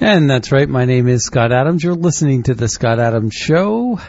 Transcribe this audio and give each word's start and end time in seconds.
And 0.00 0.28
that's 0.28 0.50
right. 0.50 0.68
My 0.68 0.84
name 0.84 1.06
is 1.08 1.24
Scott 1.24 1.52
Adams. 1.52 1.84
You're 1.84 1.94
listening 1.94 2.42
to 2.44 2.54
the 2.54 2.68
Scott 2.68 2.98
Adams 2.98 3.34
Show. 3.34 4.00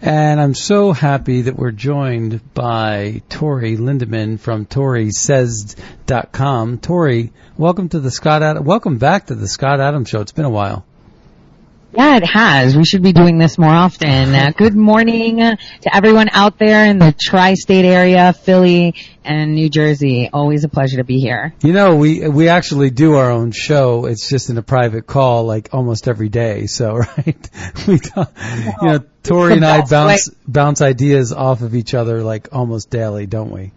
And 0.00 0.40
I'm 0.40 0.54
so 0.54 0.92
happy 0.92 1.42
that 1.42 1.56
we're 1.56 1.72
joined 1.72 2.54
by 2.54 3.20
Tore 3.28 3.60
Lindeman 3.60 4.40
from 4.40 4.64
ToreSays.com. 4.64 6.78
Tore, 6.78 7.30
welcome 7.58 7.90
to 7.90 8.00
the 8.00 8.10
Scott 8.10 8.64
welcome 8.64 8.96
back 8.98 9.26
to 9.26 9.34
the 9.34 9.48
Scott 9.48 9.80
Adams 9.80 10.08
Show. 10.08 10.20
It's 10.20 10.32
been 10.32 10.46
a 10.46 10.50
while. 10.50 10.86
Yeah, 11.92 12.16
it 12.18 12.24
has. 12.24 12.76
We 12.76 12.84
should 12.84 13.02
be 13.02 13.12
doing 13.12 13.38
this 13.38 13.58
more 13.58 13.72
often. 13.72 14.32
Uh, 14.32 14.52
good 14.56 14.76
morning 14.76 15.38
to 15.38 15.96
everyone 15.96 16.28
out 16.30 16.56
there 16.56 16.86
in 16.86 17.00
the 17.00 17.12
tri-state 17.20 17.84
area, 17.84 18.32
Philly 18.32 18.94
and 19.24 19.56
New 19.56 19.68
Jersey. 19.68 20.30
Always 20.32 20.62
a 20.62 20.68
pleasure 20.68 20.98
to 20.98 21.04
be 21.04 21.18
here. 21.18 21.52
You 21.62 21.72
know, 21.72 21.96
we 21.96 22.28
we 22.28 22.48
actually 22.48 22.90
do 22.90 23.16
our 23.16 23.32
own 23.32 23.50
show. 23.50 24.06
It's 24.06 24.28
just 24.28 24.50
in 24.50 24.58
a 24.58 24.62
private 24.62 25.08
call, 25.08 25.44
like 25.46 25.70
almost 25.72 26.06
every 26.06 26.28
day. 26.28 26.66
So, 26.66 26.94
right? 27.16 27.50
we, 27.88 27.98
talk, 27.98 28.32
you 28.82 28.88
know, 28.88 28.98
Tore 29.24 29.50
and 29.50 29.64
I 29.64 29.84
bounce 29.84 30.30
bounce 30.46 30.82
ideas 30.82 31.32
off 31.32 31.62
of 31.62 31.74
each 31.74 31.94
other 31.94 32.22
like 32.22 32.50
almost 32.52 32.90
daily, 32.90 33.26
don't 33.26 33.50
we? 33.50 33.72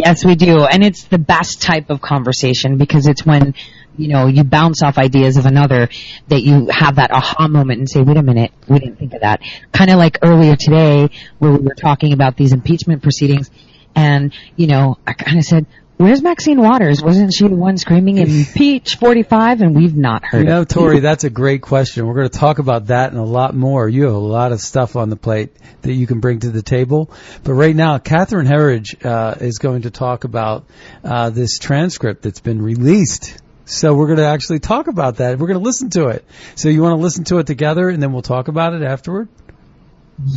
Yes, 0.00 0.24
we 0.24 0.34
do. 0.34 0.64
And 0.64 0.82
it's 0.82 1.04
the 1.04 1.18
best 1.18 1.60
type 1.60 1.90
of 1.90 2.00
conversation 2.00 2.78
because 2.78 3.06
it's 3.06 3.24
when 3.24 3.54
you 3.96 4.08
know, 4.08 4.26
you 4.28 4.44
bounce 4.44 4.82
off 4.82 4.96
ideas 4.96 5.36
of 5.36 5.44
another 5.44 5.90
that 6.28 6.42
you 6.42 6.68
have 6.70 6.96
that 6.96 7.10
aha 7.10 7.48
moment 7.48 7.80
and 7.80 7.90
say, 7.90 8.00
wait 8.00 8.16
a 8.16 8.22
minute, 8.22 8.50
we 8.66 8.78
didn't 8.78 8.96
think 8.96 9.12
of 9.12 9.20
that. 9.20 9.42
Kind 9.72 9.90
of 9.90 9.98
like 9.98 10.18
earlier 10.22 10.56
today 10.56 11.10
where 11.38 11.52
we 11.52 11.58
were 11.58 11.74
talking 11.74 12.14
about 12.14 12.36
these 12.36 12.54
impeachment 12.54 13.02
proceedings 13.02 13.50
and, 13.94 14.32
you 14.56 14.68
know, 14.68 14.96
I 15.06 15.12
kind 15.12 15.38
of 15.38 15.44
said, 15.44 15.66
Where's 16.00 16.22
Maxine 16.22 16.58
Waters? 16.58 17.02
Wasn't 17.02 17.30
she 17.34 17.46
the 17.46 17.54
one 17.54 17.76
screaming 17.76 18.16
in 18.16 18.30
impeach 18.38 18.96
45 18.96 19.60
and 19.60 19.76
we've 19.76 19.94
not 19.94 20.24
heard 20.24 20.38
You 20.38 20.44
know? 20.46 20.64
Tore, 20.64 20.98
that's 20.98 21.24
a 21.24 21.30
great 21.30 21.60
question. 21.60 22.06
We're 22.06 22.14
going 22.14 22.30
to 22.30 22.38
talk 22.38 22.58
about 22.58 22.86
that 22.86 23.10
and 23.10 23.20
a 23.20 23.24
lot 23.24 23.54
more. 23.54 23.86
You 23.86 24.04
have 24.04 24.14
a 24.14 24.18
lot 24.18 24.52
of 24.52 24.62
stuff 24.62 24.96
on 24.96 25.10
the 25.10 25.16
plate 25.16 25.54
that 25.82 25.92
you 25.92 26.06
can 26.06 26.20
bring 26.20 26.40
to 26.40 26.48
the 26.48 26.62
table. 26.62 27.10
But 27.44 27.52
right 27.52 27.76
now, 27.76 27.98
Catherine 27.98 28.46
Herridge 28.46 29.04
uh, 29.04 29.34
is 29.40 29.58
going 29.58 29.82
to 29.82 29.90
talk 29.90 30.24
about 30.24 30.64
uh, 31.04 31.28
this 31.28 31.58
transcript 31.58 32.22
that's 32.22 32.40
been 32.40 32.62
released 32.62 33.38
so 33.66 33.94
we're 33.94 34.06
going 34.06 34.18
to 34.18 34.26
actually 34.26 34.58
talk 34.58 34.88
about 34.88 35.18
that. 35.18 35.38
We're 35.38 35.46
going 35.46 35.60
to 35.60 35.64
listen 35.64 35.90
to 35.90 36.08
it. 36.08 36.24
So 36.56 36.70
you 36.70 36.82
want 36.82 36.98
to 36.98 37.02
listen 37.02 37.22
to 37.24 37.38
it 37.38 37.46
together 37.46 37.88
and 37.88 38.02
then 38.02 38.12
we'll 38.12 38.22
talk 38.22 38.48
about 38.48 38.72
it 38.74 38.82
afterward? 38.82 39.28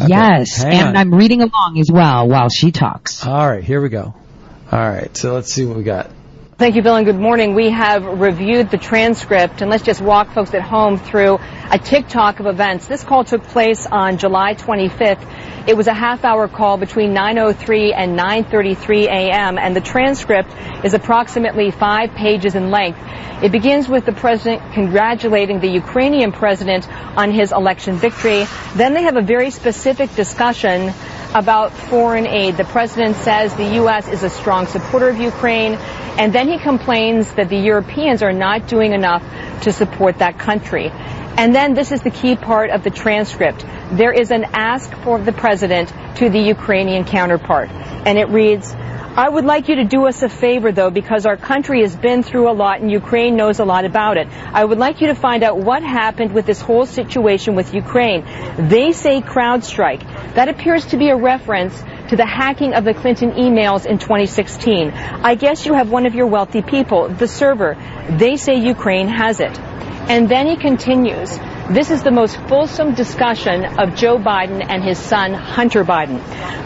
Okay, 0.02 0.08
yes, 0.10 0.64
and 0.64 0.90
on. 0.90 0.98
I'm 0.98 1.14
reading 1.14 1.42
along 1.42 1.80
as 1.80 1.90
well 1.92 2.28
while 2.28 2.50
she 2.50 2.72
talks. 2.72 3.26
All 3.26 3.50
right, 3.50 3.64
here 3.64 3.82
we 3.82 3.90
go. 3.90 4.14
All 4.74 4.90
right, 4.90 5.16
so 5.16 5.36
let's 5.36 5.54
see 5.54 5.66
what 5.66 5.78
we 5.78 5.84
got. 5.84 6.10
Thank 6.58 6.76
you, 6.76 6.82
Bill, 6.82 6.96
and 6.96 7.06
good 7.06 7.20
morning. 7.20 7.54
We 7.54 7.70
have 7.70 8.04
reviewed 8.04 8.72
the 8.72 8.80
transcript, 8.80 9.62
and 9.62 9.70
let's 9.70 9.84
just 9.84 10.02
walk 10.02 10.34
folks 10.34 10.52
at 10.56 10.64
home 10.64 10.98
through 10.98 11.38
a 11.70 11.78
tick-tock 11.78 12.40
of 12.40 12.48
events. 12.48 12.88
This 12.88 13.04
call 13.04 13.24
took 13.24 13.44
place 13.44 13.86
on 13.86 14.18
July 14.18 14.56
25th. 14.56 15.68
It 15.68 15.78
was 15.78 15.86
a 15.86 15.94
half-hour 15.94 16.48
call 16.48 16.78
between 16.78 17.14
9.03 17.14 17.94
and 17.96 18.18
9.33 18.18 19.06
a.m., 19.06 19.60
and 19.60 19.76
the 19.76 19.82
transcript 19.82 20.50
is 20.84 20.96
approximately 20.96 21.70
five 21.70 22.16
pages 22.16 22.56
in 22.56 22.72
length. 22.72 22.98
It 23.44 23.52
begins 23.52 23.88
with 23.88 24.08
the 24.08 24.12
president 24.12 24.74
congratulating 24.74 25.60
the 25.60 25.70
Ukrainian 25.70 26.32
president 26.32 26.90
on 27.16 27.30
his 27.30 27.52
election 27.52 27.98
victory. 27.98 28.48
Then 28.76 28.96
they 28.96 29.04
have 29.04 29.18
a 29.18 29.22
very 29.22 29.52
specific 29.52 30.16
discussion 30.16 30.96
about 31.34 31.72
foreign 31.74 32.28
aid. 32.28 32.58
The 32.58 32.64
president 32.64 33.16
says 33.18 33.56
the 33.56 33.76
U.S. 33.76 34.08
is 34.08 34.24
a 34.24 34.30
strong 34.30 34.68
supporter 34.68 35.10
of 35.10 35.18
Ukraine, 35.18 35.74
and 36.18 36.34
then 36.34 36.48
he 36.48 36.58
complains 36.60 37.34
that 37.36 37.50
the 37.50 37.58
Europeans 37.58 38.22
are 38.22 38.34
not 38.34 38.68
doing 38.68 38.94
enough 38.94 39.24
to 39.64 39.72
support 39.72 40.20
that 40.20 40.38
country. 40.38 40.92
And 41.36 41.56
then 41.56 41.74
this 41.74 41.92
is 41.92 42.02
the 42.02 42.12
key 42.12 42.36
part 42.36 42.70
of 42.70 42.84
the 42.84 42.92
transcript. 42.92 43.66
There 43.92 44.14
is 44.14 44.30
an 44.30 44.46
ask 44.54 44.96
for 44.98 45.20
the 45.20 45.32
president 45.32 45.92
to 46.18 46.30
the 46.30 46.40
Ukrainian 46.40 47.06
counterpart. 47.06 47.72
And 47.72 48.20
it 48.20 48.30
reads, 48.30 48.72
I 49.16 49.30
would 49.30 49.46
like 49.46 49.70
you 49.70 49.76
to 49.76 49.84
do 49.84 50.08
us 50.08 50.24
a 50.24 50.30
favor, 50.30 50.72
though, 50.72 50.90
because 50.90 51.28
our 51.28 51.38
country 51.38 51.82
has 51.82 51.96
been 51.96 52.24
through 52.24 52.50
a 52.50 52.54
lot 52.54 52.82
and 52.82 52.90
Ukraine 52.90 53.36
knows 53.36 53.60
a 53.60 53.66
lot 53.66 53.86
about 53.86 54.18
it. 54.18 54.28
I 54.28 54.66
would 54.66 54.80
like 54.80 55.02
you 55.02 55.08
to 55.08 55.14
find 55.14 55.44
out 55.44 55.60
what 55.60 55.84
happened 55.84 56.34
with 56.34 56.48
this 56.48 56.60
whole 56.60 56.88
situation 56.88 57.54
with 57.54 57.76
Ukraine. 57.76 58.26
They 58.58 58.92
say 58.92 59.22
CrowdStrike. 59.22 60.34
That 60.34 60.50
appears 60.50 60.86
to 60.88 60.98
be 60.98 61.10
a 61.10 61.16
reference 61.16 61.80
to 62.10 62.16
the 62.16 62.26
hacking 62.26 62.74
of 62.74 62.86
the 62.86 62.96
Clinton 62.96 63.34
emails 63.34 63.86
in 63.86 64.00
2016. 64.00 64.90
I 64.90 65.36
guess 65.36 65.68
you 65.68 65.76
have 65.76 65.92
one 65.92 66.08
of 66.08 66.16
your 66.16 66.26
wealthy 66.26 66.64
people, 66.64 67.08
the 67.08 67.28
server. 67.28 67.78
They 68.10 68.36
say 68.36 68.56
Ukraine 68.56 69.10
has 69.10 69.40
it. 69.40 69.56
And 70.10 70.28
then 70.28 70.48
he 70.48 70.56
continues, 70.56 71.38
this 71.70 71.92
is 71.92 72.04
the 72.04 72.12
most 72.12 72.36
fulsome 72.50 72.94
discussion 72.94 73.64
of 73.64 73.96
Joe 73.96 74.18
Biden 74.18 74.66
and 74.68 74.84
his 74.84 75.00
son, 75.00 75.34
Hunter 75.34 75.86
Biden. 75.86 76.20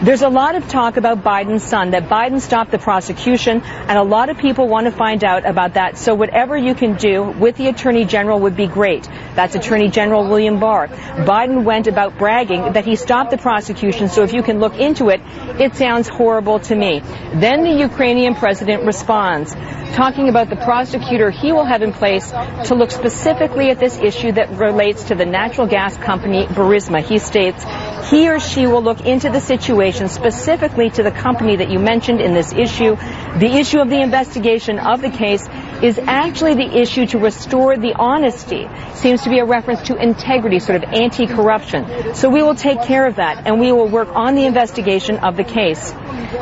There's 0.04 0.22
a 0.22 0.28
lot 0.28 0.56
of 0.56 0.68
talk 0.68 0.96
about 0.96 1.22
Biden's 1.22 1.62
son, 1.62 1.90
that 1.90 2.08
Biden 2.08 2.40
stopped 2.40 2.72
the 2.72 2.78
prosecution, 2.78 3.62
and 3.62 3.96
a 3.96 4.02
lot 4.02 4.28
of 4.28 4.38
people 4.38 4.66
want 4.66 4.86
to 4.86 4.90
find 4.90 5.22
out 5.22 5.46
about 5.46 5.74
that. 5.74 5.98
So 5.98 6.14
whatever 6.14 6.56
you 6.56 6.74
can 6.74 6.96
do 6.96 7.22
with 7.22 7.56
the 7.56 7.68
Attorney 7.68 8.04
General 8.04 8.40
would 8.40 8.56
be 8.56 8.66
great. 8.66 9.08
That's 9.34 9.54
Attorney 9.54 9.88
General 9.88 10.28
William 10.28 10.58
Barr. 10.58 10.88
Biden 10.88 11.64
went 11.64 11.86
about 11.86 12.18
bragging 12.18 12.72
that 12.72 12.84
he 12.84 12.96
stopped 12.96 13.30
the 13.30 13.38
prosecution, 13.38 14.08
so 14.08 14.24
if 14.24 14.32
you 14.32 14.42
can 14.42 14.58
look 14.58 14.74
into 14.74 15.10
it, 15.10 15.20
it 15.60 15.76
sounds 15.76 16.08
horrible 16.08 16.58
to 16.60 16.74
me. 16.74 17.00
Then 17.34 17.62
the 17.62 17.72
Ukrainian 17.72 18.34
president 18.34 18.84
responds, 18.84 19.54
talking 19.94 20.28
about 20.28 20.48
the 20.48 20.56
prosecutor 20.56 21.30
he 21.30 21.52
will 21.52 21.64
have 21.64 21.82
in 21.82 21.92
place 21.92 22.30
to 22.30 22.74
look 22.74 22.90
specifically 22.90 23.70
at 23.70 23.78
this 23.78 23.98
issue 23.98 24.32
that 24.32 24.50
relates 24.50 24.97
to 25.04 25.14
the 25.14 25.24
natural 25.24 25.66
gas 25.66 25.96
company 25.96 26.46
Burisma. 26.46 27.02
He 27.02 27.18
states 27.18 27.64
he 28.10 28.28
or 28.28 28.40
she 28.40 28.66
will 28.66 28.82
look 28.82 29.00
into 29.02 29.28
the 29.28 29.40
situation 29.40 30.08
specifically 30.08 30.88
to 30.90 31.02
the 31.02 31.10
company 31.10 31.56
that 31.56 31.70
you 31.70 31.78
mentioned 31.78 32.20
in 32.20 32.32
this 32.32 32.52
issue. 32.52 32.96
The 32.96 33.50
issue 33.60 33.80
of 33.80 33.90
the 33.90 34.00
investigation 34.00 34.78
of 34.78 35.02
the 35.02 35.10
case 35.10 35.46
is 35.82 35.98
actually 35.98 36.54
the 36.54 36.78
issue 36.78 37.06
to 37.06 37.18
restore 37.18 37.76
the 37.76 37.94
honesty. 37.94 38.66
Seems 38.94 39.22
to 39.24 39.30
be 39.30 39.38
a 39.40 39.44
reference 39.44 39.82
to 39.88 39.96
integrity, 39.96 40.58
sort 40.58 40.82
of 40.82 40.90
anti-corruption. 40.92 42.14
So 42.14 42.30
we 42.30 42.42
will 42.42 42.54
take 42.54 42.82
care 42.82 43.06
of 43.06 43.16
that 43.16 43.46
and 43.46 43.60
we 43.60 43.72
will 43.72 43.88
work 43.88 44.08
on 44.14 44.34
the 44.34 44.44
investigation 44.46 45.18
of 45.18 45.36
the 45.36 45.44
case. 45.44 45.92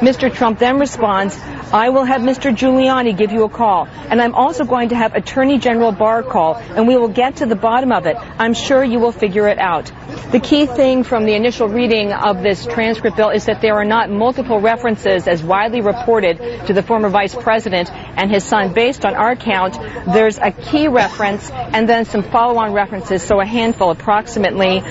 Mr. 0.00 0.32
Trump 0.32 0.58
then 0.58 0.78
responds, 0.78 1.38
I 1.72 1.88
will 1.88 2.04
have 2.04 2.20
Mr. 2.20 2.54
Giuliani 2.54 3.16
give 3.16 3.32
you 3.32 3.44
a 3.44 3.48
call. 3.48 3.88
And 4.08 4.20
I'm 4.20 4.34
also 4.34 4.64
going 4.64 4.90
to 4.90 4.96
have 4.96 5.14
Attorney 5.14 5.58
General 5.58 5.92
Barr 5.92 6.22
call, 6.22 6.56
and 6.56 6.86
we 6.86 6.96
will 6.96 7.08
get 7.08 7.36
to 7.36 7.46
the 7.46 7.56
bottom 7.56 7.92
of 7.92 8.06
it. 8.06 8.16
I'm 8.38 8.54
sure 8.54 8.84
you 8.84 9.00
will 9.00 9.12
figure 9.12 9.48
it 9.48 9.58
out. 9.58 9.90
The 10.30 10.40
key 10.40 10.66
thing 10.66 11.02
from 11.02 11.24
the 11.24 11.34
initial 11.34 11.68
reading 11.68 12.12
of 12.12 12.42
this 12.42 12.66
transcript 12.66 13.16
bill 13.16 13.30
is 13.30 13.46
that 13.46 13.60
there 13.60 13.74
are 13.74 13.84
not 13.84 14.10
multiple 14.10 14.60
references, 14.60 15.26
as 15.26 15.42
widely 15.42 15.80
reported, 15.80 16.38
to 16.66 16.72
the 16.72 16.82
former 16.82 17.08
vice 17.08 17.34
president 17.34 17.90
and 17.92 18.30
his 18.30 18.44
son. 18.44 18.72
Based 18.72 19.04
on 19.04 19.14
our 19.14 19.36
count, 19.36 19.74
there's 20.06 20.38
a 20.38 20.52
key 20.52 20.88
reference 20.88 21.50
and 21.50 21.88
then 21.88 22.04
some 22.04 22.22
follow-on 22.22 22.72
references, 22.72 23.22
so 23.22 23.40
a 23.40 23.46
handful, 23.46 23.90
approximately 23.90 24.82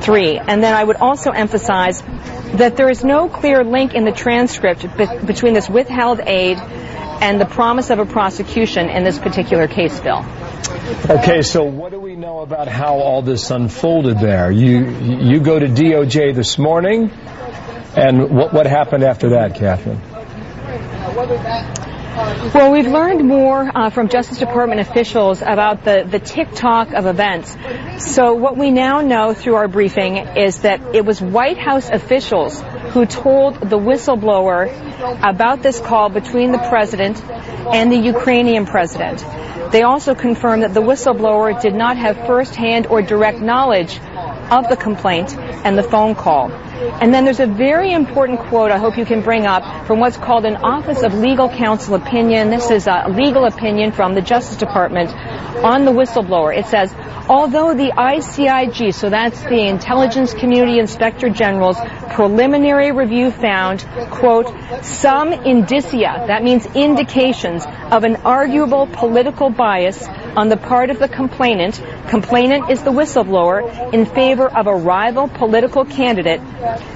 three. 0.00 0.38
And 0.38 0.62
then 0.62 0.74
I 0.74 0.82
would 0.82 0.96
also 0.96 1.30
emphasize 1.30 2.02
that 2.54 2.76
there 2.76 2.88
is 2.88 3.04
no 3.04 3.28
clear 3.28 3.64
link 3.64 3.94
in 3.94 4.04
the 4.04 4.12
transcript 4.12 4.82
be- 4.96 5.26
between 5.26 5.54
this 5.54 5.68
withheld 5.68 6.20
aid 6.20 6.58
and 6.58 7.40
the 7.40 7.46
promise 7.46 7.90
of 7.90 7.98
a 7.98 8.06
prosecution 8.06 8.88
in 8.88 9.04
this 9.04 9.18
particular 9.18 9.66
case, 9.66 9.98
Bill. 10.00 10.24
Okay, 11.08 11.42
so 11.42 11.64
what 11.64 11.92
do 11.92 12.00
we 12.00 12.16
know 12.16 12.40
about 12.40 12.68
how 12.68 12.96
all 12.96 13.22
this 13.22 13.50
unfolded 13.50 14.18
there? 14.18 14.50
You 14.50 14.88
you 15.00 15.40
go 15.40 15.58
to 15.58 15.66
DOJ 15.66 16.34
this 16.34 16.58
morning, 16.58 17.10
and 17.96 18.30
what 18.30 18.52
what 18.52 18.66
happened 18.66 19.04
after 19.04 19.30
that, 19.30 19.54
Catherine? 19.54 20.00
Well, 22.16 22.72
we've 22.72 22.86
learned 22.86 23.28
more 23.28 23.70
uh, 23.74 23.90
from 23.90 24.08
Justice 24.08 24.38
Department 24.38 24.80
officials 24.80 25.42
about 25.42 25.84
the, 25.84 26.06
the 26.08 26.18
tick-tock 26.18 26.94
of 26.94 27.04
events. 27.04 27.54
So 27.98 28.32
what 28.32 28.56
we 28.56 28.70
now 28.70 29.02
know 29.02 29.34
through 29.34 29.56
our 29.56 29.68
briefing 29.68 30.16
is 30.16 30.60
that 30.60 30.94
it 30.94 31.04
was 31.04 31.20
White 31.20 31.58
House 31.58 31.90
officials 31.90 32.62
who 32.92 33.04
told 33.04 33.56
the 33.60 33.76
whistleblower 33.76 34.72
about 35.22 35.62
this 35.62 35.78
call 35.78 36.08
between 36.08 36.52
the 36.52 36.58
president 36.70 37.22
and 37.74 37.92
the 37.92 37.98
Ukrainian 37.98 38.64
president. 38.64 39.22
They 39.70 39.82
also 39.82 40.14
confirmed 40.14 40.62
that 40.62 40.72
the 40.72 40.80
whistleblower 40.80 41.60
did 41.60 41.74
not 41.74 41.98
have 41.98 42.16
firsthand 42.26 42.86
or 42.86 43.02
direct 43.02 43.40
knowledge 43.40 44.00
of 44.50 44.70
the 44.70 44.76
complaint 44.76 45.36
and 45.66 45.76
the 45.76 45.82
phone 45.82 46.14
call. 46.14 46.52
And 47.00 47.12
then 47.12 47.24
there's 47.24 47.40
a 47.40 47.46
very 47.46 47.92
important 47.92 48.38
quote 48.38 48.70
I 48.70 48.78
hope 48.78 48.96
you 48.96 49.04
can 49.04 49.20
bring 49.20 49.46
up 49.46 49.86
from 49.86 49.98
what's 49.98 50.16
called 50.16 50.44
an 50.44 50.56
Office 50.56 51.02
of 51.02 51.12
Legal 51.12 51.48
Counsel 51.48 51.96
opinion. 51.96 52.50
This 52.50 52.70
is 52.70 52.86
a 52.86 53.08
legal 53.08 53.44
opinion 53.44 53.90
from 53.90 54.14
the 54.14 54.20
Justice 54.20 54.58
Department 54.58 55.10
on 55.64 55.84
the 55.84 55.90
whistleblower. 55.90 56.56
It 56.56 56.66
says, 56.66 56.94
although 57.28 57.74
the 57.74 57.90
ICIG, 57.90 58.94
so 58.94 59.10
that's 59.10 59.42
the 59.42 59.66
Intelligence 59.66 60.34
Community 60.34 60.78
Inspector 60.78 61.28
General's 61.30 61.78
preliminary 62.10 62.92
review 62.92 63.32
found, 63.32 63.80
quote, 64.10 64.46
some 64.84 65.32
indicia, 65.32 66.24
that 66.28 66.44
means 66.44 66.64
indications 66.76 67.66
of 67.90 68.04
an 68.04 68.16
arguable 68.24 68.86
political 68.86 69.50
bias 69.50 70.06
on 70.36 70.48
the 70.48 70.56
part 70.56 70.90
of 70.90 70.98
the 70.98 71.08
complainant, 71.08 71.82
complainant 72.08 72.70
is 72.70 72.82
the 72.82 72.92
whistleblower, 72.92 73.92
in 73.92 74.04
favor 74.04 74.46
of 74.46 74.66
a 74.66 74.74
rival 74.74 75.28
political 75.28 75.84
candidate, 75.84 76.40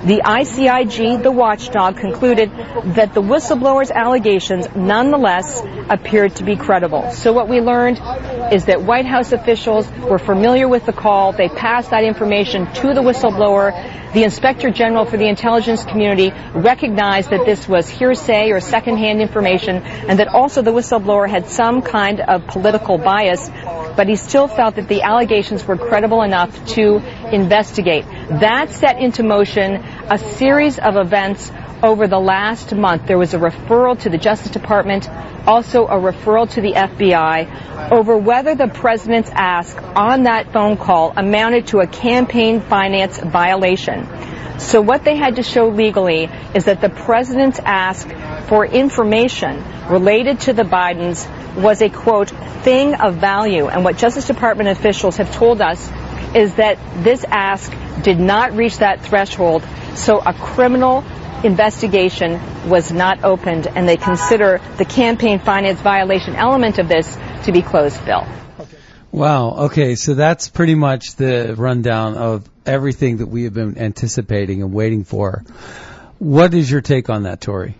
the 0.04 0.22
ICIG, 0.24 1.22
the 1.22 1.32
watchdog, 1.32 1.96
concluded 1.96 2.50
that 2.94 3.14
the 3.14 3.22
whistleblower's 3.22 3.90
allegations 3.90 4.68
nonetheless 4.76 5.62
appeared 5.88 6.36
to 6.36 6.44
be 6.44 6.56
credible. 6.56 7.10
So 7.12 7.32
what 7.32 7.48
we 7.48 7.60
learned 7.60 8.00
is 8.52 8.66
that 8.66 8.82
White 8.82 9.06
House 9.06 9.32
officials 9.32 9.90
were 9.90 10.18
familiar 10.18 10.68
with 10.68 10.84
the 10.84 10.92
call. 10.92 11.32
They 11.32 11.48
passed 11.48 11.90
that 11.90 12.04
information 12.04 12.66
to 12.74 12.94
the 12.94 13.00
whistleblower. 13.00 13.98
The 14.12 14.24
Inspector 14.24 14.68
General 14.72 15.04
for 15.04 15.16
the 15.16 15.28
intelligence 15.28 15.84
community 15.84 16.32
recognized 16.52 17.30
that 17.30 17.46
this 17.46 17.68
was 17.68 17.88
hearsay 17.88 18.50
or 18.50 18.58
secondhand 18.58 19.20
information 19.20 19.76
and 19.76 20.18
that 20.18 20.26
also 20.26 20.62
the 20.62 20.72
whistleblower 20.72 21.28
had 21.28 21.46
some 21.46 21.80
kind 21.80 22.18
of 22.20 22.44
political 22.48 22.98
bias, 22.98 23.29
but 23.96 24.08
he 24.08 24.16
still 24.16 24.48
felt 24.48 24.76
that 24.76 24.88
the 24.88 25.02
allegations 25.02 25.64
were 25.66 25.76
credible 25.76 26.22
enough 26.22 26.66
to 26.68 26.96
investigate. 27.32 28.04
That 28.28 28.70
set 28.70 28.98
into 28.98 29.22
motion 29.22 29.76
a 29.76 30.18
series 30.18 30.78
of 30.78 30.96
events 30.96 31.50
over 31.82 32.06
the 32.06 32.18
last 32.18 32.74
month. 32.74 33.06
There 33.06 33.18
was 33.18 33.34
a 33.34 33.38
referral 33.38 33.98
to 34.00 34.10
the 34.10 34.18
Justice 34.18 34.50
Department, 34.50 35.08
also 35.46 35.86
a 35.86 35.96
referral 35.96 36.50
to 36.50 36.60
the 36.60 36.72
FBI 36.72 37.90
over 37.92 38.16
whether 38.16 38.54
the 38.54 38.68
president's 38.68 39.30
ask 39.32 39.80
on 39.96 40.24
that 40.24 40.52
phone 40.52 40.76
call 40.76 41.12
amounted 41.16 41.68
to 41.68 41.78
a 41.78 41.86
campaign 41.86 42.60
finance 42.60 43.18
violation. 43.18 44.06
So 44.58 44.80
what 44.80 45.04
they 45.04 45.16
had 45.16 45.36
to 45.36 45.42
show 45.42 45.68
legally 45.68 46.28
is 46.54 46.66
that 46.66 46.80
the 46.80 46.90
president's 46.90 47.58
ask 47.58 48.08
for 48.46 48.66
information 48.66 49.64
related 49.88 50.40
to 50.40 50.52
the 50.52 50.62
Bidens 50.62 51.26
was 51.56 51.82
a 51.82 51.88
quote 51.88 52.30
thing 52.62 52.94
of 52.94 53.16
value. 53.16 53.68
And 53.68 53.84
what 53.84 53.96
Justice 53.96 54.26
Department 54.26 54.68
officials 54.68 55.16
have 55.16 55.34
told 55.34 55.60
us 55.60 55.90
is 56.34 56.54
that 56.56 56.78
this 57.02 57.24
ask 57.24 57.72
did 58.02 58.20
not 58.20 58.52
reach 58.52 58.78
that 58.78 59.00
threshold. 59.00 59.64
So 59.94 60.18
a 60.18 60.32
criminal 60.32 61.04
investigation 61.42 62.40
was 62.68 62.92
not 62.92 63.24
opened 63.24 63.66
and 63.66 63.88
they 63.88 63.96
consider 63.96 64.60
the 64.76 64.84
campaign 64.84 65.38
finance 65.38 65.80
violation 65.80 66.36
element 66.36 66.78
of 66.78 66.88
this 66.88 67.16
to 67.44 67.52
be 67.52 67.62
closed 67.62 68.04
bill. 68.04 68.26
Wow. 69.12 69.50
Okay. 69.66 69.96
So 69.96 70.14
that's 70.14 70.48
pretty 70.48 70.74
much 70.74 71.16
the 71.16 71.54
rundown 71.56 72.14
of 72.14 72.48
everything 72.70 73.18
that 73.18 73.26
we 73.26 73.44
have 73.44 73.54
been 73.54 73.76
anticipating 73.76 74.62
and 74.62 74.72
waiting 74.72 75.04
for. 75.04 75.44
What 76.18 76.54
is 76.54 76.70
your 76.70 76.80
take 76.80 77.10
on 77.10 77.24
that, 77.24 77.40
Tore? 77.40 77.74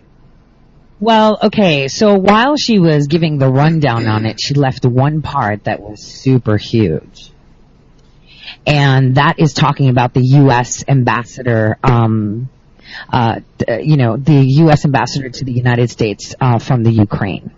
Well, 0.99 1.39
okay, 1.43 1.87
so 1.87 2.15
while 2.15 2.55
she 2.57 2.77
was 2.77 3.07
giving 3.07 3.39
the 3.39 3.47
rundown 3.47 4.07
on 4.07 4.25
it, 4.25 4.39
she 4.39 4.53
left 4.53 4.85
one 4.85 5.21
part 5.23 5.63
that 5.63 5.79
was 5.79 6.03
super 6.03 6.57
huge. 6.57 7.31
And 8.67 9.15
that 9.15 9.39
is 9.39 9.53
talking 9.53 9.89
about 9.89 10.13
the 10.13 10.21
U.S. 10.23 10.83
ambassador, 10.87 11.79
um, 11.83 12.49
uh, 13.11 13.39
you 13.81 13.97
know, 13.97 14.17
the 14.17 14.43
U.S. 14.65 14.85
ambassador 14.85 15.29
to 15.29 15.45
the 15.45 15.53
United 15.53 15.89
States 15.89 16.35
uh, 16.39 16.59
from 16.59 16.83
the 16.83 16.91
Ukraine. 16.91 17.51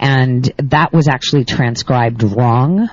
And 0.00 0.44
that 0.56 0.92
was 0.92 1.06
actually 1.06 1.44
transcribed 1.44 2.24
wrong. 2.24 2.90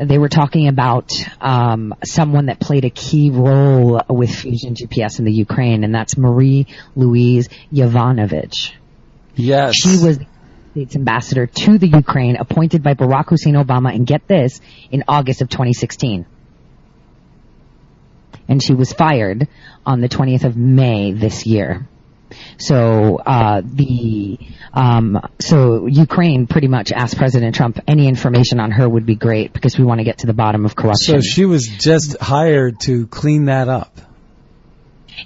They 0.00 0.18
were 0.18 0.28
talking 0.28 0.68
about 0.68 1.10
um, 1.40 1.94
someone 2.04 2.46
that 2.46 2.60
played 2.60 2.84
a 2.84 2.90
key 2.90 3.30
role 3.30 4.00
with 4.08 4.30
Fusion 4.34 4.74
GPS 4.74 5.18
in 5.18 5.24
the 5.24 5.32
Ukraine, 5.32 5.82
and 5.84 5.94
that's 5.94 6.16
Marie 6.16 6.66
Louise 6.94 7.48
Yovanovitch. 7.72 8.72
Yes. 9.34 9.74
She 9.76 9.98
was 10.04 10.18
the 10.18 10.26
States 10.72 10.96
ambassador 10.96 11.46
to 11.46 11.78
the 11.78 11.88
Ukraine, 11.88 12.36
appointed 12.36 12.82
by 12.82 12.94
Barack 12.94 13.30
Hussein 13.30 13.54
Obama, 13.54 13.94
and 13.94 14.06
get 14.06 14.28
this, 14.28 14.60
in 14.90 15.04
August 15.08 15.42
of 15.42 15.48
2016 15.48 16.26
and 18.48 18.62
she 18.62 18.74
was 18.74 18.92
fired 18.92 19.46
on 19.84 20.00
the 20.00 20.08
20th 20.08 20.44
of 20.44 20.56
May 20.56 21.12
this 21.12 21.46
year. 21.46 21.86
So 22.58 23.16
uh, 23.16 23.62
the 23.64 24.38
um, 24.72 25.20
so 25.38 25.86
Ukraine 25.86 26.46
pretty 26.46 26.68
much 26.68 26.92
asked 26.92 27.16
President 27.16 27.54
Trump 27.54 27.80
any 27.86 28.08
information 28.08 28.60
on 28.60 28.70
her 28.70 28.88
would 28.88 29.06
be 29.06 29.16
great 29.16 29.52
because 29.52 29.78
we 29.78 29.84
want 29.84 30.00
to 30.00 30.04
get 30.04 30.18
to 30.18 30.26
the 30.26 30.34
bottom 30.34 30.64
of 30.64 30.76
corruption. 30.76 31.20
So 31.20 31.20
she 31.20 31.44
was 31.44 31.66
just 31.66 32.18
hired 32.20 32.80
to 32.80 33.06
clean 33.06 33.46
that 33.46 33.68
up. 33.68 34.00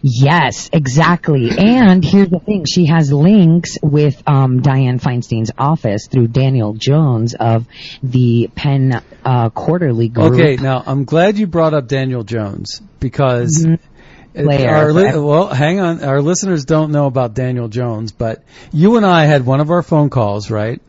Yes, 0.01 0.71
exactly. 0.73 1.51
And 1.57 2.05
here's 2.05 2.31
the 2.31 2.39
thing: 2.39 2.65
she 2.65 2.87
has 2.87 3.13
links 3.13 3.77
with 3.83 4.23
um, 4.27 4.63
Dianne 4.63 5.01
Feinstein's 5.01 5.51
office 5.59 6.07
through 6.07 6.29
Daniel 6.29 6.73
Jones 6.75 7.35
of 7.35 7.67
the 8.03 8.51
Penn 8.55 9.03
uh, 9.25 9.51
Quarterly 9.51 10.09
Group. 10.09 10.33
Okay, 10.33 10.57
now 10.57 10.83
I'm 10.87 11.05
glad 11.05 11.37
you 11.37 11.47
brought 11.47 11.75
up 11.75 11.89
Daniel 11.89 12.25
Jones 12.25 12.81
because. 13.01 13.65
Mm-hmm. 13.67 13.89
Player. 14.35 14.93
Li- 14.93 15.19
well, 15.19 15.49
hang 15.49 15.81
on. 15.81 16.03
Our 16.03 16.23
listeners 16.23 16.65
don't 16.65 16.91
know 16.93 17.07
about 17.07 17.35
Daniel 17.35 17.69
Jones, 17.69 18.13
but 18.13 18.43
you 18.73 18.97
and 18.97 19.05
I 19.05 19.27
had 19.27 19.45
one 19.45 19.61
of 19.61 19.71
our 19.71 19.83
phone 19.83 20.11
calls, 20.11 20.51
right? 20.51 20.81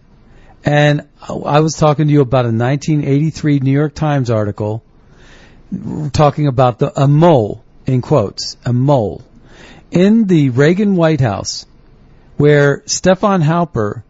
And 0.65 1.07
I 1.21 1.59
was 1.59 1.75
talking 1.75 2.07
to 2.07 2.13
you 2.13 2.21
about 2.21 2.45
a 2.45 2.55
1983 2.55 3.59
New 3.59 3.71
York 3.71 3.93
Times 3.93 4.29
article 4.29 4.83
talking 6.13 6.47
about 6.47 6.79
the 6.79 7.01
a 7.01 7.07
mole 7.07 7.63
in 7.85 8.01
quotes, 8.01 8.55
a 8.65 8.71
mole, 8.71 9.21
in 9.91 10.25
the 10.27 10.49
Reagan 10.49 10.95
White 10.95 11.19
House, 11.19 11.65
where 12.37 12.83
Stefan 12.85 13.41
Halper 13.41 14.03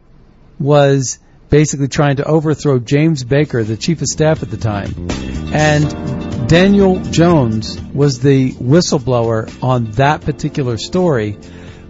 was 0.60 1.20
basically 1.50 1.88
trying 1.88 2.18
to 2.18 2.26
overthrow 2.26 2.80
James 2.80 3.24
Baker, 3.24 3.64
the 3.64 3.78
chief 3.78 4.02
of 4.02 4.08
staff 4.08 4.44
at 4.44 4.52
the 4.52 4.58
time. 4.58 5.10
And 5.54 6.33
Daniel 6.54 7.00
Jones 7.00 7.82
was 7.82 8.20
the 8.20 8.52
whistleblower 8.52 9.52
on 9.64 9.90
that 9.94 10.22
particular 10.22 10.78
story 10.78 11.40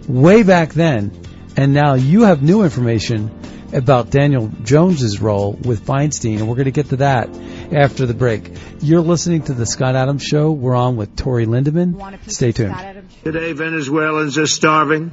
way 0.08 0.42
back 0.42 0.72
then. 0.72 1.12
And 1.54 1.74
now 1.74 1.92
you 1.92 2.22
have 2.22 2.42
new 2.42 2.62
information 2.62 3.30
about 3.74 4.08
Daniel 4.08 4.50
Jones's 4.62 5.20
role 5.20 5.52
with 5.52 5.84
Feinstein, 5.84 6.38
and 6.38 6.48
we're 6.48 6.54
going 6.54 6.64
to 6.64 6.70
get 6.70 6.88
to 6.88 6.96
that 6.96 7.28
after 7.74 8.06
the 8.06 8.14
break. 8.14 8.52
You're 8.80 9.02
listening 9.02 9.42
to 9.42 9.52
the 9.52 9.66
Scott 9.66 9.96
Adams 9.96 10.22
Show. 10.22 10.52
We're 10.52 10.74
on 10.74 10.96
with 10.96 11.14
Tore 11.14 11.40
Lindeman. 11.40 12.32
Stay 12.32 12.52
tuned. 12.52 12.74
Today, 13.22 13.52
Venezuelans 13.52 14.38
are 14.38 14.46
starving, 14.46 15.12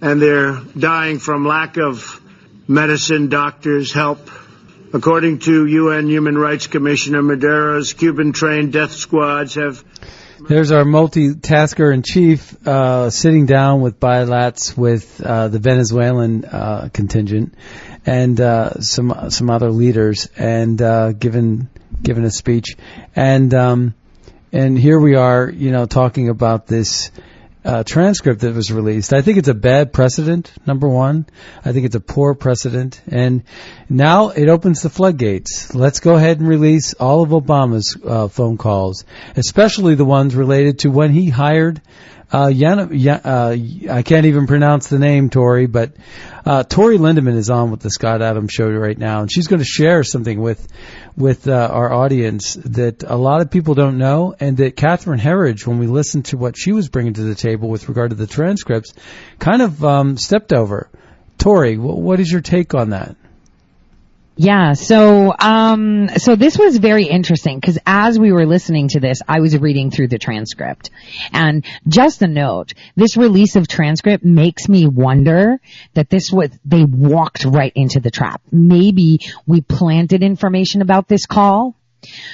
and 0.00 0.22
they're 0.22 0.52
dying 0.78 1.18
from 1.18 1.44
lack 1.44 1.78
of 1.78 2.22
medicine, 2.68 3.28
doctors, 3.28 3.92
help. 3.92 4.30
According 4.92 5.40
to 5.40 5.66
UN 5.66 6.08
Human 6.08 6.38
Rights 6.38 6.66
Commissioner 6.66 7.22
Maduro's 7.22 7.92
Cuban-trained 7.92 8.72
death 8.72 8.92
squads 8.92 9.54
have 9.54 9.84
there's 10.48 10.70
our 10.70 10.84
multitasker 10.84 11.92
in 11.92 12.02
chief 12.02 12.56
uh, 12.66 13.10
sitting 13.10 13.46
down 13.46 13.80
with 13.80 13.98
bilats 13.98 14.76
with 14.76 15.20
uh, 15.20 15.48
the 15.48 15.58
Venezuelan 15.58 16.44
uh, 16.44 16.88
contingent 16.92 17.54
and 18.06 18.40
uh, 18.40 18.80
some 18.80 19.30
some 19.30 19.50
other 19.50 19.70
leaders 19.70 20.28
and 20.36 20.80
uh, 20.80 21.12
given 21.12 21.68
given 22.02 22.24
a 22.24 22.30
speech. 22.30 22.76
And 23.16 23.52
um, 23.52 23.94
and 24.52 24.78
here 24.78 24.98
we 24.98 25.16
are, 25.16 25.50
you 25.50 25.72
know, 25.72 25.86
talking 25.86 26.28
about 26.28 26.66
this 26.66 27.10
uh, 27.68 27.84
transcript 27.84 28.40
that 28.40 28.54
was 28.54 28.72
released. 28.72 29.12
I 29.12 29.20
think 29.20 29.36
it's 29.36 29.48
a 29.48 29.54
bad 29.54 29.92
precedent. 29.92 30.50
Number 30.66 30.88
one, 30.88 31.26
I 31.62 31.72
think 31.72 31.84
it's 31.84 31.94
a 31.94 32.00
poor 32.00 32.34
precedent, 32.34 33.02
and 33.06 33.42
now 33.90 34.30
it 34.30 34.48
opens 34.48 34.80
the 34.80 34.88
floodgates. 34.88 35.74
Let's 35.74 36.00
go 36.00 36.14
ahead 36.14 36.40
and 36.40 36.48
release 36.48 36.94
all 36.94 37.22
of 37.22 37.28
Obama's 37.28 37.94
uh, 38.02 38.28
phone 38.28 38.56
calls, 38.56 39.04
especially 39.36 39.96
the 39.96 40.06
ones 40.06 40.34
related 40.34 40.78
to 40.80 40.90
when 40.90 41.10
he 41.10 41.28
hired. 41.28 41.82
Uh, 42.30 42.48
Yana, 42.48 43.24
uh, 43.24 43.92
I 43.92 44.02
can't 44.02 44.26
even 44.26 44.46
pronounce 44.46 44.88
the 44.88 44.98
name, 44.98 45.30
Tore, 45.30 45.66
but 45.66 45.92
uh, 46.44 46.62
Tore 46.62 46.92
Lindeman 46.92 47.36
is 47.36 47.48
on 47.48 47.70
with 47.70 47.80
the 47.80 47.90
Scott 47.90 48.20
Adams 48.20 48.52
Show 48.52 48.68
right 48.68 48.98
now, 48.98 49.22
and 49.22 49.32
she's 49.32 49.46
going 49.46 49.60
to 49.60 49.64
share 49.64 50.04
something 50.04 50.38
with 50.40 50.66
with 51.16 51.48
uh, 51.48 51.68
our 51.72 51.90
audience 51.90 52.54
that 52.54 53.02
a 53.02 53.16
lot 53.16 53.40
of 53.40 53.50
people 53.50 53.74
don't 53.74 53.96
know, 53.96 54.34
and 54.38 54.58
that 54.58 54.76
Catherine 54.76 55.18
Herridge, 55.18 55.66
when 55.66 55.78
we 55.78 55.86
listened 55.86 56.26
to 56.26 56.36
what 56.36 56.54
she 56.56 56.72
was 56.72 56.90
bringing 56.90 57.14
to 57.14 57.22
the 57.22 57.34
table 57.34 57.70
with 57.70 57.88
regard 57.88 58.10
to 58.10 58.16
the 58.16 58.26
transcripts, 58.26 58.92
kind 59.38 59.62
of 59.62 59.82
um, 59.82 60.18
stepped 60.18 60.52
over. 60.52 60.90
Tore, 61.38 61.72
what 61.74 62.20
is 62.20 62.30
your 62.30 62.42
take 62.42 62.74
on 62.74 62.90
that? 62.90 63.16
Yeah, 64.40 64.74
so 64.74 65.34
um 65.36 66.08
so 66.16 66.36
this 66.36 66.56
was 66.56 66.78
very 66.78 67.06
interesting 67.06 67.58
because 67.58 67.76
as 67.84 68.20
we 68.20 68.30
were 68.30 68.46
listening 68.46 68.86
to 68.90 69.00
this, 69.00 69.18
I 69.26 69.40
was 69.40 69.58
reading 69.58 69.90
through 69.90 70.08
the 70.08 70.18
transcript. 70.18 70.90
And 71.32 71.66
just 71.88 72.22
a 72.22 72.28
note, 72.28 72.72
this 72.94 73.16
release 73.16 73.56
of 73.56 73.66
transcript 73.66 74.24
makes 74.24 74.68
me 74.68 74.86
wonder 74.86 75.58
that 75.94 76.08
this 76.08 76.30
was 76.30 76.50
they 76.64 76.84
walked 76.84 77.46
right 77.46 77.72
into 77.74 77.98
the 77.98 78.12
trap. 78.12 78.40
Maybe 78.52 79.18
we 79.48 79.60
planted 79.60 80.22
information 80.22 80.82
about 80.82 81.08
this 81.08 81.26
call 81.26 81.74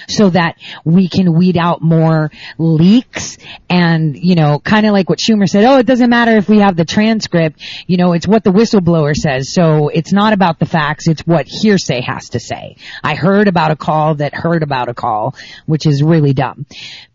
so 0.09 0.31
that 0.31 0.57
we 0.85 1.09
can 1.09 1.35
weed 1.35 1.57
out 1.57 1.83
more 1.83 2.31
leaks 2.59 3.39
and, 3.69 4.17
you 4.17 4.35
know, 4.35 4.59
kind 4.59 4.87
of 4.87 4.93
like 4.93 5.09
what 5.09 5.19
Schumer 5.19 5.49
said, 5.49 5.65
oh, 5.65 5.79
it 5.79 5.87
doesn't 5.87 6.11
matter 6.11 6.37
if 6.37 6.49
we 6.49 6.59
have 6.59 6.77
the 6.77 6.85
transcript, 6.85 7.61
you 7.87 7.97
know, 7.97 8.13
it's 8.13 8.27
what 8.27 8.45
the 8.45 8.51
whistleblower 8.51 9.15
says. 9.15 9.53
So 9.53 9.89
it's 9.89 10.13
not 10.13 10.33
about 10.33 10.59
the 10.59 10.67
facts, 10.67 11.09
it's 11.09 11.23
what 11.23 11.47
hearsay 11.47 12.03
has 12.03 12.31
to 12.31 12.41
say. 12.41 12.77
I 13.03 13.15
heard 13.15 13.49
about 13.49 13.71
a 13.71 13.77
call 13.77 14.17
that 14.17 14.35
heard 14.35 14.63
about 14.63 14.89
a 14.89 14.95
call, 14.95 15.35
which 15.67 15.87
is 15.87 16.03
really 16.03 16.35
dumb. 16.35 16.67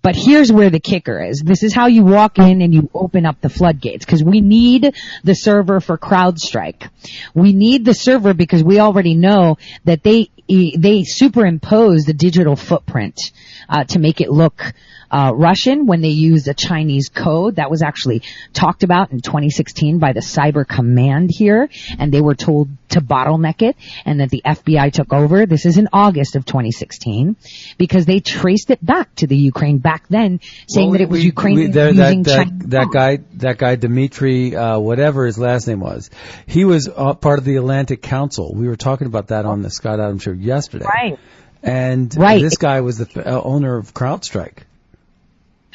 But 0.01 0.15
here's 0.15 0.51
where 0.51 0.69
the 0.69 0.79
kicker 0.79 1.21
is. 1.21 1.41
This 1.43 1.61
is 1.61 1.73
how 1.73 1.87
you 1.87 2.03
walk 2.03 2.39
in 2.39 2.61
and 2.61 2.73
you 2.73 2.89
open 2.93 3.25
up 3.25 3.41
the 3.41 3.49
floodgates 3.49 4.05
because 4.05 4.23
we 4.23 4.39
need 4.39 4.95
the 5.23 5.33
server 5.33 5.81
for 5.81 5.97
CrowdStrike. 5.97 6.89
We 7.33 7.51
need 7.53 7.83
the 7.83 7.93
server 7.93 8.33
because 8.33 8.63
we 8.63 8.79
already 8.79 9.13
know 9.13 9.57
that 9.83 10.03
they 10.03 10.29
they 10.47 11.03
superimpose 11.03 12.05
the 12.05 12.13
digital 12.13 12.55
footprint 12.55 13.31
uh, 13.67 13.83
to 13.83 13.99
make 13.99 14.19
it 14.19 14.31
look 14.31 14.73
uh, 15.11 15.31
Russian 15.35 15.85
when 15.85 16.01
they 16.01 16.09
used 16.09 16.47
a 16.47 16.53
Chinese 16.53 17.09
code. 17.09 17.55
That 17.55 17.69
was 17.71 17.81
actually 17.81 18.21
talked 18.53 18.83
about 18.83 19.11
in 19.11 19.21
2016 19.21 19.99
by 19.99 20.13
the 20.13 20.19
Cyber 20.19 20.67
Command 20.67 21.29
here, 21.33 21.69
and 21.97 22.11
they 22.11 22.21
were 22.21 22.35
told 22.35 22.69
to 22.89 23.01
bottleneck 23.01 23.61
it, 23.61 23.75
and 24.05 24.19
that 24.19 24.29
the 24.29 24.41
FBI 24.45 24.91
took 24.91 25.13
over. 25.13 25.45
This 25.45 25.65
is 25.65 25.77
in 25.77 25.89
August 25.93 26.35
of 26.35 26.45
2016 26.45 27.35
because 27.77 28.05
they 28.05 28.19
traced 28.19 28.71
it 28.71 28.83
back 28.83 29.13
to 29.15 29.27
the 29.27 29.37
Ukraine 29.37 29.77
back 29.77 30.07
then, 30.09 30.39
saying 30.67 30.89
Well, 30.89 30.97
that 30.97 31.01
it 31.03 31.09
was 31.09 31.19
we- 31.19 31.25
Ukrainian 31.25 31.67
we- 31.67 31.71
there- 31.73 31.91
using 31.93 32.23
that, 32.23 32.35
Chinese 32.45 32.59
that, 32.61 32.69
that 32.69 32.87
guy, 32.91 33.19
that 33.35 33.57
guy 33.57 33.75
Dmitry, 33.75 34.55
uh, 34.55 34.79
whatever 34.79 35.25
his 35.25 35.37
last 35.37 35.67
name 35.67 35.79
was, 35.79 36.09
he 36.47 36.65
was 36.65 36.89
uh, 36.93 37.13
part 37.13 37.37
of 37.39 37.45
the 37.45 37.57
Atlantic 37.57 38.01
Council. 38.01 38.53
We 38.55 38.67
were 38.67 38.75
talking 38.75 39.07
about 39.07 39.27
that 39.27 39.45
on 39.45 39.61
the 39.61 39.69
Scott 39.69 39.99
Adams 39.99 40.23
show 40.23 40.31
yesterday. 40.31 40.85
Right. 40.85 41.19
And 41.61 42.15
Right. 42.17 42.41
this 42.41 42.57
guy 42.57 42.81
was 42.81 42.97
the 42.99 43.07
uh, 43.35 43.41
owner 43.41 43.77
of 43.77 43.93
CrowdStrike 43.93 44.59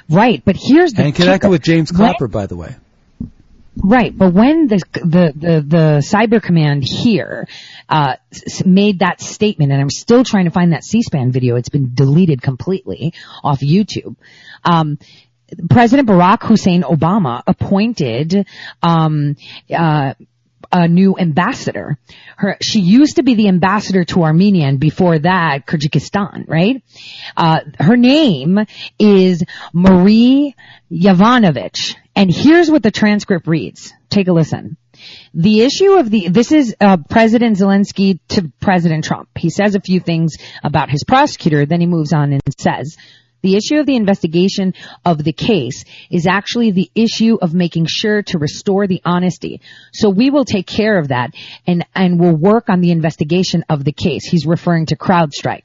Right, 0.08 0.42
but 0.44 0.56
here's 0.58 0.92
the 0.92 1.02
and 1.04 1.14
connected 1.14 1.42
kicker. 1.46 1.50
with 1.50 1.62
James 1.62 1.92
When- 1.92 1.98
Clapper, 1.98 2.28
by 2.28 2.46
the 2.46 2.56
way. 2.56 2.76
Right, 3.76 4.16
but 4.16 4.32
when 4.32 4.68
the 4.68 4.80
the 4.94 5.32
the, 5.34 5.60
the 5.66 6.02
cyber 6.06 6.40
command 6.40 6.84
here 6.84 7.48
uh, 7.88 8.14
s- 8.32 8.64
made 8.64 9.00
that 9.00 9.20
statement, 9.20 9.72
and 9.72 9.80
I'm 9.80 9.90
still 9.90 10.22
trying 10.22 10.44
to 10.44 10.52
find 10.52 10.72
that 10.72 10.84
C-SPAN 10.84 11.32
video. 11.32 11.56
It's 11.56 11.70
been 11.70 11.92
deleted 11.92 12.40
completely 12.40 13.14
off 13.42 13.58
YouTube. 13.60 14.14
Um, 14.64 14.96
President 15.68 16.08
Barack 16.08 16.44
Hussein 16.44 16.82
Obama 16.82 17.42
appointed 17.48 18.46
um, 18.80 19.34
uh, 19.76 20.14
a 20.72 20.88
new 20.88 21.16
ambassador. 21.18 21.98
Her, 22.36 22.56
she 22.60 22.80
used 22.80 23.16
to 23.16 23.22
be 23.22 23.34
the 23.34 23.48
ambassador 23.48 24.04
to 24.04 24.22
Armenia, 24.22 24.66
and 24.66 24.80
before 24.80 25.18
that, 25.18 25.66
Kyrgyzstan. 25.66 26.48
Right? 26.48 26.82
Uh, 27.36 27.60
her 27.78 27.96
name 27.96 28.58
is 28.98 29.44
Marie 29.72 30.54
Yovanovitch, 30.90 31.96
and 32.14 32.32
here's 32.32 32.70
what 32.70 32.82
the 32.82 32.90
transcript 32.90 33.46
reads. 33.46 33.92
Take 34.10 34.28
a 34.28 34.32
listen. 34.32 34.76
The 35.34 35.62
issue 35.62 35.98
of 35.98 36.10
the, 36.10 36.28
this 36.28 36.52
is 36.52 36.76
uh, 36.80 36.98
President 37.10 37.58
Zelensky 37.58 38.20
to 38.28 38.52
President 38.60 39.04
Trump. 39.04 39.28
He 39.36 39.50
says 39.50 39.74
a 39.74 39.80
few 39.80 40.00
things 40.00 40.36
about 40.62 40.90
his 40.90 41.04
prosecutor, 41.04 41.66
then 41.66 41.80
he 41.80 41.86
moves 41.86 42.12
on 42.12 42.32
and 42.32 42.40
says, 42.58 42.96
the 43.44 43.56
issue 43.56 43.78
of 43.78 43.84
the 43.84 43.94
investigation 43.94 44.72
of 45.04 45.22
the 45.22 45.34
case 45.34 45.84
is 46.10 46.26
actually 46.26 46.70
the 46.70 46.90
issue 46.94 47.36
of 47.42 47.52
making 47.52 47.84
sure 47.86 48.22
to 48.22 48.38
restore 48.38 48.86
the 48.86 49.02
honesty. 49.04 49.60
So 49.92 50.08
we 50.08 50.30
will 50.30 50.46
take 50.46 50.66
care 50.66 50.98
of 50.98 51.08
that 51.08 51.34
and, 51.66 51.84
and 51.94 52.18
we'll 52.18 52.36
work 52.36 52.70
on 52.70 52.80
the 52.80 52.90
investigation 52.90 53.62
of 53.68 53.84
the 53.84 53.92
case. 53.92 54.24
He's 54.24 54.46
referring 54.46 54.86
to 54.86 54.96
CrowdStrike. 54.96 55.64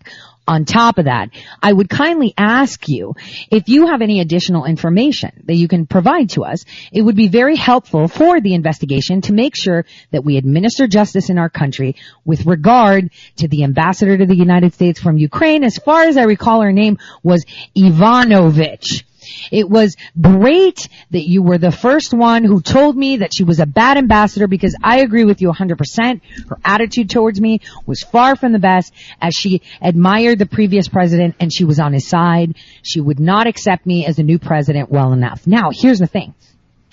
On 0.49 0.65
top 0.65 0.97
of 0.97 1.05
that, 1.05 1.29
I 1.61 1.71
would 1.71 1.91
kindly 1.91 2.33
ask 2.35 2.89
you 2.89 3.13
if 3.51 3.69
you 3.69 3.85
have 3.85 4.01
any 4.01 4.19
additional 4.19 4.65
information 4.65 5.43
that 5.45 5.53
you 5.53 5.67
can 5.67 5.85
provide 5.85 6.31
to 6.31 6.43
us. 6.43 6.65
It 6.91 7.03
would 7.03 7.15
be 7.15 7.27
very 7.27 7.55
helpful 7.55 8.07
for 8.07 8.41
the 8.41 8.55
investigation 8.55 9.21
to 9.21 9.33
make 9.33 9.55
sure 9.55 9.85
that 10.09 10.25
we 10.25 10.37
administer 10.37 10.87
justice 10.87 11.29
in 11.29 11.37
our 11.37 11.49
country 11.51 11.97
with 12.25 12.47
regard 12.47 13.11
to 13.35 13.47
the 13.47 13.63
ambassador 13.63 14.17
to 14.17 14.25
the 14.25 14.35
United 14.35 14.73
States 14.73 14.99
from 14.99 15.19
Ukraine. 15.19 15.63
As 15.63 15.77
far 15.77 16.05
as 16.05 16.17
I 16.17 16.23
recall, 16.23 16.61
her 16.61 16.73
name 16.73 16.97
was 17.21 17.45
Ivanovich. 17.75 19.05
It 19.51 19.69
was 19.69 19.95
great 20.19 20.87
that 21.11 21.27
you 21.27 21.41
were 21.41 21.57
the 21.57 21.71
first 21.71 22.13
one 22.13 22.43
who 22.43 22.61
told 22.61 22.95
me 22.95 23.17
that 23.17 23.33
she 23.33 23.43
was 23.43 23.59
a 23.59 23.65
bad 23.65 23.97
ambassador 23.97 24.47
because 24.47 24.75
I 24.83 24.99
agree 24.99 25.25
with 25.25 25.41
you 25.41 25.51
100%. 25.51 26.21
Her 26.49 26.57
attitude 26.63 27.09
towards 27.09 27.39
me 27.39 27.61
was 27.85 28.01
far 28.01 28.35
from 28.35 28.51
the 28.51 28.59
best 28.59 28.93
as 29.21 29.35
she 29.35 29.61
admired 29.81 30.39
the 30.39 30.45
previous 30.45 30.87
president 30.87 31.35
and 31.39 31.51
she 31.53 31.65
was 31.65 31.79
on 31.79 31.93
his 31.93 32.07
side. 32.07 32.55
She 32.83 33.01
would 33.01 33.19
not 33.19 33.47
accept 33.47 33.85
me 33.85 34.05
as 34.05 34.19
a 34.19 34.23
new 34.23 34.39
president 34.39 34.89
well 34.89 35.13
enough. 35.13 35.45
Now, 35.47 35.69
here's 35.71 35.99
the 35.99 36.07
thing 36.07 36.33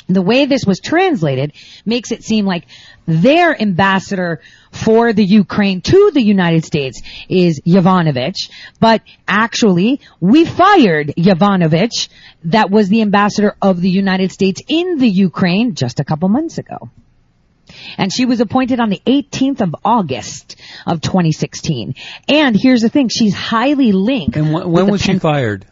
the 0.09 0.23
way 0.23 0.47
this 0.47 0.65
was 0.65 0.81
translated 0.81 1.53
makes 1.85 2.13
it 2.13 2.23
seem 2.23 2.47
like 2.47 2.67
their 3.07 3.61
ambassador 3.61 4.41
for 4.71 5.13
the 5.13 5.25
Ukraine 5.25 5.81
to 5.81 6.11
the 6.13 6.23
United 6.23 6.65
States 6.65 7.03
is 7.29 7.61
Yovanovitch, 7.67 8.51
but 8.81 9.03
actually 9.27 10.01
we 10.21 10.45
fired 10.45 11.15
Yovanovitch 11.17 12.09
that 12.45 12.71
was 12.71 12.89
the 12.89 13.03
ambassador 13.03 13.57
of 13.61 13.81
the 13.81 13.91
United 13.91 14.33
States 14.33 14.61
in 14.69 14.99
the 14.99 15.09
Ukraine 15.09 15.75
just 15.75 16.01
a 16.01 16.05
couple 16.05 16.29
months 16.29 16.59
ago. 16.59 16.91
And 17.99 18.13
she 18.13 18.27
was 18.27 18.41
appointed 18.41 18.79
on 18.79 18.91
the 18.91 19.03
18th 19.07 19.61
of 19.61 19.75
August 19.85 20.57
of 20.87 21.01
2016. 21.01 21.95
And 22.29 22.57
here's 22.57 22.83
the 22.83 22.89
thing, 22.89 23.09
she's 23.09 23.35
highly 23.35 23.93
linked. 23.93 24.37
And 24.37 24.49
wh- 24.49 24.69
when 24.69 24.87
the 24.87 24.93
was 24.93 25.03
she 25.03 25.13
Pen- 25.13 25.21
fired? 25.21 25.67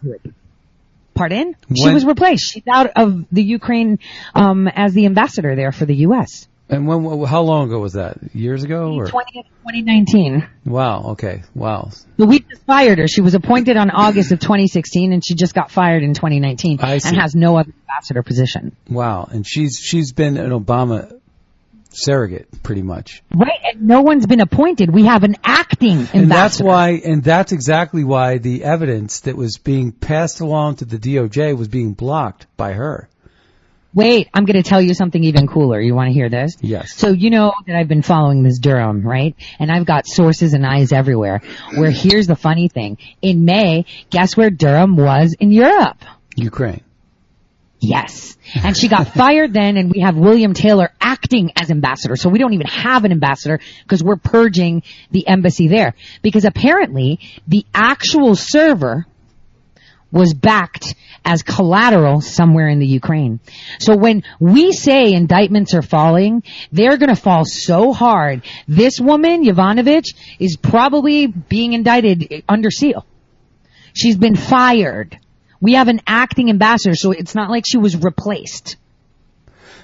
Pardon? 1.14 1.54
She 1.76 1.92
was 1.92 2.04
replaced. 2.04 2.52
She's 2.52 2.66
out 2.71 2.90
of 2.97 3.25
the 3.30 3.42
Ukraine 3.42 3.99
um, 4.35 4.68
as 4.68 4.94
the 4.94 5.06
ambassador 5.06 5.54
there 5.54 5.73
for 5.73 5.87
the 5.87 5.97
U.S. 5.97 6.49
And 6.68 6.87
when? 6.87 7.25
How 7.25 7.42
long 7.42 7.68
ago 7.68 7.78
was 7.78 7.92
that? 7.92 8.16
Years 8.35 8.64
ago? 8.64 8.94
Or? 8.94 9.06
20, 9.06 9.42
2019. 9.42 10.49
Wow. 10.64 11.11
Okay. 11.11 11.42
Wow. 11.54 11.90
So 12.18 12.25
we 12.25 12.40
just 12.40 12.62
fired 12.64 12.99
her. 12.99 13.06
She 13.06 13.21
was 13.21 13.35
appointed 13.35 13.76
on 13.76 13.90
August 13.90 14.33
of 14.33 14.40
2016, 14.40 15.12
and 15.12 15.25
she 15.25 15.35
just 15.35 15.54
got 15.54 15.71
fired 15.71 16.02
in 16.02 16.14
2019, 16.14 16.80
I 16.80 16.99
see. 16.99 17.09
and 17.09 17.18
has 17.18 17.35
no 17.35 17.59
other 17.59 17.73
ambassador 17.83 18.23
position. 18.23 18.75
Wow. 18.88 19.28
And 19.30 19.47
she's 19.47 19.78
she's 19.78 20.12
been 20.12 20.38
an 20.38 20.50
Obama 20.50 21.21
surrogate, 21.96 22.62
pretty 22.62 22.82
much. 22.82 23.22
Right, 23.34 23.60
and 23.64 23.82
no 23.82 24.02
one's 24.02 24.26
been 24.26 24.40
appointed. 24.40 24.92
We 24.92 25.04
have 25.04 25.24
an 25.24 25.36
acting 25.44 25.92
ambassador. 25.92 26.18
And 26.18 26.30
that's 26.30 26.60
why, 26.60 26.90
and 27.04 27.22
that's 27.22 27.52
exactly 27.52 28.04
why 28.04 28.38
the 28.38 28.64
evidence 28.64 29.20
that 29.20 29.36
was 29.36 29.58
being 29.58 29.92
passed 29.92 30.40
along 30.40 30.76
to 30.76 30.84
the 30.84 30.98
DOJ 30.98 31.56
was 31.56 31.68
being 31.68 31.94
blocked 31.94 32.46
by 32.56 32.72
her. 32.72 33.08
Wait, 33.94 34.28
I'm 34.34 34.44
going 34.44 34.60
to 34.60 34.68
tell 34.68 34.82
you 34.82 34.92
something 34.92 35.22
even 35.22 35.46
cooler. 35.46 35.80
You 35.80 35.94
want 35.94 36.08
to 36.08 36.12
hear 36.12 36.28
this? 36.28 36.56
Yes. 36.60 36.94
So 36.96 37.10
you 37.10 37.30
know 37.30 37.52
that 37.66 37.76
I've 37.76 37.86
been 37.86 38.02
following 38.02 38.42
Ms. 38.42 38.58
Durham, 38.58 39.06
right? 39.06 39.36
And 39.60 39.70
I've 39.70 39.86
got 39.86 40.08
sources 40.08 40.52
and 40.52 40.66
eyes 40.66 40.92
everywhere. 40.92 41.42
Where 41.76 41.92
here's 41.92 42.26
the 42.26 42.34
funny 42.34 42.66
thing. 42.66 42.98
In 43.22 43.44
May, 43.44 43.86
guess 44.10 44.36
where 44.36 44.50
Durham 44.50 44.96
was 44.96 45.36
in 45.38 45.52
Europe? 45.52 46.04
Ukraine. 46.34 46.82
Yes. 47.85 48.37
And 48.62 48.76
she 48.76 48.88
got 48.88 49.09
fired 49.09 49.53
then 49.53 49.76
and 49.76 49.91
we 49.91 50.00
have 50.00 50.17
William 50.17 50.55
Taylor 50.55 50.91
acting 51.00 51.53
as 51.57 51.71
ambassador. 51.71 52.17
So 52.17 52.29
we 52.29 52.38
don't 52.38 52.53
even 52.55 52.67
have 52.67 53.05
an 53.05 53.12
ambassador 53.12 53.61
because 53.83 54.03
we're 54.03 54.17
purging 54.17 54.83
the 55.11 55.26
embassy 55.26 55.69
there. 55.69 55.95
Because 56.23 56.45
apparently 56.45 57.21
the 57.47 57.67
actual 57.75 58.37
server 58.37 59.07
was 60.11 60.33
backed 60.33 60.95
as 61.25 61.43
collateral 61.43 62.21
somewhere 62.21 62.69
in 62.69 62.79
the 62.79 62.87
Ukraine. 62.87 63.41
So 63.81 63.97
when 63.97 64.23
we 64.38 64.73
say 64.73 65.12
indictments 65.12 65.75
are 65.75 65.83
falling, 65.83 66.45
they're 66.71 66.97
gonna 66.99 67.17
fall 67.17 67.45
so 67.45 67.93
hard. 67.93 68.43
This 68.69 69.00
woman, 69.00 69.45
Yovanovitch, 69.45 70.14
is 70.38 70.57
probably 70.57 71.26
being 71.26 71.73
indicted 71.73 72.45
under 72.49 72.71
seal. 72.71 73.05
She's 73.93 74.17
been 74.17 74.37
fired. 74.37 75.19
We 75.64 75.76
have 75.76 75.88
an 75.88 76.02
acting 76.06 76.50
ambassador, 76.50 76.94
so 76.94 77.12
it's 77.12 77.35
not 77.35 77.49
like 77.49 77.64
she 77.66 77.78
was 77.78 77.97
replaced. 77.97 78.76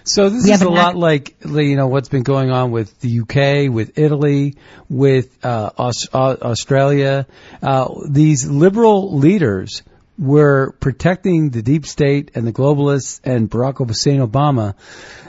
So 0.05 0.29
this 0.29 0.45
We 0.45 0.53
is 0.53 0.61
a 0.61 0.69
an 0.69 0.75
lot 0.75 0.95
like 0.95 1.37
you 1.43 1.75
know 1.75 1.87
what's 1.87 2.11
been 2.11 2.23
going 2.23 2.51
on 2.51 2.71
with 2.71 3.01
the 3.01 3.21
UK, 3.21 3.73
with 3.73 3.99
Italy, 3.99 4.57
with 4.91 5.43
uh, 5.43 5.71
Aus- 5.79 6.07
uh, 6.13 6.37
Australia. 6.43 7.27
Uh, 7.63 7.89
these 8.07 8.47
liberal 8.47 9.17
leaders 9.17 9.83
were 10.19 10.75
protecting 10.81 11.49
the 11.49 11.63
deep 11.63 11.87
state 11.87 12.33
and 12.35 12.47
the 12.47 12.53
globalists 12.53 13.23
and 13.25 13.51
Barack 13.51 13.79
Hussein 13.79 14.21
Obama, 14.21 14.75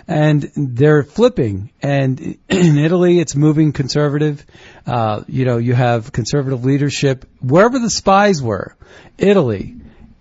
and 0.05 0.51
they're 0.57 1.03
flipping. 1.03 1.71
And 1.81 2.19
in 2.49 2.77
Italy, 2.77 3.19
it's 3.19 3.37
moving 3.37 3.71
conservative. 3.71 4.45
Uh, 4.85 5.23
you 5.29 5.45
know, 5.45 5.59
you 5.59 5.75
have 5.75 6.11
conservative 6.11 6.65
leadership 6.65 7.23
wherever 7.39 7.79
the 7.79 7.89
spies 7.89 8.41
were. 8.41 8.75
Italy, 9.17 9.77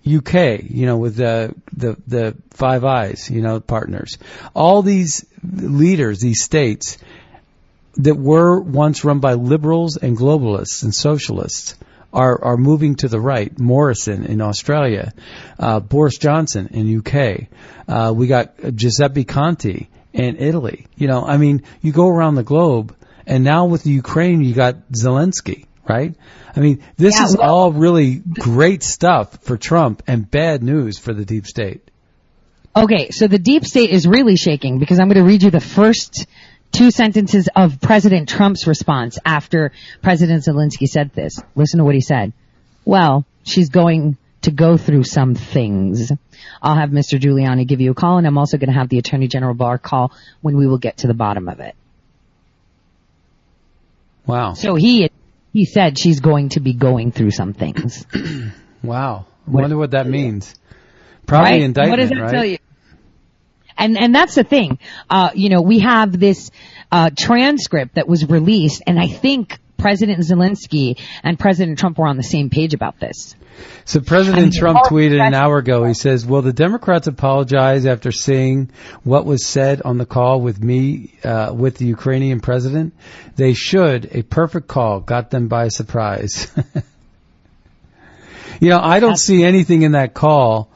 UK, 0.07 0.62
you 0.62 0.87
know, 0.87 0.97
with 0.97 1.16
the 1.16 1.54
the 1.73 1.97
the 2.07 2.37
Five 2.50 2.85
Eyes, 2.85 3.30
you 3.30 3.42
know, 3.42 3.61
partners. 3.61 4.19
All 4.54 4.83
these 4.83 5.26
leaders, 5.42 6.21
these 6.21 6.42
states 6.42 6.99
that 7.97 8.16
were 8.16 8.61
once 8.61 9.04
run 9.04 9.21
by 9.21 9.35
liberals 9.35 9.97
and 9.97 10.16
globalists 10.16 10.83
and 10.83 10.95
socialists 10.95 11.76
are 12.12 12.42
are 12.42 12.57
moving 12.57 12.97
to 12.97 13.09
the 13.09 13.21
right. 13.21 13.57
Morrison 13.59 14.25
in 14.25 14.40
Australia, 14.40 15.12
uh, 15.59 15.80
Boris 15.80 16.19
Johnson 16.19 16.69
in 16.73 16.99
UK. 16.99 17.49
Uh, 17.87 18.12
we 18.14 18.26
got 18.26 18.54
Giuseppe 18.75 19.25
Conte 19.25 19.87
in 20.12 20.37
Italy. 20.37 20.87
You 20.97 21.09
know, 21.09 21.25
I 21.25 21.37
mean, 21.37 21.62
you 21.83 21.92
go 21.92 22.09
around 22.09 22.35
the 22.35 22.42
globe, 22.42 22.95
and 23.26 23.45
now 23.45 23.66
with 23.66 23.87
Ukraine, 23.87 24.42
you 24.42 24.54
got 24.54 24.90
Zelensky, 24.92 25.66
right? 25.88 26.14
I 26.57 26.61
mean, 26.61 26.80
this 26.97 27.14
Yeah, 27.19 27.25
is 27.26 27.37
well- 27.37 27.50
all 27.50 27.73
really 27.73 28.16
great 28.16 28.83
stuff 28.83 29.38
for 29.42 29.57
Trump 29.57 30.02
and 30.07 30.28
bad 30.30 30.62
news 30.62 30.99
for 30.99 31.12
the 31.14 31.25
deep 31.25 31.47
state. 31.47 31.83
Okay, 32.76 33.11
so 33.11 33.26
the 33.26 33.38
deep 33.38 33.64
state 33.64 33.90
is 33.90 34.07
really 34.07 34.37
shaking 34.37 34.78
because 34.78 35.00
I'm 35.00 35.09
going 35.09 35.16
to 35.16 35.25
read 35.25 35.42
you 35.42 35.50
the 35.50 35.61
first 35.61 36.26
two 36.73 36.90
sentences 36.92 37.49
of 37.57 37.80
President 37.80 38.28
Trump's 38.28 38.66
response 38.69 39.19
after 39.25 39.73
President 40.02 40.45
Zelensky 40.45 40.87
said 40.87 41.12
this. 41.12 41.40
Listen 41.57 41.78
to 41.78 41.85
what 41.85 41.97
he 41.97 42.00
said. 42.00 42.33
Well, 42.85 43.25
she's 43.42 43.71
going 43.71 44.16
to 44.42 44.52
go 44.52 44.76
through 44.76 45.02
some 45.04 45.35
things. 45.35 46.12
I'll 46.62 46.76
have 46.76 46.90
Mr. 46.90 47.19
Giuliani 47.19 47.66
give 47.66 47.80
you 47.80 47.90
a 47.90 47.95
call 47.95 48.19
and 48.19 48.26
I'm 48.26 48.38
also 48.38 48.57
going 48.57 48.69
to 48.73 48.78
have 48.78 48.88
the 48.88 48.99
Attorney 48.99 49.26
General 49.26 49.54
Barr 49.54 49.76
call 49.78 50.12
when 50.40 50.57
we 50.57 50.66
will 50.66 50.78
get 50.78 50.99
to 50.99 51.07
the 51.09 51.14
bottom 51.14 51.49
of 51.49 51.59
it. 51.61 51.75
Wow, 54.26 54.52
So 54.54 54.76
he, 54.76 55.11
he 55.52 55.64
said 55.64 55.99
she's 55.99 56.21
going 56.21 56.50
to 56.50 56.61
be 56.61 56.73
going 56.75 57.12
through 57.12 57.30
some 57.33 57.52
things. 57.52 58.07
wow. 58.83 59.26
I 59.47 59.50
What- 59.50 59.61
wonder 59.62 59.76
what 59.76 59.90
that 59.92 60.07
means. 60.07 60.54
Probably 61.26 61.50
right? 61.52 61.62
indictment, 61.62 61.90
What 61.90 61.97
does 62.00 62.09
that 62.11 62.21
right? 62.21 62.30
tell 62.33 62.45
you? 62.45 62.59
And 63.78 63.97
and 63.99 64.14
that's 64.14 64.35
the 64.35 64.45
thing. 64.45 64.78
Uh, 65.09 65.30
you 65.35 65.49
know, 65.49 65.62
we 65.62 65.78
have 65.78 66.19
this 66.19 66.50
uh, 66.92 67.11
transcript 67.16 67.95
that 67.95 68.07
was 68.09 68.28
released, 68.28 68.83
and 68.87 68.99
I 68.99 69.07
think 69.09 69.59
President 69.80 70.20
Zelensky 70.20 70.99
and 71.22 71.38
President 71.38 71.78
Trump 71.78 71.99
were 71.99 72.06
on 72.06 72.16
the 72.16 72.22
same 72.22 72.50
page 72.50 72.75
about 72.75 73.00
this. 73.00 73.34
So 73.84 74.00
President 74.00 74.38
I 74.38 74.44
mean, 74.44 74.52
Trump 74.52 74.78
tweeted 74.84 75.20
an 75.20 75.34
hour 75.34 75.58
ago. 75.58 75.84
He 75.84 75.94
says, 75.94 76.25
"Will 76.25 76.42
the 76.42 76.52
Democrats 76.52 77.06
apologize 77.06 77.87
after 77.87 78.12
seeing 78.12 78.70
what 79.04 79.25
was 79.26 79.46
said 79.46 79.82
on 79.82 79.99
the 79.99 80.06
call 80.06 80.40
with 80.40 80.62
me 80.62 81.14
uh, 81.25 81.52
with 81.54 81.76
the 81.76 81.87
Ukrainian 81.87 82.40
president? 82.40 82.94
They 83.37 83.54
should. 83.54 84.08
A 84.12 84.22
perfect 84.22 84.68
call 84.68 85.00
got 85.00 85.30
them 85.30 85.49
by 85.49 85.68
surprise." 85.68 86.50
you 88.60 88.70
know, 88.70 88.80
I 88.80 89.00
don't 89.00 89.18
see 89.18 89.44
anything 89.44 89.82
in 89.82 89.92
that 89.92 90.14
call 90.14 90.70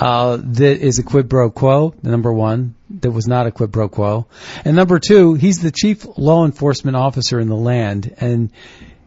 uh, 0.00 0.38
that 0.40 0.80
is 0.80 0.98
a 0.98 1.02
quid 1.02 1.28
pro 1.30 1.50
quo. 1.50 1.94
Number 2.02 2.32
one, 2.32 2.74
that 3.00 3.10
was 3.10 3.26
not 3.26 3.46
a 3.46 3.50
quid 3.50 3.72
pro 3.72 3.88
quo, 3.88 4.26
and 4.64 4.74
number 4.74 4.98
two, 4.98 5.34
he's 5.34 5.60
the 5.60 5.70
chief 5.70 6.06
law 6.16 6.44
enforcement 6.44 6.96
officer 6.96 7.38
in 7.38 7.48
the 7.48 7.56
land, 7.56 8.14
and 8.18 8.50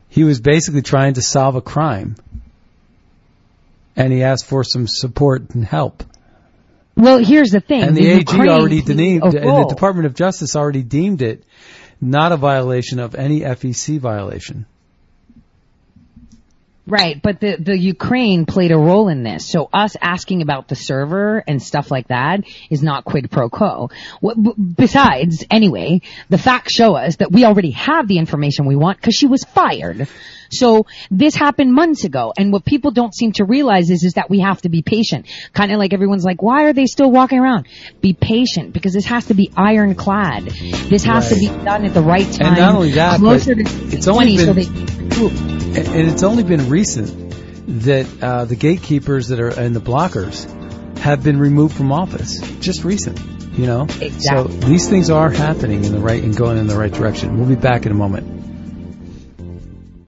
he 0.09 0.23
was 0.23 0.39
basically 0.39 0.83
trying 0.83 1.15
to 1.15 1.21
solve 1.21 1.55
a 1.55 1.61
crime 1.61 2.15
and 3.95 4.11
he 4.11 4.23
asked 4.23 4.45
for 4.45 4.63
some 4.63 4.87
support 4.87 5.51
and 5.51 5.65
help. 5.65 6.03
Well, 6.95 7.17
here's 7.17 7.49
the 7.49 7.59
thing. 7.59 7.81
And 7.81 7.97
the, 7.97 8.07
AG 8.07 8.19
Ukraine 8.19 8.49
already 8.49 8.81
deemed, 8.81 9.23
and 9.23 9.33
the. 9.33 9.65
Department 9.67 10.05
of 10.05 10.13
Justice 10.13 10.55
already 10.55 10.83
deemed 10.83 11.21
it 11.21 11.43
not 11.99 12.31
a 12.31 12.37
violation 12.37 12.99
of 12.99 13.15
any 13.15 13.41
FEC 13.41 13.99
violation. 13.99 14.65
Right, 16.85 17.21
but 17.21 17.39
the, 17.39 17.55
the 17.57 17.77
Ukraine 17.77 18.45
played 18.45 18.71
a 18.71 18.77
role 18.77 19.07
in 19.07 19.23
this. 19.23 19.49
So 19.49 19.69
us 19.71 19.95
asking 20.01 20.41
about 20.41 20.67
the 20.67 20.75
server 20.75 21.41
and 21.47 21.63
stuff 21.63 21.89
like 21.89 22.09
that 22.09 22.41
is 22.69 22.83
not 22.83 23.05
quid 23.05 23.31
pro 23.31 23.49
quo. 23.49 23.89
What, 24.19 24.41
b- 24.41 24.53
besides, 24.57 25.45
anyway, 25.49 26.01
the 26.27 26.37
facts 26.37 26.73
show 26.75 26.95
us 26.95 27.17
that 27.17 27.31
we 27.31 27.45
already 27.45 27.71
have 27.71 28.09
the 28.09 28.17
information 28.17 28.65
we 28.65 28.75
want 28.75 28.99
because 28.99 29.15
she 29.15 29.27
was 29.27 29.45
fired. 29.45 30.09
So 30.51 30.85
this 31.09 31.35
happened 31.35 31.73
months 31.73 32.03
ago. 32.03 32.33
And 32.37 32.51
what 32.51 32.65
people 32.65 32.91
don't 32.91 33.15
seem 33.15 33.31
to 33.33 33.45
realize 33.45 33.89
is, 33.89 34.03
is 34.03 34.13
that 34.15 34.29
we 34.29 34.39
have 34.39 34.61
to 34.63 34.69
be 34.69 34.81
patient. 34.81 35.25
Kind 35.53 35.71
of 35.71 35.79
like 35.79 35.93
everyone's 35.93 36.25
like, 36.25 36.41
why 36.41 36.65
are 36.65 36.73
they 36.73 36.85
still 36.85 37.11
walking 37.11 37.39
around? 37.39 37.67
Be 38.01 38.13
patient 38.13 38.73
because 38.73 38.93
this 38.93 39.05
has 39.05 39.27
to 39.27 39.33
be 39.33 39.49
ironclad. 39.55 40.43
This 40.89 41.05
has 41.05 41.29
to 41.29 41.35
be 41.35 41.47
done 41.47 41.85
at 41.85 41.93
the 41.93 42.01
right 42.01 42.29
time. 42.29 42.47
And 42.49 42.57
not 42.57 42.75
only 42.75 42.91
that, 42.91 43.19
closer 43.19 43.55
but 43.55 43.65
to 43.65 43.95
it's 43.95 44.07
only 44.07 44.35
20 44.35 44.37
so 44.37 44.53
been- 44.53 44.73
move. 44.73 45.02
And 45.17 45.77
and 45.77 46.11
it's 46.11 46.23
only 46.23 46.43
been 46.43 46.69
recent 46.69 47.33
that 47.83 48.23
uh, 48.23 48.45
the 48.45 48.55
gatekeepers 48.55 49.27
that 49.27 49.39
are 49.39 49.49
and 49.49 49.75
the 49.75 49.81
blockers 49.81 50.47
have 50.99 51.23
been 51.23 51.39
removed 51.39 51.75
from 51.75 51.91
office. 51.91 52.39
Just 52.59 52.83
recent, 52.83 53.19
you 53.53 53.65
know. 53.65 53.87
So 54.19 54.45
these 54.45 54.89
things 54.89 55.09
are 55.09 55.29
happening 55.29 55.83
in 55.83 55.91
the 55.91 55.99
right 55.99 56.23
and 56.23 56.35
going 56.35 56.57
in 56.57 56.67
the 56.67 56.77
right 56.77 56.91
direction. 56.91 57.37
We'll 57.37 57.49
be 57.49 57.55
back 57.55 57.85
in 57.85 57.91
a 57.91 57.95
moment. 57.95 58.41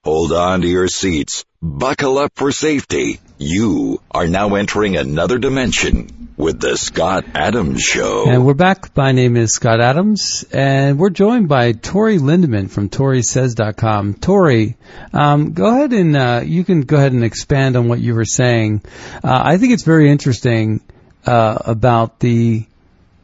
Hold 0.04 0.32
on 0.32 0.62
to 0.62 0.68
your 0.68 0.88
seats. 0.88 1.44
Buckle 1.62 2.18
up 2.18 2.32
for 2.34 2.52
safety. 2.52 3.20
You 3.38 4.00
are 4.10 4.26
now 4.26 4.54
entering 4.54 4.96
another 4.96 5.36
dimension 5.36 6.30
with 6.38 6.58
the 6.58 6.78
Scott 6.78 7.26
Adams 7.34 7.82
Show. 7.82 8.30
And 8.30 8.46
we're 8.46 8.54
back. 8.54 8.96
My 8.96 9.12
name 9.12 9.36
is 9.36 9.52
Scott 9.52 9.78
Adams, 9.78 10.46
and 10.54 10.98
we're 10.98 11.10
joined 11.10 11.46
by 11.46 11.72
Tore 11.72 12.12
Lindeman 12.12 12.70
from 12.70 12.88
ToreSays.com. 12.88 14.14
Tore, 14.14 14.74
um, 15.12 15.52
go 15.52 15.66
ahead 15.66 15.92
and 15.92 16.16
uh, 16.16 16.42
you 16.46 16.64
can 16.64 16.80
go 16.80 16.96
ahead 16.96 17.12
and 17.12 17.24
expand 17.24 17.76
on 17.76 17.88
what 17.88 18.00
you 18.00 18.14
were 18.14 18.24
saying. 18.24 18.80
Uh, 19.22 19.42
I 19.44 19.58
think 19.58 19.74
it's 19.74 19.84
very 19.84 20.10
interesting 20.10 20.80
uh, 21.26 21.58
about 21.66 22.20
the 22.20 22.64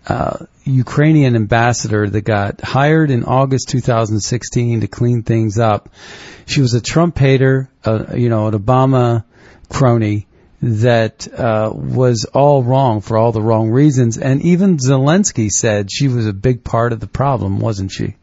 uh, 0.06 0.44
Ukrainian 0.64 1.36
ambassador 1.36 2.06
that 2.06 2.20
got 2.20 2.60
hired 2.60 3.10
in 3.10 3.24
August 3.24 3.70
2016 3.70 4.82
to 4.82 4.88
clean 4.88 5.22
things 5.22 5.58
up. 5.58 5.88
She 6.44 6.60
was 6.60 6.74
a 6.74 6.82
Trump 6.82 7.16
hater, 7.16 7.70
uh, 7.82 8.14
you 8.14 8.28
know, 8.28 8.48
an 8.48 8.52
Obama 8.52 9.24
crony 9.72 10.26
that 10.62 11.26
uh, 11.32 11.72
was 11.74 12.24
all 12.32 12.62
wrong 12.62 13.00
for 13.00 13.16
all 13.16 13.32
the 13.32 13.42
wrong 13.42 13.70
reasons. 13.70 14.16
And 14.16 14.40
even 14.42 14.76
Zelensky 14.76 15.48
said 15.48 15.90
she 15.90 16.06
was 16.08 16.26
a 16.26 16.32
big 16.32 16.62
part 16.62 16.92
of 16.92 17.00
the 17.00 17.08
problem, 17.08 17.58
wasn't 17.58 17.90
she? 17.90 18.14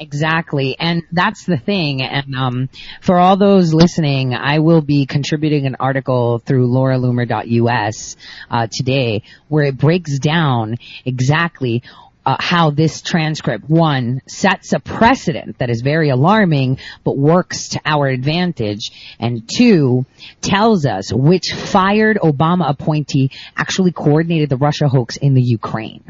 Exactly. 0.00 0.76
And 0.80 1.02
that's 1.12 1.44
the 1.44 1.58
thing. 1.58 2.02
And 2.02 2.34
um, 2.34 2.68
for 3.02 3.18
all 3.18 3.36
those 3.36 3.72
listening, 3.72 4.34
I 4.34 4.58
will 4.58 4.80
be 4.80 5.06
contributing 5.06 5.66
an 5.66 5.76
article 5.78 6.40
through 6.40 6.66
lauraloomer.us 6.68 8.16
uh, 8.50 8.66
today 8.72 9.22
where 9.46 9.66
it 9.66 9.78
breaks 9.78 10.18
down 10.18 10.78
exactly 11.04 11.84
uh, 12.24 12.36
how 12.38 12.70
this 12.70 13.02
transcript, 13.02 13.68
one, 13.68 14.20
sets 14.26 14.72
a 14.72 14.80
precedent 14.80 15.58
that 15.58 15.70
is 15.70 15.82
very 15.82 16.08
alarming 16.08 16.78
but 17.04 17.16
works 17.16 17.70
to 17.70 17.80
our 17.84 18.06
advantage, 18.06 19.16
and 19.18 19.48
two, 19.48 20.04
tells 20.40 20.86
us 20.86 21.12
which 21.12 21.52
fired 21.52 22.18
Obama 22.22 22.68
appointee 22.68 23.30
actually 23.56 23.92
coordinated 23.92 24.48
the 24.48 24.56
Russia 24.56 24.88
hoax 24.88 25.16
in 25.16 25.34
the 25.34 25.42
Ukraine. 25.42 26.04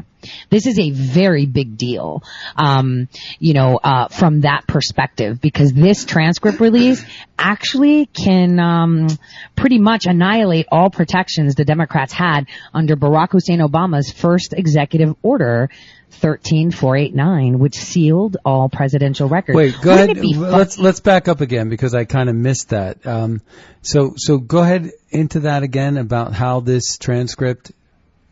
This 0.49 0.67
is 0.67 0.79
a 0.79 0.91
very 0.91 1.45
big 1.45 1.77
deal, 1.77 2.23
um, 2.55 3.07
you 3.39 3.53
know, 3.53 3.77
uh, 3.83 4.07
from 4.07 4.41
that 4.41 4.67
perspective, 4.67 5.41
because 5.41 5.73
this 5.73 6.05
transcript 6.05 6.59
release 6.59 7.03
actually 7.37 8.05
can 8.07 8.59
um, 8.59 9.07
pretty 9.55 9.79
much 9.79 10.05
annihilate 10.05 10.67
all 10.71 10.89
protections 10.89 11.55
the 11.55 11.65
Democrats 11.65 12.13
had 12.13 12.47
under 12.73 12.95
Barack 12.95 13.31
Hussein 13.31 13.59
Obama's 13.59 14.11
first 14.11 14.53
executive 14.53 15.15
order. 15.21 15.69
13489, 16.13 17.59
which 17.59 17.75
sealed 17.75 18.37
all 18.45 18.69
presidential 18.69 19.27
records. 19.27 19.55
Wait, 19.55 19.73
go 19.81 19.89
Wouldn't 19.89 20.11
ahead. 20.11 20.17
it 20.17 20.21
be 20.21 20.33
fun- 20.33 20.51
Let's 20.51 20.77
let's 20.77 20.99
back 20.99 21.27
up 21.27 21.41
again 21.41 21.69
because 21.69 21.93
I 21.93 22.05
kind 22.05 22.29
of 22.29 22.35
missed 22.35 22.69
that. 22.69 23.05
Um, 23.05 23.41
so 23.81 24.13
so 24.15 24.37
go 24.37 24.59
ahead 24.59 24.91
into 25.09 25.41
that 25.41 25.63
again 25.63 25.97
about 25.97 26.33
how 26.33 26.59
this 26.59 26.97
transcript. 26.97 27.71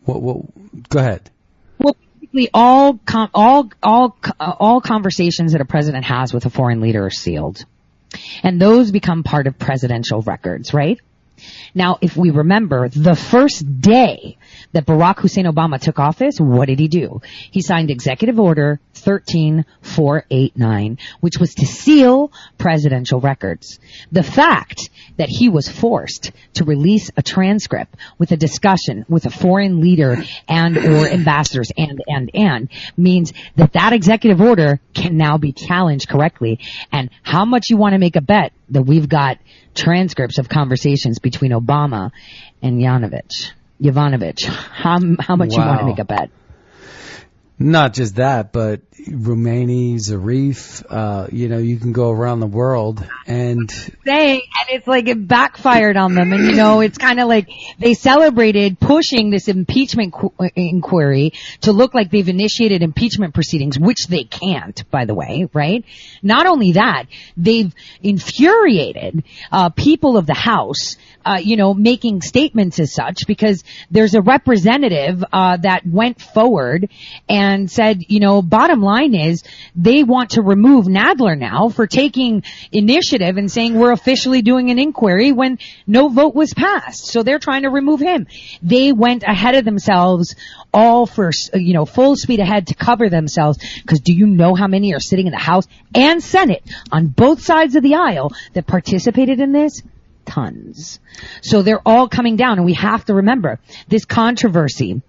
What 0.05 0.21
what? 0.21 0.89
Go 0.89 0.99
ahead. 0.99 1.29
Well, 1.81 1.95
basically, 2.19 2.49
all 2.53 2.99
com- 3.05 3.29
all 3.33 3.71
all 3.81 4.17
all 4.39 4.81
conversations 4.81 5.53
that 5.53 5.61
a 5.61 5.65
president 5.65 6.05
has 6.05 6.33
with 6.33 6.45
a 6.45 6.49
foreign 6.49 6.79
leader 6.81 7.05
are 7.05 7.09
sealed, 7.09 7.65
and 8.43 8.61
those 8.61 8.91
become 8.91 9.23
part 9.23 9.47
of 9.47 9.57
presidential 9.57 10.21
records, 10.21 10.73
right? 10.73 10.99
Now, 11.73 11.97
if 12.01 12.17
we 12.17 12.31
remember, 12.31 12.89
the 12.89 13.15
first 13.15 13.81
day 13.81 14.37
that 14.73 14.85
Barack 14.85 15.19
Hussein 15.19 15.45
Obama 15.45 15.79
took 15.79 15.99
office, 15.99 16.39
what 16.39 16.67
did 16.67 16.79
he 16.79 16.87
do? 16.87 17.21
He 17.51 17.61
signed 17.61 17.91
Executive 17.91 18.39
Order 18.39 18.79
13489, 18.93 20.97
which 21.19 21.37
was 21.39 21.53
to 21.55 21.65
seal 21.65 22.31
presidential 22.57 23.19
records. 23.19 23.79
The 24.11 24.23
fact 24.23 24.89
that 25.17 25.29
he 25.29 25.49
was 25.49 25.67
forced 25.67 26.31
to 26.53 26.63
release 26.63 27.11
a 27.17 27.21
transcript 27.21 27.95
with 28.17 28.31
a 28.31 28.37
discussion 28.37 29.05
with 29.09 29.25
a 29.25 29.29
foreign 29.29 29.81
leader 29.81 30.23
and 30.47 30.77
or 30.77 31.07
ambassadors 31.07 31.71
and, 31.77 32.01
and, 32.07 32.31
and 32.33 32.69
means 32.97 33.33
that 33.55 33.73
that 33.73 33.93
executive 33.93 34.41
order 34.41 34.79
can 34.93 35.17
now 35.17 35.37
be 35.37 35.51
challenged 35.51 36.07
correctly. 36.07 36.59
And 36.91 37.09
how 37.23 37.45
much 37.45 37.69
you 37.69 37.77
want 37.77 37.93
to 37.93 37.99
make 37.99 38.15
a 38.15 38.21
bet 38.21 38.53
that 38.69 38.83
we've 38.83 39.09
got 39.09 39.37
transcripts 39.73 40.37
of 40.37 40.49
conversations 40.49 41.19
between 41.19 41.51
Obama 41.51 41.60
and 42.61 42.81
Yanovich. 42.81 43.51
Yovanovitch. 43.81 44.45
How, 44.45 44.99
how 45.19 45.35
much 45.35 45.53
you 45.53 45.59
want 45.59 45.79
to 45.79 45.85
make 45.85 45.99
a 45.99 46.05
bet? 46.05 46.29
Not 47.57 47.93
just 47.93 48.15
that, 48.15 48.51
but 48.51 48.81
Romani, 49.09 49.95
Zarif, 49.95 50.83
uh, 50.89 51.27
you 51.31 51.49
know, 51.49 51.57
you 51.57 51.77
can 51.77 51.91
go 51.91 52.11
around 52.11 52.39
the 52.39 52.47
world 52.47 53.05
and 53.25 53.71
saying, 54.05 54.41
and 54.59 54.69
it's 54.69 54.87
like 54.87 55.07
it 55.07 55.27
backfired 55.27 55.97
on 55.97 56.13
them. 56.13 56.31
And 56.31 56.45
you 56.45 56.55
know, 56.55 56.81
it's 56.81 56.97
kind 56.97 57.19
of 57.19 57.27
like 57.27 57.49
they 57.79 57.93
celebrated 57.93 58.79
pushing 58.79 59.29
this 59.29 59.47
impeachment 59.47 60.13
qu- 60.13 60.33
inquiry 60.55 61.33
to 61.61 61.71
look 61.71 61.93
like 61.93 62.11
they've 62.11 62.27
initiated 62.27 62.83
impeachment 62.83 63.33
proceedings, 63.33 63.79
which 63.79 64.07
they 64.07 64.23
can't, 64.23 64.89
by 64.91 65.05
the 65.05 65.15
way, 65.15 65.49
right? 65.53 65.83
Not 66.21 66.45
only 66.45 66.73
that, 66.73 67.05
they've 67.35 67.73
infuriated 68.03 69.23
uh, 69.51 69.69
people 69.69 70.17
of 70.17 70.27
the 70.27 70.33
House, 70.33 70.97
uh, 71.25 71.39
you 71.41 71.55
know, 71.55 71.73
making 71.73 72.21
statements 72.21 72.79
as 72.79 72.93
such 72.93 73.27
because 73.27 73.63
there's 73.89 74.15
a 74.15 74.21
representative 74.21 75.23
uh, 75.31 75.57
that 75.57 75.85
went 75.85 76.21
forward 76.21 76.89
and 77.27 77.69
said, 77.69 78.03
you 78.07 78.19
know, 78.19 78.41
bottom 78.41 78.81
line 78.81 78.90
is 78.99 79.43
they 79.75 80.03
want 80.03 80.31
to 80.31 80.41
remove 80.41 80.85
Nadler 80.85 81.37
now 81.37 81.69
for 81.69 81.87
taking 81.87 82.43
initiative 82.71 83.37
and 83.37 83.51
saying 83.51 83.75
we're 83.75 83.91
officially 83.91 84.41
doing 84.41 84.69
an 84.69 84.79
inquiry 84.79 85.31
when 85.31 85.59
no 85.87 86.09
vote 86.09 86.35
was 86.35 86.53
passed. 86.53 87.07
So 87.07 87.23
they're 87.23 87.39
trying 87.39 87.63
to 87.63 87.69
remove 87.69 87.99
him. 87.99 88.27
They 88.61 88.91
went 88.91 89.23
ahead 89.23 89.55
of 89.55 89.65
themselves 89.65 90.35
all 90.73 91.05
for, 91.05 91.31
you 91.53 91.73
know, 91.73 91.85
full 91.85 92.15
speed 92.15 92.39
ahead 92.39 92.67
to 92.67 92.75
cover 92.75 93.09
themselves 93.09 93.57
because 93.81 93.99
do 93.99 94.13
you 94.13 94.27
know 94.27 94.55
how 94.55 94.67
many 94.67 94.93
are 94.93 94.99
sitting 94.99 95.27
in 95.27 95.31
the 95.31 95.39
House 95.39 95.67
and 95.95 96.23
Senate 96.23 96.63
on 96.91 97.07
both 97.07 97.41
sides 97.41 97.75
of 97.75 97.83
the 97.83 97.95
aisle 97.95 98.31
that 98.53 98.67
participated 98.67 99.39
in 99.39 99.51
this? 99.51 99.81
Tons. 100.25 100.99
So 101.41 101.61
they're 101.61 101.81
all 101.85 102.07
coming 102.07 102.35
down 102.35 102.57
and 102.57 102.65
we 102.65 102.75
have 102.75 103.05
to 103.05 103.15
remember 103.15 103.59
this 103.87 104.05
controversy 104.05 105.01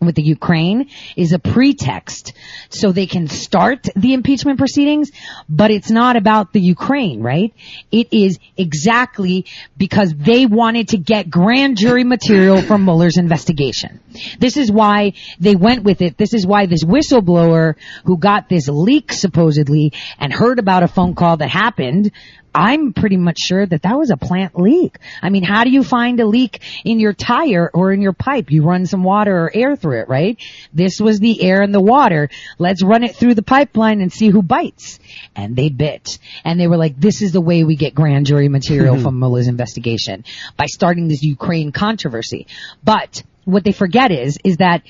with 0.00 0.14
the 0.14 0.22
Ukraine 0.22 0.88
is 1.16 1.32
a 1.32 1.38
pretext 1.38 2.32
so 2.68 2.92
they 2.92 3.06
can 3.06 3.28
start 3.28 3.88
the 3.94 4.12
impeachment 4.14 4.58
proceedings, 4.58 5.10
but 5.48 5.70
it's 5.70 5.90
not 5.90 6.16
about 6.16 6.52
the 6.52 6.60
Ukraine, 6.60 7.22
right? 7.22 7.52
It 7.90 8.08
is 8.12 8.38
exactly 8.56 9.46
because 9.76 10.14
they 10.14 10.46
wanted 10.46 10.88
to 10.88 10.98
get 10.98 11.30
grand 11.30 11.76
jury 11.76 12.04
material 12.04 12.62
from 12.62 12.84
Mueller's 12.84 13.16
investigation. 13.16 14.00
This 14.38 14.56
is 14.56 14.70
why 14.70 15.14
they 15.40 15.56
went 15.56 15.84
with 15.84 16.02
it. 16.02 16.16
This 16.16 16.34
is 16.34 16.46
why 16.46 16.66
this 16.66 16.84
whistleblower 16.84 17.74
who 18.04 18.16
got 18.16 18.48
this 18.48 18.68
leak 18.68 19.12
supposedly 19.12 19.92
and 20.18 20.32
heard 20.32 20.58
about 20.58 20.82
a 20.82 20.88
phone 20.88 21.14
call 21.14 21.38
that 21.38 21.50
happened 21.50 22.12
I'm 22.56 22.94
pretty 22.94 23.18
much 23.18 23.38
sure 23.38 23.66
that 23.66 23.82
that 23.82 23.98
was 23.98 24.08
a 24.08 24.16
plant 24.16 24.58
leak. 24.58 24.96
I 25.20 25.28
mean, 25.28 25.42
how 25.42 25.64
do 25.64 25.70
you 25.70 25.84
find 25.84 26.18
a 26.20 26.26
leak 26.26 26.62
in 26.86 26.98
your 26.98 27.12
tire 27.12 27.70
or 27.72 27.92
in 27.92 28.00
your 28.00 28.14
pipe? 28.14 28.50
You 28.50 28.62
run 28.62 28.86
some 28.86 29.04
water 29.04 29.44
or 29.44 29.50
air 29.54 29.76
through 29.76 30.00
it, 30.00 30.08
right? 30.08 30.42
This 30.72 30.98
was 30.98 31.20
the 31.20 31.42
air 31.42 31.60
and 31.60 31.74
the 31.74 31.82
water. 31.82 32.30
Let's 32.58 32.82
run 32.82 33.04
it 33.04 33.14
through 33.14 33.34
the 33.34 33.42
pipeline 33.42 34.00
and 34.00 34.10
see 34.10 34.30
who 34.30 34.42
bites. 34.42 34.98
And 35.36 35.54
they 35.54 35.68
bit. 35.68 36.18
And 36.44 36.58
they 36.58 36.66
were 36.66 36.78
like, 36.78 36.98
this 36.98 37.20
is 37.20 37.32
the 37.32 37.42
way 37.42 37.62
we 37.62 37.76
get 37.76 37.94
grand 37.94 38.24
jury 38.24 38.48
material 38.48 38.98
from 39.02 39.18
Mueller's 39.18 39.48
investigation 39.48 40.24
by 40.56 40.64
starting 40.64 41.08
this 41.08 41.22
Ukraine 41.22 41.72
controversy. 41.72 42.46
But 42.82 43.22
what 43.44 43.64
they 43.64 43.72
forget 43.72 44.10
is, 44.10 44.38
is 44.44 44.56
that 44.56 44.82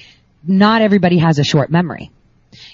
not 0.47 0.83
everybody 0.83 1.19
has 1.19 1.41
a 1.41 1.45
short 1.45 1.69
memory 1.69 2.13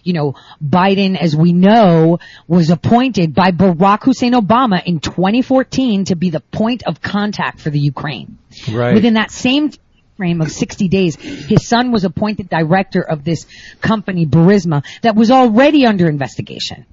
you 0.03 0.13
know, 0.13 0.35
Biden, 0.65 1.17
as 1.17 1.37
we 1.37 1.53
know, 1.53 2.19
was 2.47 2.71
appointed 2.71 3.35
by 3.35 3.51
Barack 3.51 4.05
Hussein 4.05 4.33
Obama 4.33 4.83
in 4.85 5.01
2014 5.01 6.07
to 6.07 6.17
be 6.17 6.31
the 6.31 6.41
point 6.41 6.83
of 6.87 7.01
contact 7.01 7.61
for 7.61 7.71
the 7.71 7.81
Ukraine. 7.81 8.39
Right. 8.71 8.95
Within 8.95 9.15
that 9.15 9.31
same 9.31 9.71
frame 10.17 10.41
of 10.41 10.51
60 10.51 10.89
days, 10.89 11.17
his 11.17 11.67
son 11.67 11.91
was 11.91 12.05
appointed 12.05 12.49
director 12.49 13.03
of 13.03 13.25
this 13.25 13.47
company, 13.81 14.27
Burisma, 14.27 14.85
that 15.03 15.17
was 15.17 15.31
already 15.31 15.87
under 15.87 16.09
investigation 16.09 16.87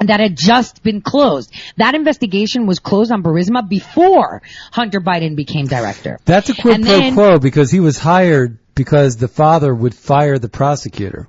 that 0.00 0.20
had 0.20 0.36
just 0.36 0.82
been 0.82 1.00
closed. 1.00 1.52
That 1.76 1.94
investigation 1.94 2.66
was 2.66 2.78
closed 2.78 3.10
on 3.10 3.22
Burisma 3.22 3.68
before 3.68 4.42
Hunter 4.70 5.00
Biden 5.00 5.34
became 5.34 5.66
director. 5.66 6.18
That's 6.24 6.50
a 6.50 6.54
quid 6.54 6.84
pro 6.84 7.12
quo 7.12 7.38
because 7.38 7.70
he 7.70 7.80
was 7.80 7.98
hired 7.98 8.58
because 8.74 9.16
the 9.16 9.28
father 9.28 9.74
would 9.74 9.94
fire 9.94 10.38
the 10.38 10.48
prosecutor. 10.48 11.28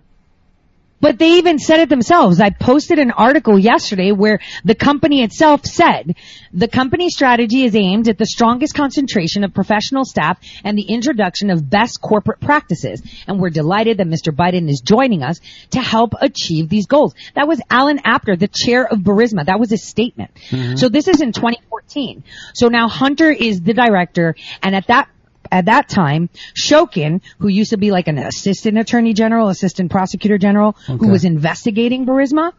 But 1.01 1.17
they 1.17 1.37
even 1.37 1.59
said 1.59 1.79
it 1.79 1.89
themselves. 1.89 2.39
I 2.41 2.49
posted 2.49 2.99
an 2.99 3.11
article 3.11 3.57
yesterday 3.57 4.11
where 4.11 4.39
the 4.65 4.75
company 4.75 5.23
itself 5.23 5.65
said 5.65 6.15
the 6.51 6.67
company 6.67 7.09
strategy 7.09 7.63
is 7.63 7.75
aimed 7.75 8.09
at 8.09 8.17
the 8.17 8.25
strongest 8.25 8.73
concentration 8.73 9.43
of 9.43 9.53
professional 9.53 10.03
staff 10.03 10.39
and 10.63 10.77
the 10.77 10.83
introduction 10.83 11.49
of 11.49 11.69
best 11.69 12.01
corporate 12.01 12.39
practices. 12.39 13.01
And 13.27 13.39
we're 13.39 13.49
delighted 13.49 13.97
that 13.97 14.07
Mr. 14.07 14.35
Biden 14.35 14.69
is 14.69 14.81
joining 14.81 15.23
us 15.23 15.39
to 15.71 15.79
help 15.79 16.13
achieve 16.19 16.69
these 16.69 16.87
goals. 16.87 17.15
That 17.35 17.47
was 17.47 17.61
Alan 17.69 17.99
Apter, 18.03 18.35
the 18.35 18.47
chair 18.47 18.85
of 18.85 18.99
Burisma. 18.99 19.45
That 19.45 19.59
was 19.59 19.69
his 19.69 19.83
statement. 19.83 20.31
Mm-hmm. 20.49 20.75
So 20.75 20.89
this 20.89 21.07
is 21.07 21.21
in 21.21 21.31
2014. 21.31 22.23
So 22.53 22.67
now 22.67 22.87
Hunter 22.87 23.31
is 23.31 23.61
the 23.61 23.73
director 23.73 24.35
and 24.61 24.75
at 24.75 24.87
that 24.87 25.09
at 25.51 25.65
that 25.65 25.89
time, 25.89 26.29
Shokin, 26.55 27.21
who 27.39 27.47
used 27.47 27.71
to 27.71 27.77
be 27.77 27.91
like 27.91 28.07
an 28.07 28.17
assistant 28.17 28.77
attorney 28.77 29.13
general, 29.13 29.49
assistant 29.49 29.91
prosecutor 29.91 30.37
general, 30.37 30.75
Okay. 30.87 30.97
who 31.05 31.11
was 31.11 31.25
investigating 31.25 32.05
Burisma, 32.05 32.53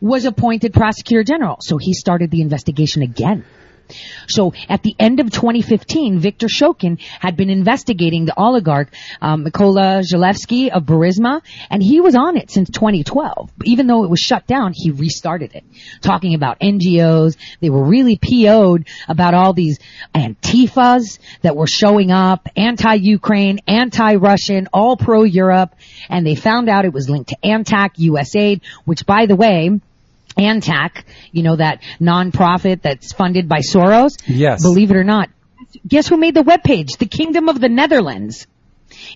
was 0.00 0.24
appointed 0.24 0.72
prosecutor 0.72 1.24
general. 1.24 1.58
So 1.60 1.76
he 1.78 1.92
started 1.94 2.30
the 2.30 2.40
investigation 2.42 3.02
again. 3.02 3.44
So 4.28 4.52
at 4.68 4.82
the 4.82 4.94
end 4.98 5.20
of 5.20 5.30
2015, 5.30 6.18
Victor 6.18 6.46
Shokin 6.46 7.00
had 7.20 7.36
been 7.36 7.50
investigating 7.50 8.24
the 8.24 8.34
oligarch 8.36 8.92
um, 9.20 9.44
Zalewski 9.44 10.70
of 10.70 10.84
Burisma, 10.84 11.42
and 11.70 11.82
he 11.82 12.00
was 12.00 12.14
on 12.14 12.36
it 12.36 12.50
since 12.50 12.70
2012. 12.70 13.50
Even 13.64 13.86
though 13.86 14.04
it 14.04 14.10
was 14.10 14.20
shut 14.20 14.46
down, 14.46 14.72
he 14.74 14.90
restarted 14.90 15.54
it, 15.54 15.64
talking 16.00 16.34
about 16.34 16.60
NGOs. 16.60 17.36
They 17.60 17.70
were 17.70 17.84
really 17.84 18.18
PO'd 18.18 18.86
about 19.08 19.34
all 19.34 19.52
these 19.52 19.78
Antifas 20.14 21.18
that 21.42 21.56
were 21.56 21.66
showing 21.66 22.10
up, 22.10 22.48
anti-Ukraine, 22.56 23.60
anti-Russian, 23.66 24.68
all 24.72 24.96
pro-Europe, 24.96 25.74
and 26.08 26.26
they 26.26 26.34
found 26.34 26.68
out 26.68 26.84
it 26.84 26.92
was 26.92 27.08
linked 27.08 27.30
to 27.30 27.36
Antac, 27.44 27.96
USAID, 27.96 28.62
which 28.84 29.06
by 29.06 29.26
the 29.26 29.36
way, 29.36 29.80
Antac, 30.38 31.04
you 31.32 31.42
know, 31.42 31.56
that 31.56 31.82
nonprofit 32.00 32.82
that's 32.82 33.12
funded 33.12 33.48
by 33.48 33.58
Soros. 33.58 34.12
Yes. 34.26 34.62
Believe 34.62 34.90
it 34.90 34.96
or 34.96 35.04
not. 35.04 35.30
Guess 35.86 36.08
who 36.08 36.16
made 36.16 36.34
the 36.34 36.42
webpage? 36.42 36.98
The 36.98 37.06
Kingdom 37.06 37.48
of 37.48 37.60
the 37.60 37.68
Netherlands. 37.68 38.46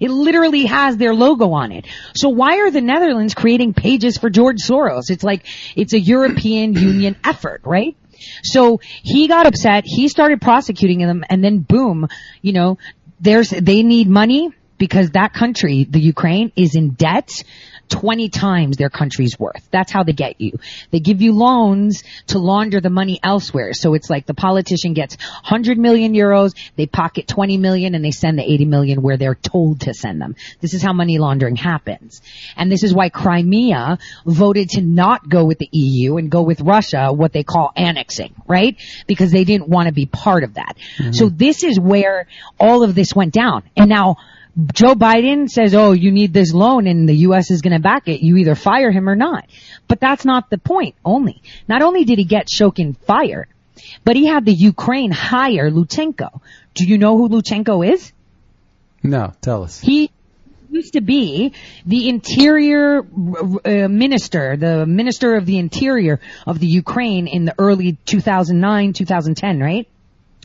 It 0.00 0.10
literally 0.10 0.66
has 0.66 0.96
their 0.96 1.14
logo 1.14 1.52
on 1.52 1.72
it. 1.72 1.86
So 2.14 2.28
why 2.28 2.58
are 2.60 2.70
the 2.70 2.80
Netherlands 2.80 3.34
creating 3.34 3.74
pages 3.74 4.18
for 4.18 4.28
George 4.28 4.58
Soros? 4.58 5.10
It's 5.10 5.24
like, 5.24 5.46
it's 5.76 5.92
a 5.92 6.00
European 6.00 6.74
Union 6.74 7.16
effort, 7.24 7.62
right? 7.64 7.96
So 8.42 8.80
he 9.02 9.28
got 9.28 9.46
upset, 9.46 9.84
he 9.86 10.08
started 10.08 10.40
prosecuting 10.40 10.98
them, 10.98 11.24
and 11.28 11.42
then 11.42 11.60
boom, 11.60 12.08
you 12.42 12.52
know, 12.52 12.78
there's, 13.18 13.50
they 13.50 13.82
need 13.82 14.08
money 14.08 14.50
because 14.78 15.10
that 15.10 15.32
country, 15.32 15.84
the 15.84 16.00
Ukraine, 16.00 16.52
is 16.56 16.74
in 16.74 16.90
debt 16.90 17.30
20 17.90 18.28
times 18.30 18.76
their 18.76 18.88
country's 18.88 19.38
worth. 19.38 19.66
That's 19.70 19.92
how 19.92 20.02
they 20.02 20.12
get 20.12 20.40
you. 20.40 20.58
They 20.90 21.00
give 21.00 21.20
you 21.20 21.32
loans 21.32 22.02
to 22.28 22.38
launder 22.38 22.80
the 22.80 22.90
money 22.90 23.20
elsewhere. 23.22 23.72
So 23.72 23.94
it's 23.94 24.08
like 24.08 24.26
the 24.26 24.34
politician 24.34 24.94
gets 24.94 25.16
100 25.16 25.78
million 25.78 26.14
euros, 26.14 26.54
they 26.76 26.86
pocket 26.86 27.28
20 27.28 27.58
million 27.58 27.94
and 27.94 28.04
they 28.04 28.10
send 28.10 28.38
the 28.38 28.42
80 28.42 28.64
million 28.66 29.02
where 29.02 29.16
they're 29.16 29.34
told 29.34 29.82
to 29.82 29.94
send 29.94 30.20
them. 30.20 30.36
This 30.60 30.74
is 30.74 30.82
how 30.82 30.92
money 30.92 31.18
laundering 31.18 31.56
happens. 31.56 32.22
And 32.56 32.70
this 32.70 32.82
is 32.82 32.94
why 32.94 33.08
Crimea 33.08 33.98
voted 34.24 34.70
to 34.70 34.80
not 34.80 35.28
go 35.28 35.44
with 35.44 35.58
the 35.58 35.68
EU 35.72 36.16
and 36.16 36.30
go 36.30 36.42
with 36.42 36.60
Russia, 36.60 37.12
what 37.12 37.32
they 37.32 37.42
call 37.42 37.72
annexing, 37.76 38.34
right? 38.46 38.76
Because 39.06 39.32
they 39.32 39.44
didn't 39.44 39.68
want 39.68 39.88
to 39.88 39.92
be 39.92 40.06
part 40.06 40.44
of 40.44 40.54
that. 40.54 40.76
Mm-hmm. 40.98 41.12
So 41.12 41.28
this 41.28 41.64
is 41.64 41.78
where 41.78 42.26
all 42.58 42.82
of 42.82 42.94
this 42.94 43.14
went 43.14 43.32
down. 43.32 43.64
And 43.76 43.88
now 43.88 44.16
Joe 44.72 44.94
Biden 44.94 45.48
says, 45.48 45.74
oh, 45.74 45.92
you 45.92 46.10
need 46.10 46.32
this 46.32 46.52
loan 46.52 46.86
and 46.86 47.08
the 47.08 47.14
U.S. 47.28 47.50
is 47.50 47.62
going 47.62 47.72
to 47.72 47.80
back 47.80 48.08
it. 48.08 48.20
You 48.20 48.36
either 48.36 48.54
fire 48.54 48.90
him 48.90 49.08
or 49.08 49.16
not. 49.16 49.46
But 49.88 50.00
that's 50.00 50.24
not 50.24 50.50
the 50.50 50.58
point 50.58 50.96
only. 51.04 51.42
Not 51.68 51.82
only 51.82 52.04
did 52.04 52.18
he 52.18 52.24
get 52.24 52.48
Shokin 52.48 52.96
fired, 52.96 53.48
but 54.04 54.16
he 54.16 54.26
had 54.26 54.44
the 54.44 54.52
Ukraine 54.52 55.10
hire 55.10 55.70
Lutsenko. 55.70 56.40
Do 56.74 56.84
you 56.84 56.98
know 56.98 57.16
who 57.16 57.28
Lutsenko 57.28 57.88
is? 57.88 58.12
No, 59.02 59.32
tell 59.40 59.62
us. 59.62 59.80
He 59.80 60.10
used 60.70 60.92
to 60.92 61.00
be 61.00 61.52
the 61.86 62.08
interior 62.08 63.00
uh, 63.00 63.88
minister, 63.88 64.56
the 64.56 64.86
minister 64.86 65.36
of 65.36 65.46
the 65.46 65.58
interior 65.58 66.20
of 66.46 66.58
the 66.58 66.66
Ukraine 66.66 67.26
in 67.26 67.44
the 67.44 67.54
early 67.58 67.98
2009, 68.04 68.92
2010, 68.92 69.60
right? 69.60 69.88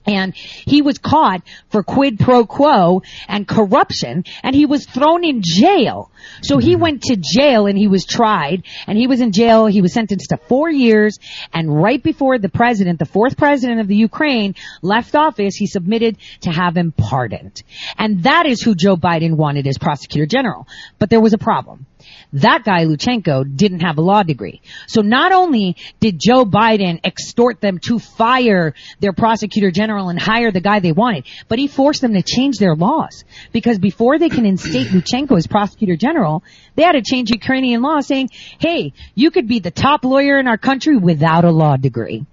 And 0.06 0.36
he 0.36 0.82
was 0.82 0.98
caught 0.98 1.42
for 1.70 1.84
quid 1.84 2.20
pro 2.20 2.46
quo 2.46 3.02
and 3.28 3.48
corruption 3.48 4.24
and 4.44 4.56
he 4.56 4.66
was 4.66 4.86
thrown 4.86 5.24
in 5.24 5.42
jail. 5.44 6.12
So 6.42 6.58
he 6.58 6.74
mm-hmm. 6.74 6.82
went 6.82 7.02
to 7.04 7.18
jail 7.18 7.68
and 7.68 7.78
he 7.78 7.88
was 7.88 8.06
tried 8.06 8.64
and 8.88 8.98
he 8.98 9.08
was 9.08 9.22
in 9.22 9.32
jail. 9.32 9.66
He 9.68 9.82
was 9.82 9.94
sentenced 9.94 10.30
to 10.30 10.38
four 10.38 10.70
years 10.70 11.18
and 11.54 11.82
right 11.82 12.02
before 12.02 12.38
the 12.38 12.50
president, 12.50 13.00
the 13.00 13.06
fourth 13.06 13.38
president 13.38 13.80
of 13.80 13.88
the 13.88 13.96
Ukraine 13.96 14.56
left 14.82 15.16
office, 15.16 15.56
he 15.56 15.68
submitted 15.68 16.18
to 16.42 16.52
have 16.52 16.76
him 16.76 16.92
pardoned. 16.92 17.64
And 17.98 18.24
that 18.24 18.46
is 18.46 18.62
who 18.62 18.76
Joe 18.76 18.96
Biden 18.96 19.36
wanted 19.36 19.68
as 19.68 19.78
prosecutor 19.78 20.26
general. 20.26 20.68
But 21.00 21.10
there 21.10 21.22
was 21.22 21.34
a 21.34 21.38
problem. 21.38 21.86
That 22.34 22.64
guy, 22.66 22.86
Luchenko, 22.86 23.56
didn't 23.56 23.80
have 23.80 23.98
a 23.98 24.02
law 24.02 24.24
degree. 24.24 24.62
So 24.88 25.02
not 25.02 25.32
only 25.32 25.78
did 26.00 26.20
Joe 26.20 26.46
Biden 26.46 27.00
extort 27.04 27.62
them 27.62 27.80
to 27.88 27.98
fire 27.98 28.74
their 29.00 29.14
prosecutor 29.14 29.72
general 29.72 29.95
and 29.98 30.20
hire 30.20 30.52
the 30.52 30.62
guy 30.62 30.80
they 30.80 30.92
wanted, 30.92 31.26
but 31.48 31.60
he 31.60 31.68
forced 31.68 32.02
them 32.02 32.14
to 32.14 32.22
change 32.22 32.58
their 32.58 32.76
laws. 32.76 33.24
Because 33.52 33.80
before 33.80 34.20
they 34.20 34.30
can 34.30 34.46
instate 34.46 34.88
Luchenko 34.88 35.38
as 35.38 35.48
prosecutor 35.48 35.96
general, 35.96 36.44
they 36.76 36.84
had 36.84 36.94
to 36.94 37.02
change 37.02 37.32
Ukrainian 37.32 37.82
law 37.82 38.02
saying, 38.02 38.30
hey, 38.60 38.94
you 39.14 39.32
could 39.32 39.48
be 39.48 39.60
the 39.60 39.72
top 39.72 40.04
lawyer 40.04 40.40
in 40.40 40.48
our 40.48 40.58
country 40.58 40.98
without 40.98 41.46
a 41.46 41.52
law 41.52 41.78
degree. 41.78 42.26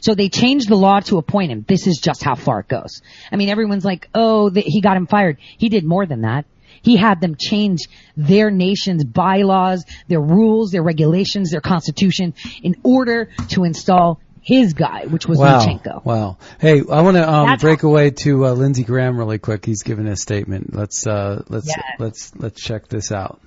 So 0.00 0.14
they 0.14 0.28
changed 0.28 0.68
the 0.68 0.76
law 0.76 1.00
to 1.00 1.18
appoint 1.18 1.52
him. 1.52 1.64
This 1.68 1.86
is 1.86 1.98
just 1.98 2.22
how 2.22 2.34
far 2.34 2.60
it 2.60 2.68
goes. 2.68 3.02
I 3.30 3.36
mean, 3.36 3.48
everyone's 3.48 3.84
like, 3.84 4.08
oh, 4.14 4.50
he 4.50 4.80
got 4.80 4.96
him 4.96 5.06
fired. 5.06 5.38
He 5.40 5.68
did 5.68 5.84
more 5.84 6.06
than 6.06 6.22
that. 6.22 6.44
He 6.82 6.96
had 6.96 7.20
them 7.20 7.36
change 7.38 7.88
their 8.16 8.50
nation's 8.50 9.04
bylaws, 9.04 9.84
their 10.08 10.20
rules, 10.20 10.70
their 10.70 10.82
regulations, 10.82 11.50
their 11.50 11.60
constitution 11.60 12.34
in 12.62 12.76
order 12.82 13.28
to 13.50 13.64
install 13.64 14.20
his 14.42 14.72
guy, 14.74 15.06
which 15.06 15.26
was 15.26 15.38
Wow. 15.38 15.60
Wow. 16.04 16.36
Hey, 16.58 16.80
I 16.80 17.02
want 17.02 17.16
to 17.16 17.28
um, 17.30 17.58
break 17.58 17.82
away 17.82 18.10
to 18.22 18.46
uh, 18.46 18.52
Lindsey 18.52 18.84
Graham 18.84 19.18
really 19.18 19.38
quick. 19.38 19.64
He's 19.64 19.82
given 19.82 20.06
a 20.06 20.16
statement. 20.16 20.74
Let's 20.74 21.06
uh, 21.06 21.42
let's 21.48 21.66
Yes. 21.66 21.78
let's 21.98 22.32
let's 22.36 22.60
check 22.60 22.88
this 22.88 23.12
out. 23.12 23.40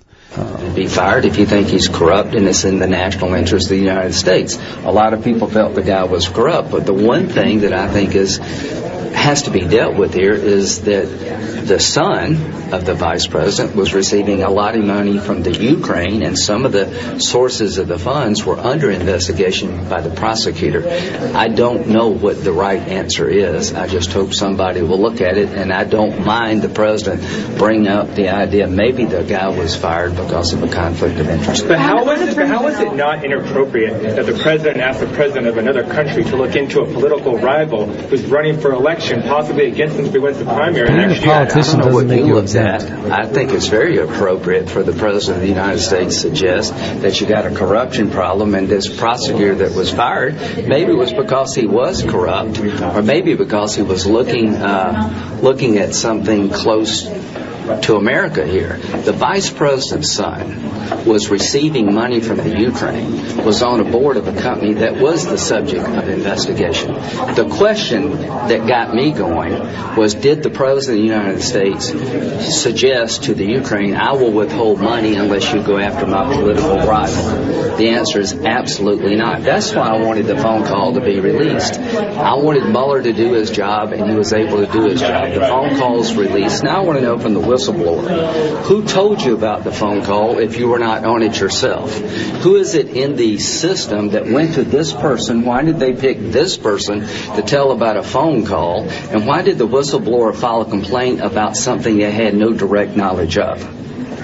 Be 0.74 0.86
fired 0.86 1.24
if 1.24 1.38
you 1.38 1.46
think 1.46 1.68
he's 1.68 1.88
corrupt 1.88 2.34
and 2.34 2.46
it's 2.48 2.64
in 2.64 2.78
the 2.78 2.86
national 2.86 3.34
interest 3.34 3.66
of 3.66 3.70
the 3.70 3.82
United 3.82 4.12
States. 4.12 4.58
A 4.84 4.92
lot 4.92 5.14
of 5.14 5.22
people 5.22 5.48
felt 5.48 5.74
the 5.74 5.82
guy 5.82 6.04
was 6.04 6.28
corrupt, 6.28 6.70
but 6.70 6.86
the 6.86 6.94
one 6.94 7.28
thing 7.28 7.60
that 7.60 7.72
I 7.72 7.88
think 7.88 8.14
is 8.14 8.38
has 9.14 9.42
to 9.42 9.50
be 9.50 9.60
dealt 9.60 9.96
with 9.96 10.12
here 10.12 10.34
is 10.34 10.82
that 10.82 11.06
the 11.66 11.80
son 11.80 12.34
of 12.74 12.84
the 12.84 12.94
vice 12.94 13.26
president 13.26 13.74
was 13.74 13.94
receiving 13.94 14.42
a 14.42 14.50
lot 14.50 14.76
of 14.76 14.84
money 14.84 15.18
from 15.18 15.42
the 15.42 15.52
Ukraine, 15.52 16.22
and 16.22 16.38
some 16.38 16.66
of 16.66 16.72
the 16.72 17.18
sources 17.20 17.78
of 17.78 17.88
the 17.88 17.98
funds 17.98 18.44
were 18.44 18.58
under 18.58 18.90
investigation 18.90 19.88
by 19.88 20.02
the 20.02 20.10
prosecutor. 20.10 20.86
I 21.34 21.48
don't 21.48 21.88
know 21.88 22.08
what 22.08 22.42
the 22.44 22.52
right 22.52 22.82
answer 22.82 23.28
is. 23.28 23.72
I 23.72 23.86
just 23.86 24.12
hope 24.12 24.34
somebody 24.34 24.82
will 24.82 25.00
look 25.00 25.22
at 25.22 25.38
it, 25.38 25.50
and 25.50 25.72
I 25.72 25.84
don't 25.84 26.26
mind 26.26 26.60
the 26.60 26.68
president 26.68 27.58
bringing 27.58 27.88
up 27.88 28.14
the 28.14 28.28
idea 28.28 28.66
maybe 28.66 29.06
the 29.06 29.22
guy 29.22 29.48
was 29.48 29.74
fired 29.74 30.16
because 30.24 30.52
of 30.52 30.62
a 30.62 30.68
conflict 30.68 31.18
of 31.20 31.28
interest. 31.28 31.68
But 31.68 31.78
how 31.78 32.04
was 32.04 32.20
it? 32.20 32.36
But 32.36 32.48
how 32.48 32.64
was 32.64 32.80
it 32.80 32.94
not 32.94 33.24
inappropriate 33.24 34.16
that 34.16 34.26
the 34.26 34.38
president 34.42 34.80
asked 34.80 35.00
the 35.00 35.06
president 35.06 35.46
of 35.46 35.56
another 35.56 35.84
country 35.84 36.24
to 36.24 36.36
look 36.36 36.56
into 36.56 36.80
a 36.80 36.86
political 36.86 37.38
rival 37.38 37.86
who's 37.86 38.24
running 38.26 38.58
for 38.58 38.72
election, 38.72 39.22
possibly 39.22 39.68
against 39.68 39.96
him 39.96 40.06
if 40.06 40.12
he 40.12 40.18
wins 40.18 40.38
the 40.38 40.44
primary 40.44 40.86
Being 40.88 40.98
a 40.98 41.06
next 41.08 41.24
year? 41.24 41.34
politician 41.34 41.80
I 41.80 41.82
don't 41.82 41.90
know 41.90 41.94
what 41.94 42.08
you 42.08 42.26
you 42.26 42.34
looked 42.34 42.54
at. 42.54 42.82
I 43.10 43.26
think 43.26 43.52
it's 43.52 43.68
very 43.68 43.98
appropriate 43.98 44.68
for 44.68 44.82
the 44.82 44.92
President 44.92 45.36
of 45.36 45.42
the 45.42 45.48
United 45.48 45.80
States 45.80 46.14
to 46.14 46.20
suggest 46.20 46.74
that 46.74 47.20
you 47.20 47.26
got 47.26 47.46
a 47.46 47.54
corruption 47.54 48.10
problem 48.10 48.54
and 48.54 48.68
this 48.68 48.88
prosecutor 48.88 49.54
that 49.56 49.72
was 49.72 49.90
fired, 49.90 50.34
maybe 50.66 50.92
it 50.92 50.98
was 50.98 51.12
because 51.12 51.54
he 51.54 51.66
was 51.66 52.02
corrupt 52.02 52.58
or 52.58 53.02
maybe 53.02 53.34
because 53.34 53.74
he 53.74 53.82
was 53.82 54.06
looking, 54.06 54.54
uh, 54.54 55.38
looking 55.42 55.78
at 55.78 55.94
something 55.94 56.50
close 56.50 57.04
to 57.82 57.96
America 57.96 58.46
here. 58.46 58.76
The 58.76 59.12
vice 59.12 59.50
president's 59.50 60.12
son 60.12 61.04
was 61.06 61.30
receiving 61.30 61.94
money 61.94 62.20
from 62.20 62.36
the 62.36 62.58
Ukraine, 62.60 63.44
was 63.44 63.62
on 63.62 63.80
a 63.80 63.84
board 63.84 64.16
of 64.16 64.28
a 64.28 64.40
company 64.40 64.74
that 64.74 64.96
was 64.96 65.26
the 65.26 65.38
subject 65.38 65.86
of 65.86 66.08
investigation. 66.08 66.92
The 66.92 67.48
question 67.56 68.10
that 68.10 68.66
got 68.66 68.94
me 68.94 69.12
going 69.12 69.52
was 69.96 70.14
did 70.14 70.42
the 70.42 70.50
president 70.50 71.00
of 71.00 71.08
the 71.08 71.14
United 71.14 71.42
States 71.42 72.62
suggest 72.62 73.24
to 73.24 73.34
the 73.34 73.46
Ukraine, 73.46 73.94
I 73.94 74.12
will 74.12 74.32
withhold 74.32 74.80
money 74.80 75.14
unless 75.14 75.52
you 75.52 75.62
go 75.62 75.78
after 75.78 76.06
my 76.06 76.24
political 76.34 76.76
rival? 76.78 77.76
The 77.76 77.88
answer 77.90 78.20
is 78.20 78.34
absolutely 78.34 79.16
not. 79.16 79.42
That's 79.42 79.74
why 79.74 79.88
I 79.88 80.04
wanted 80.04 80.26
the 80.26 80.36
phone 80.36 80.64
call 80.64 80.94
to 80.94 81.00
be 81.00 81.18
released. 81.20 81.80
I 81.96 82.34
wanted 82.34 82.64
Mueller 82.70 83.02
to 83.02 83.12
do 83.12 83.32
his 83.32 83.50
job, 83.50 83.92
and 83.92 84.10
he 84.10 84.16
was 84.16 84.32
able 84.32 84.64
to 84.64 84.72
do 84.72 84.84
his 84.84 85.00
job. 85.00 85.32
The 85.32 85.40
phone 85.40 85.78
call's 85.78 86.14
released. 86.14 86.64
Now 86.64 86.82
I 86.82 86.84
want 86.84 86.98
to 86.98 87.04
know 87.04 87.18
from 87.18 87.34
the 87.34 87.40
whistleblower, 87.40 88.62
who 88.62 88.84
told 88.84 89.22
you 89.22 89.34
about 89.34 89.64
the 89.64 89.72
phone 89.72 90.02
call 90.02 90.38
if 90.38 90.58
you 90.58 90.68
were 90.68 90.78
not 90.78 91.04
on 91.04 91.22
it 91.22 91.38
yourself? 91.38 91.96
Who 92.42 92.56
is 92.56 92.74
it 92.74 92.88
in 92.88 93.16
the 93.16 93.38
system 93.38 94.10
that 94.10 94.26
went 94.26 94.54
to 94.54 94.64
this 94.64 94.92
person? 94.92 95.44
Why 95.44 95.62
did 95.62 95.78
they 95.78 95.92
pick 95.92 96.18
this 96.18 96.56
person 96.56 97.00
to 97.00 97.42
tell 97.42 97.72
about 97.72 97.96
a 97.96 98.02
phone 98.02 98.46
call? 98.46 98.88
And 98.88 99.26
why 99.26 99.42
did 99.42 99.58
the 99.58 99.66
whistleblower 99.66 100.34
file 100.34 100.62
a 100.62 100.68
complaint 100.68 101.20
about 101.20 101.56
something 101.56 101.98
they 101.98 102.10
had 102.10 102.34
no 102.34 102.52
direct 102.52 102.96
knowledge 102.96 103.38
of? 103.38 103.62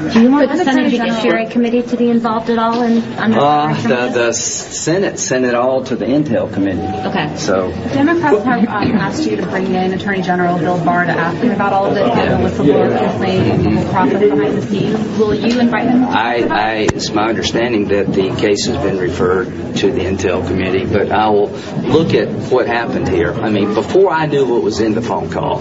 Do 0.01 0.23
you 0.23 0.31
want 0.31 0.51
the 0.51 0.57
Senate 0.65 0.91
Judiciary 0.91 1.47
Committee 1.47 1.83
to 1.83 1.97
be 1.97 2.09
involved 2.09 2.49
at 2.49 2.59
all 2.59 2.83
in 2.83 3.03
under 3.19 3.39
Uh, 3.39 3.75
some 3.77 3.91
the, 3.91 4.07
of 4.07 4.15
the? 4.15 4.33
Senate 4.33 5.19
sent 5.19 5.45
it 5.45 5.55
all 5.55 5.85
to 5.85 5.95
the 5.95 6.07
Intel 6.07 6.51
Committee. 6.53 6.81
Okay. 6.81 7.37
So 7.37 7.71
Democrats 7.93 8.43
have 8.45 8.61
um, 8.67 8.93
asked 8.93 9.27
you 9.27 9.37
to 9.37 9.47
bring 9.47 9.75
in 9.75 9.93
Attorney 9.93 10.23
General 10.23 10.59
Bill 10.59 10.83
Barr 10.83 11.05
to 11.05 11.13
ask 11.13 11.37
him 11.37 11.51
about 11.53 11.75
all 11.75 11.87
of 11.87 11.95
this, 11.95 12.09
and 12.09 12.43
the 12.43 12.49
whistleblower 12.49 13.11
complaint, 13.11 13.47
and 13.47 13.67
the 13.67 13.71
whole 13.83 13.93
process 13.93 14.21
behind 14.21 14.57
the 14.57 14.63
scenes. 14.63 15.19
Will 15.19 15.35
you 15.35 15.61
invite 15.61 15.89
him? 15.89 16.05
I, 16.05 16.49
I, 16.51 16.73
it's 16.95 17.11
my 17.11 17.29
understanding 17.29 17.89
that 17.89 18.13
the 18.13 18.35
case 18.37 18.67
has 18.67 18.77
been 18.79 18.99
referred 18.99 19.77
to 19.77 19.93
the 19.93 20.01
Intel 20.01 20.47
Committee, 20.47 20.87
but 20.87 21.11
I 21.11 21.29
will 21.29 21.49
look 21.49 22.15
at 22.15 22.29
what 22.51 22.67
happened 22.67 23.09
here. 23.09 23.33
I 23.33 23.51
mean, 23.51 23.75
before 23.75 24.11
I 24.11 24.27
knew 24.27 24.47
what 24.47 24.63
was 24.63 24.81
in 24.81 24.95
the 24.95 25.03
phone 25.03 25.31
call, 25.31 25.61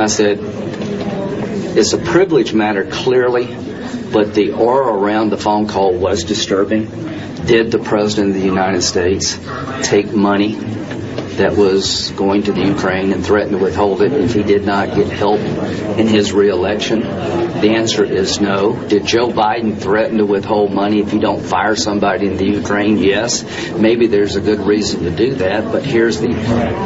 I 0.00 0.06
said, 0.06 0.38
it's 0.40 1.92
a 1.94 1.98
privilege 1.98 2.52
matter 2.52 2.84
clearly, 2.84 3.46
but 4.12 4.34
the 4.34 4.52
aura 4.52 4.92
around 4.92 5.30
the 5.30 5.36
phone 5.36 5.66
call 5.66 5.94
was 5.94 6.24
disturbing. 6.24 6.86
Did 7.46 7.70
the 7.70 7.78
President 7.78 8.30
of 8.30 8.34
the 8.34 8.46
United 8.46 8.82
States 8.82 9.38
take 9.82 10.12
money 10.12 10.56
that 11.38 11.56
was 11.56 12.10
going 12.12 12.44
to 12.44 12.52
the 12.52 12.64
Ukraine 12.64 13.12
and 13.12 13.24
threatened 13.24 13.52
to 13.52 13.58
withhold 13.58 14.02
it 14.02 14.12
if 14.12 14.34
he 14.34 14.42
did 14.42 14.64
not 14.64 14.94
get 14.94 15.08
help 15.08 15.40
in 15.40 16.06
his 16.06 16.32
reelection? 16.32 17.00
The 17.00 17.74
answer 17.74 18.04
is 18.04 18.40
no. 18.40 18.74
Did 18.88 19.04
Joe 19.04 19.28
Biden 19.28 19.76
threaten 19.76 20.18
to 20.18 20.26
withhold 20.26 20.72
money 20.72 21.00
if 21.00 21.12
you 21.12 21.20
don't 21.20 21.42
fire 21.42 21.74
somebody 21.74 22.26
in 22.26 22.36
the 22.36 22.46
Ukraine? 22.46 22.98
Yes. 22.98 23.44
Maybe 23.72 24.06
there's 24.06 24.36
a 24.36 24.40
good 24.40 24.60
reason 24.60 25.04
to 25.04 25.10
do 25.10 25.34
that, 25.36 25.72
but 25.72 25.84
here's 25.84 26.20
the, 26.20 26.28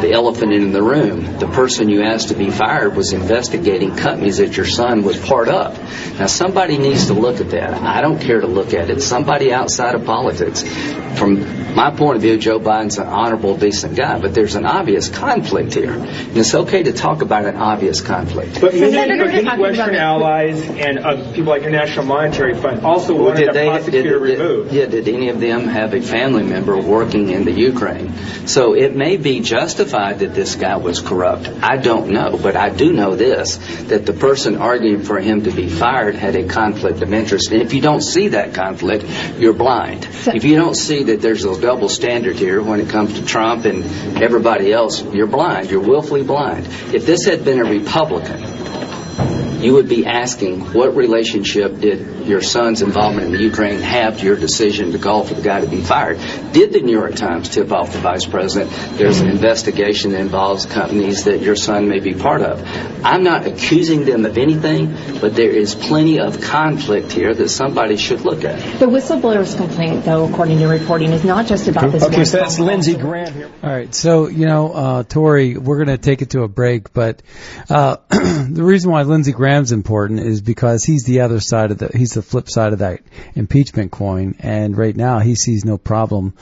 the 0.01 0.11
elephant 0.11 0.53
in 0.53 0.71
the 0.71 0.81
room. 0.81 1.37
The 1.37 1.47
person 1.47 1.89
you 1.89 2.01
asked 2.03 2.29
to 2.29 2.35
be 2.35 2.49
fired 2.49 2.95
was 2.95 3.13
investigating 3.13 3.95
companies 3.95 4.37
that 4.37 4.57
your 4.57 4.65
son 4.65 5.03
was 5.03 5.17
part 5.19 5.47
of. 5.47 5.77
Now 6.19 6.25
somebody 6.25 6.77
needs 6.77 7.07
to 7.07 7.13
look 7.13 7.39
at 7.39 7.51
that. 7.51 7.73
I 7.73 8.01
don't 8.01 8.19
care 8.19 8.41
to 8.41 8.47
look 8.47 8.73
at 8.73 8.89
it. 8.89 9.01
Somebody 9.01 9.53
outside 9.53 9.95
of 9.95 10.05
politics. 10.05 10.63
From 11.17 11.75
my 11.75 11.91
point 11.95 12.15
of 12.15 12.21
view, 12.21 12.37
Joe 12.37 12.59
Biden's 12.59 12.97
an 12.97 13.07
honorable, 13.07 13.55
decent 13.55 13.95
guy, 13.95 14.19
but 14.19 14.33
there's 14.33 14.42
an 14.55 14.65
obvious 14.65 15.09
conflict 15.09 15.73
here. 15.73 15.93
And 15.93 16.37
it's 16.37 16.53
okay 16.53 16.83
to 16.83 16.93
talk 16.93 17.21
about 17.21 17.45
an 17.45 17.55
obvious 17.57 18.01
conflict. 18.01 18.59
But 18.61 18.73
many, 18.73 18.91
Senator, 18.91 19.25
but 19.25 19.33
many 19.45 19.61
Western 19.61 19.89
about- 19.89 20.21
allies 20.21 20.61
and 20.69 20.99
uh, 20.99 21.31
people 21.33 21.51
like 21.51 21.61
your 21.63 21.71
National 21.71 22.05
Monetary 22.05 22.53
Fund 22.55 22.81
also 22.85 23.13
Well, 23.15 23.23
wanted 23.25 23.39
did 23.39 23.49
the 23.49 23.53
they, 23.53 23.67
prosecutor 23.69 24.19
did, 24.19 24.25
did- 24.27 24.39
removed. 24.39 24.73
yeah, 24.73 24.85
did 24.85 25.07
any 25.07 25.29
of 25.29 25.39
them 25.39 25.67
have 25.67 25.93
a 25.93 26.01
family 26.01 26.43
member 26.43 26.77
working 26.79 27.29
in 27.29 27.45
the 27.45 27.51
Ukraine? 27.51 28.13
So 28.47 28.75
it 28.75 28.95
may 28.95 29.17
be 29.17 29.39
justified 29.39 30.19
that 30.19 30.33
this 30.35 30.55
guy 30.55 30.75
was 30.77 30.99
corrupt. 30.99 31.47
I 31.47 31.77
don't 31.77 32.09
know, 32.11 32.37
but 32.41 32.55
I 32.55 32.69
do 32.69 32.91
know 32.93 33.15
this, 33.15 33.57
that 33.87 34.05
the 34.05 34.13
person 34.13 34.57
arguing 34.57 35.03
for 35.03 35.19
him 35.19 35.43
to 35.43 35.51
be 35.51 35.69
fired 35.69 36.15
had 36.15 36.35
a 36.35 36.47
conflict 36.47 37.01
of 37.01 37.13
interest. 37.13 37.51
And 37.51 37.61
if 37.61 37.73
you 37.73 37.81
don't 37.81 38.01
see 38.01 38.29
that 38.29 38.53
conflict, 38.53 39.05
you're 39.39 39.53
blind. 39.53 40.07
If 40.27 40.43
you 40.43 40.55
don't 40.55 40.75
see 40.75 41.03
that 41.03 41.21
there's 41.21 41.45
a 41.45 41.59
double 41.59 41.89
standard 41.89 42.35
here 42.35 42.61
when 42.61 42.79
it 42.79 42.89
comes 42.89 43.13
to 43.19 43.25
Trump 43.25 43.65
and 43.65 43.83
everybody 44.33 44.73
else, 44.73 45.03
you're 45.13 45.27
blind. 45.27 45.69
You're 45.69 45.79
willfully 45.79 46.23
blind. 46.23 46.65
If 46.91 47.05
this 47.05 47.25
had 47.25 47.45
been 47.45 47.59
a 47.59 47.69
Republican, 47.69 48.41
you 49.63 49.73
would 49.73 49.87
be 49.87 50.05
asking 50.05 50.73
what 50.73 50.95
relationship 50.95 51.79
did 51.79 52.27
your 52.27 52.41
son's 52.41 52.81
involvement 52.81 53.27
in 53.27 53.33
the 53.33 53.43
Ukraine 53.43 53.79
have 53.79 54.19
to 54.19 54.25
your 54.25 54.35
decision 54.35 54.91
to 54.91 54.99
call 54.99 55.23
for 55.23 55.35
the 55.35 55.41
guy 55.41 55.61
to 55.61 55.67
be 55.67 55.81
fired? 55.81 56.19
Did 56.51 56.73
the 56.73 56.81
New 56.81 56.91
York 56.91 57.15
Times 57.15 57.49
tip 57.49 57.71
off 57.71 57.93
the 57.93 57.99
vice 57.99 58.25
president? 58.25 58.71
There's 58.97 59.19
an 59.19 59.29
investigation 59.29 60.11
that 60.11 60.19
involves 60.19 60.65
companies 60.65 61.25
that 61.25 61.41
your 61.41 61.55
son 61.55 61.87
may 61.87 61.99
be 61.99 62.13
part 62.13 62.41
of. 62.41 62.61
I'm 63.05 63.23
not 63.23 63.45
accusing 63.45 64.05
them 64.05 64.25
of 64.25 64.37
anything, 64.37 64.95
but 65.19 65.35
there 65.35 65.49
is 65.49 65.75
plenty 65.75 66.19
of 66.19 66.41
conflict 66.41 67.11
here 67.11 67.33
that 67.33 67.49
somebody 67.49 67.97
should 67.97 68.21
look 68.21 68.43
at. 68.43 68.59
The 68.79 68.85
whistleblower's 68.85 69.55
complaint, 69.55 70.05
though, 70.05 70.27
according 70.27 70.59
to 70.59 70.67
reporting, 70.67 71.11
is 71.11 71.23
not 71.23 71.47
just 71.47 71.67
about 71.67 71.91
this. 71.91 72.03
Okay, 72.03 72.25
so 72.25 72.37
that's 72.37 72.57
phone. 72.57 72.67
Lindsey 72.67 72.95
Graham 72.95 73.33
here. 73.33 73.51
All 73.63 73.69
right, 73.69 73.93
so 73.93 74.27
you 74.27 74.45
know, 74.45 74.71
uh, 74.71 75.03
Tore, 75.03 75.59
we're 75.59 75.83
going 75.83 75.87
to 75.87 75.97
take 75.97 76.21
it 76.21 76.31
to 76.31 76.43
a 76.43 76.47
break, 76.47 76.93
but 76.93 77.21
uh, 77.69 77.97
the 78.09 78.63
reason 78.63 78.91
why 78.91 79.03
Lindsey 79.03 79.31
Graham's 79.53 79.71
important 79.71 80.19
is 80.19 80.41
because 80.41 80.83
he's 80.83 81.03
the 81.03 81.21
other 81.21 81.39
side 81.39 81.69
of 81.69 81.77
the, 81.77 81.95
he's 81.95 82.15
the 82.15 82.23
flip 82.23 82.49
side 82.49 82.73
of 82.73 82.79
that 82.79 83.01
impeachment 83.35 83.91
coin, 83.91 84.33
and 84.39 84.75
right 84.75 84.95
now 84.95 85.19
he 85.19 85.35
sees 85.35 85.63
no 85.63 85.77
problem 85.77 86.33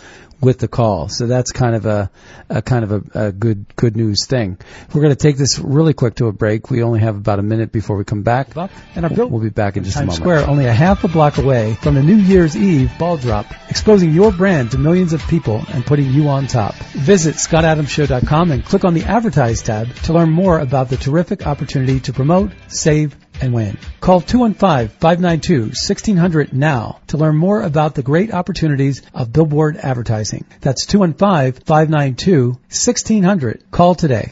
with 0.42 0.60
the 0.60 0.68
call. 0.68 1.08
So 1.08 1.28
that's 1.28 1.52
kind 1.52 1.76
of 1.76 1.86
a, 1.86 2.12
a 2.50 2.62
kind 2.62 2.84
of 2.84 2.92
a, 2.92 3.28
a 3.28 3.32
good 3.32 3.76
good 3.76 3.96
news 3.96 4.26
thing. 4.26 4.58
We're 4.94 5.02
going 5.02 5.16
to 5.16 5.22
take 5.22 5.38
this 5.38 5.60
really 5.60 5.94
quick 5.94 6.16
to 6.16 6.28
a 6.28 6.32
break. 6.32 6.70
We 6.70 6.84
only 6.84 7.00
have 7.00 7.16
about 7.16 7.40
a 7.40 7.44
minute 7.44 7.72
before 7.72 7.98
we 7.98 8.04
come 8.04 8.24
back, 8.24 8.56
and 8.96 9.06
our 9.06 9.28
we'll 9.28 9.42
be 9.42 9.50
back 9.50 9.78
in 9.78 9.84
just 9.84 9.96
a 9.98 10.00
Times 10.00 10.20
moment. 10.20 10.24
Square, 10.24 10.50
only 10.50 10.66
a 10.66 10.74
half 10.74 11.04
a 11.04 11.08
block 11.08 11.38
away 11.38 11.76
from 11.76 11.96
the 11.96 12.04
New 12.04 12.16
Year's 12.16 12.56
Eve 12.56 12.92
ball 12.98 13.18
drop, 13.18 13.46
exposing 13.70 14.12
your 14.12 14.32
brand 14.32 14.72
to 14.72 14.78
millions 14.78 15.14
of 15.14 15.22
people 15.28 15.64
and 15.70 15.86
putting 15.86 16.10
you 16.10 16.30
on 16.30 16.48
top. 16.48 16.76
Visit 16.76 17.36
scottadamshow.com 17.36 18.52
and 18.52 18.66
click 18.66 18.84
on 18.84 18.94
the 18.94 19.04
Advertise 19.04 19.62
tab 19.62 19.94
to 20.04 20.14
learn 20.14 20.32
more 20.32 20.60
about 20.60 20.90
the 20.90 20.98
terrific 20.98 21.46
opportunity 21.46 22.00
to 22.02 22.14
promote, 22.14 22.52
save, 22.68 23.16
and 23.42 23.54
win. 23.54 23.78
Call 24.00 24.22
215-592-1600 24.22 26.54
now 26.54 27.02
to 27.08 27.18
learn 27.18 27.36
more 27.36 27.62
about 27.62 27.96
the 27.96 28.04
great 28.04 28.34
opportunities 28.34 29.02
of 29.14 29.34
billboard 29.34 29.76
advertising. 29.78 30.46
That's 30.62 30.86
215-592-1600. 30.86 33.72
Call 33.72 33.96
today. 33.96 34.32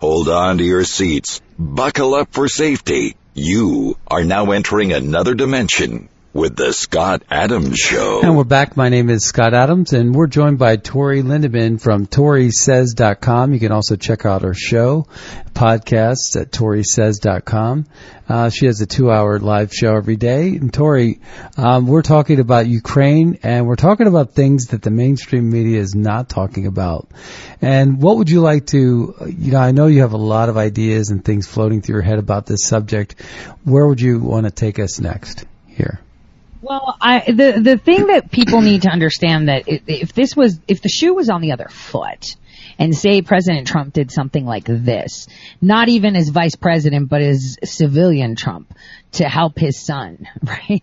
Hold 0.00 0.28
on 0.28 0.58
to 0.58 0.64
your 0.64 0.84
seats. 0.84 1.40
Buckle 1.58 2.14
up 2.14 2.32
for 2.32 2.46
safety. 2.48 3.16
You 3.34 3.96
are 4.06 4.22
now 4.24 4.50
entering 4.50 4.92
another 4.92 5.34
dimension 5.34 6.09
with 6.32 6.54
the 6.54 6.72
Scott 6.72 7.22
Adams 7.28 7.76
Show. 7.76 8.20
And 8.22 8.36
we're 8.36 8.44
back. 8.44 8.76
My 8.76 8.88
name 8.88 9.10
is 9.10 9.24
Scott 9.24 9.52
Adams, 9.52 9.92
and 9.92 10.14
we're 10.14 10.28
joined 10.28 10.60
by 10.60 10.76
Tore 10.76 11.14
Lindeman 11.14 11.80
from 11.80 12.06
ToreSays.com. 12.06 13.52
You 13.52 13.58
can 13.58 13.72
also 13.72 13.96
check 13.96 14.24
out 14.24 14.42
her 14.42 14.54
show, 14.54 15.08
podcasts 15.54 16.40
at 16.40 16.52
ToreSays.com. 16.52 17.86
Uh, 18.28 18.48
she 18.48 18.66
has 18.66 18.80
a 18.80 18.86
two-hour 18.86 19.40
live 19.40 19.74
show 19.74 19.96
every 19.96 20.14
day. 20.14 20.50
And 20.50 20.72
Tore, 20.72 21.14
um, 21.56 21.88
we're 21.88 22.02
talking 22.02 22.38
about 22.38 22.68
Ukraine, 22.68 23.40
and 23.42 23.66
we're 23.66 23.74
talking 23.74 24.06
about 24.06 24.32
things 24.32 24.68
that 24.68 24.82
the 24.82 24.90
mainstream 24.90 25.50
media 25.50 25.80
is 25.80 25.96
not 25.96 26.28
talking 26.28 26.66
about. 26.66 27.10
And 27.60 28.00
what 28.00 28.18
would 28.18 28.30
you 28.30 28.40
like 28.40 28.66
to, 28.66 29.14
you 29.26 29.52
know, 29.52 29.58
I 29.58 29.72
know 29.72 29.88
you 29.88 30.02
have 30.02 30.12
a 30.12 30.18
lot 30.18 30.48
of 30.48 30.56
ideas 30.56 31.10
and 31.10 31.24
things 31.24 31.48
floating 31.48 31.82
through 31.82 31.96
your 31.96 32.02
head 32.02 32.20
about 32.20 32.46
this 32.46 32.64
subject. 32.64 33.20
Where 33.64 33.86
would 33.86 34.00
you 34.00 34.20
want 34.20 34.46
to 34.46 34.52
take 34.52 34.78
us 34.78 35.00
next 35.00 35.44
here? 35.66 36.00
Well, 36.62 36.96
I, 37.00 37.20
the 37.20 37.60
the 37.62 37.78
thing 37.78 38.08
that 38.08 38.30
people 38.30 38.60
need 38.60 38.82
to 38.82 38.90
understand 38.90 39.48
that 39.48 39.64
if, 39.66 40.12
this 40.12 40.36
was 40.36 40.60
if 40.68 40.82
the 40.82 40.88
shoe 40.88 41.14
was 41.14 41.30
on 41.30 41.40
the 41.40 41.52
other 41.52 41.68
foot, 41.68 42.36
and 42.78 42.94
say 42.94 43.22
President 43.22 43.66
Trump 43.66 43.92
did 43.94 44.10
something 44.10 44.44
like 44.44 44.64
this, 44.64 45.26
not 45.60 45.88
even 45.88 46.16
as 46.16 46.28
vice 46.28 46.56
president, 46.56 47.08
but 47.08 47.22
as 47.22 47.58
civilian 47.64 48.36
Trump 48.36 48.74
to 49.12 49.24
help 49.24 49.58
his 49.58 49.78
son, 49.78 50.26
right? 50.42 50.82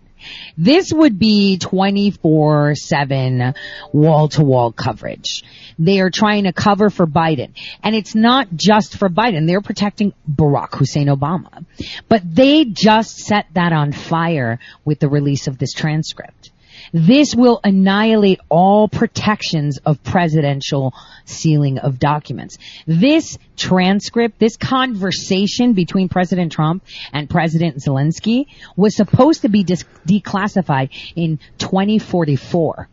This 0.56 0.92
would 0.92 1.18
be 1.18 1.58
24-7 1.60 3.54
wall-to-wall 3.92 4.72
coverage. 4.72 5.44
They 5.78 6.00
are 6.00 6.10
trying 6.10 6.44
to 6.44 6.52
cover 6.52 6.90
for 6.90 7.06
Biden. 7.06 7.52
And 7.82 7.94
it's 7.94 8.14
not 8.14 8.48
just 8.54 8.96
for 8.96 9.08
Biden. 9.08 9.46
They're 9.46 9.60
protecting 9.60 10.12
Barack 10.28 10.74
Hussein 10.74 11.06
Obama. 11.06 11.64
But 12.08 12.22
they 12.24 12.64
just 12.64 13.18
set 13.18 13.46
that 13.54 13.72
on 13.72 13.92
fire 13.92 14.58
with 14.84 14.98
the 14.98 15.08
release 15.08 15.46
of 15.46 15.58
this 15.58 15.72
transcript. 15.72 16.50
This 16.92 17.34
will 17.34 17.60
annihilate 17.62 18.40
all 18.48 18.88
protections 18.88 19.78
of 19.84 20.02
presidential 20.02 20.94
sealing 21.24 21.78
of 21.78 21.98
documents. 21.98 22.58
This 22.86 23.38
transcript, 23.56 24.38
this 24.38 24.56
conversation 24.56 25.72
between 25.72 26.08
President 26.08 26.52
Trump 26.52 26.84
and 27.12 27.28
President 27.28 27.76
Zelensky 27.76 28.46
was 28.76 28.96
supposed 28.96 29.42
to 29.42 29.48
be 29.48 29.64
dis- 29.64 29.84
declassified 30.06 30.90
in 31.14 31.38
2044. 31.58 32.88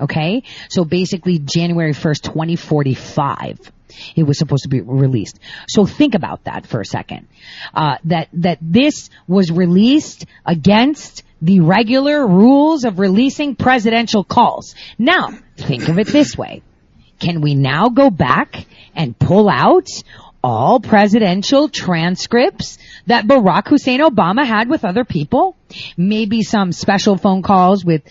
Okay? 0.00 0.42
So 0.68 0.84
basically 0.84 1.38
January 1.38 1.92
1st, 1.92 2.22
2045 2.22 3.72
it 4.14 4.24
was 4.24 4.38
supposed 4.38 4.64
to 4.64 4.68
be 4.68 4.80
released. 4.80 5.38
So 5.68 5.86
think 5.86 6.14
about 6.14 6.44
that 6.44 6.66
for 6.66 6.80
a 6.80 6.84
second. 6.84 7.28
Uh, 7.72 7.96
that 8.04 8.28
that 8.34 8.58
this 8.60 9.10
was 9.26 9.50
released 9.50 10.26
against 10.44 11.22
the 11.40 11.60
regular 11.60 12.26
rules 12.26 12.84
of 12.84 12.98
releasing 12.98 13.56
presidential 13.56 14.24
calls. 14.24 14.74
Now, 14.98 15.30
think 15.56 15.88
of 15.88 15.98
it 15.98 16.06
this 16.06 16.36
way. 16.36 16.62
Can 17.18 17.40
we 17.40 17.54
now 17.54 17.88
go 17.88 18.10
back 18.10 18.66
and 18.94 19.18
pull 19.18 19.48
out 19.48 19.88
all 20.42 20.80
presidential 20.80 21.68
transcripts 21.68 22.78
that 23.06 23.26
Barack 23.26 23.68
Hussein 23.68 24.00
Obama 24.00 24.46
had 24.46 24.68
with 24.68 24.84
other 24.84 25.04
people? 25.04 25.56
Maybe 25.96 26.42
some 26.42 26.72
special 26.72 27.16
phone 27.16 27.42
calls 27.42 27.84
with 27.84 28.02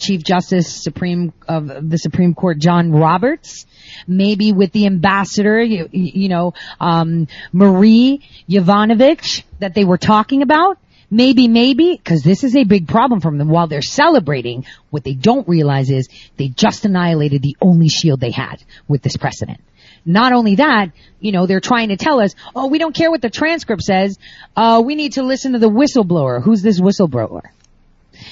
Chief 0.00 0.22
Justice 0.22 0.82
Supreme 0.82 1.32
of 1.46 1.90
the 1.90 1.98
Supreme 1.98 2.34
Court 2.34 2.58
John 2.58 2.90
Roberts, 2.90 3.66
maybe 4.06 4.52
with 4.52 4.72
the 4.72 4.86
ambassador, 4.86 5.60
you, 5.60 5.88
you 5.92 6.28
know, 6.28 6.54
um, 6.80 7.28
Marie 7.52 8.26
Yovanovitch 8.48 9.42
that 9.58 9.74
they 9.74 9.84
were 9.84 9.98
talking 9.98 10.42
about. 10.42 10.78
Maybe, 11.10 11.48
maybe, 11.48 11.96
because 11.96 12.22
this 12.22 12.44
is 12.44 12.54
a 12.54 12.64
big 12.64 12.86
problem 12.86 13.20
for 13.20 13.36
them. 13.36 13.48
While 13.48 13.66
they're 13.66 13.82
celebrating, 13.82 14.64
what 14.90 15.02
they 15.02 15.14
don't 15.14 15.48
realize 15.48 15.90
is 15.90 16.08
they 16.36 16.48
just 16.48 16.84
annihilated 16.84 17.42
the 17.42 17.56
only 17.60 17.88
shield 17.88 18.20
they 18.20 18.30
had 18.30 18.62
with 18.86 19.02
this 19.02 19.16
precedent. 19.16 19.60
Not 20.04 20.32
only 20.32 20.54
that, 20.56 20.92
you 21.18 21.32
know, 21.32 21.46
they're 21.46 21.60
trying 21.60 21.88
to 21.88 21.96
tell 21.96 22.20
us, 22.20 22.34
oh, 22.54 22.68
we 22.68 22.78
don't 22.78 22.94
care 22.94 23.10
what 23.10 23.22
the 23.22 23.28
transcript 23.28 23.82
says. 23.82 24.18
Uh, 24.56 24.82
we 24.84 24.94
need 24.94 25.14
to 25.14 25.22
listen 25.22 25.52
to 25.52 25.58
the 25.58 25.68
whistleblower. 25.68 26.42
Who's 26.42 26.62
this 26.62 26.80
whistleblower? 26.80 27.42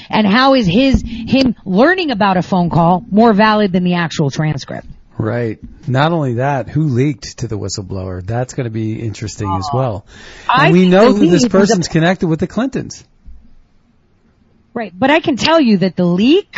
And 0.08 0.26
how 0.26 0.54
is 0.54 0.66
his, 0.66 1.02
him 1.04 1.56
learning 1.64 2.10
about 2.10 2.36
a 2.36 2.42
phone 2.42 2.70
call 2.70 3.04
more 3.10 3.32
valid 3.32 3.72
than 3.72 3.84
the 3.84 3.94
actual 3.94 4.30
transcript? 4.30 4.86
Right. 5.18 5.58
Not 5.88 6.12
only 6.12 6.34
that, 6.34 6.68
who 6.68 6.84
leaked 6.84 7.38
to 7.38 7.48
the 7.48 7.58
whistleblower? 7.58 8.24
That's 8.24 8.54
going 8.54 8.64
to 8.64 8.70
be 8.70 9.00
interesting 9.00 9.50
as 9.52 9.68
well. 9.72 10.06
Oh. 10.08 10.12
I 10.48 10.70
we 10.70 10.88
know 10.88 11.12
that 11.12 11.18
this 11.18 11.20
leak 11.20 11.32
was 11.32 11.44
a- 11.44 11.50
person's 11.50 11.88
connected 11.88 12.28
with 12.28 12.38
the 12.40 12.46
Clintons. 12.46 13.04
Right. 14.74 14.92
But 14.96 15.10
I 15.10 15.18
can 15.20 15.36
tell 15.36 15.60
you 15.60 15.78
that 15.78 15.96
the 15.96 16.04
leak, 16.04 16.56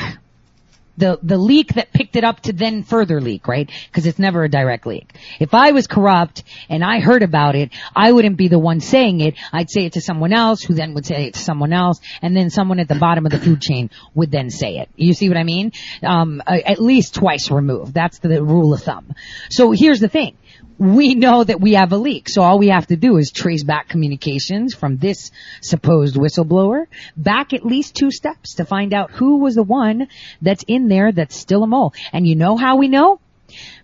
the, 1.01 1.19
the 1.23 1.37
leak 1.37 1.75
that 1.75 1.93
picked 1.93 2.15
it 2.17 2.25
up 2.25 2.41
to 2.43 2.53
then 2.53 2.85
further 2.85 3.21
leak, 3.21 3.49
right? 3.49 3.71
Cause 3.93 4.07
it's 4.07 4.19
never 4.19 4.45
a 4.45 4.49
direct 4.49 4.87
leak. 4.87 5.13
If 5.41 5.55
I 5.55 5.73
was 5.73 5.87
corrupt 5.87 6.45
and 6.69 6.85
I 6.85 7.01
heard 7.01 7.23
about 7.23 7.57
it, 7.57 7.71
I 7.97 8.13
wouldn't 8.13 8.37
be 8.37 8.49
the 8.49 8.59
one 8.59 8.81
saying 8.81 9.21
it. 9.21 9.35
I'd 9.53 9.71
say 9.71 9.87
it 9.87 9.95
to 9.95 10.01
someone 10.01 10.33
else 10.33 10.63
who 10.63 10.75
then 10.75 10.95
would 10.95 11.07
say 11.07 11.27
it 11.27 11.35
to 11.35 11.41
someone 11.41 11.73
else 11.73 12.01
and 12.23 12.37
then 12.37 12.51
someone 12.51 12.79
at 12.79 12.89
the 12.89 12.95
bottom 12.95 13.27
of 13.27 13.33
the 13.33 13.39
food 13.39 13.61
chain 13.61 13.91
would 14.15 14.31
then 14.31 14.51
say 14.51 14.79
it. 14.79 14.89
You 14.95 15.15
see 15.15 15.29
what 15.29 15.39
I 15.39 15.45
mean? 15.45 15.73
Um, 16.03 16.43
at 16.47 16.81
least 16.81 17.15
twice 17.15 17.51
removed. 17.51 17.95
That's 17.95 18.19
the 18.19 18.43
rule 18.43 18.75
of 18.75 18.83
thumb. 18.83 19.15
So 19.49 19.73
here's 19.73 20.01
the 20.01 20.09
thing. 20.09 20.37
We 20.81 21.15
know 21.15 21.45
that 21.45 21.61
we 21.61 21.75
have 21.75 21.93
a 21.93 21.99
leak, 21.99 22.31
so 22.31 22.41
all 22.41 22.59
we 22.59 22.69
have 22.69 22.87
to 22.87 22.97
do 22.97 23.19
is 23.19 23.31
trace 23.31 23.63
back 23.63 23.91
communications 23.91 24.75
from 24.75 24.97
this 24.97 25.31
supposed 25.61 26.17
whistleblower 26.17 26.87
back 27.19 27.53
at 27.53 27.67
least 27.67 27.95
two 27.95 28.11
steps 28.11 28.55
to 28.55 28.65
find 28.65 28.95
out 28.95 29.11
who 29.11 29.41
was 29.41 29.57
the 29.57 29.63
one 29.63 30.09
that's 30.41 30.65
in 30.67 30.89
there 30.89 31.13
that's 31.13 31.37
still 31.37 31.65
a 31.65 31.67
mole. 31.67 31.93
And 32.15 32.27
you 32.27 32.35
know 32.35 32.57
how 32.57 32.77
we 32.77 32.89
know? 32.89 33.21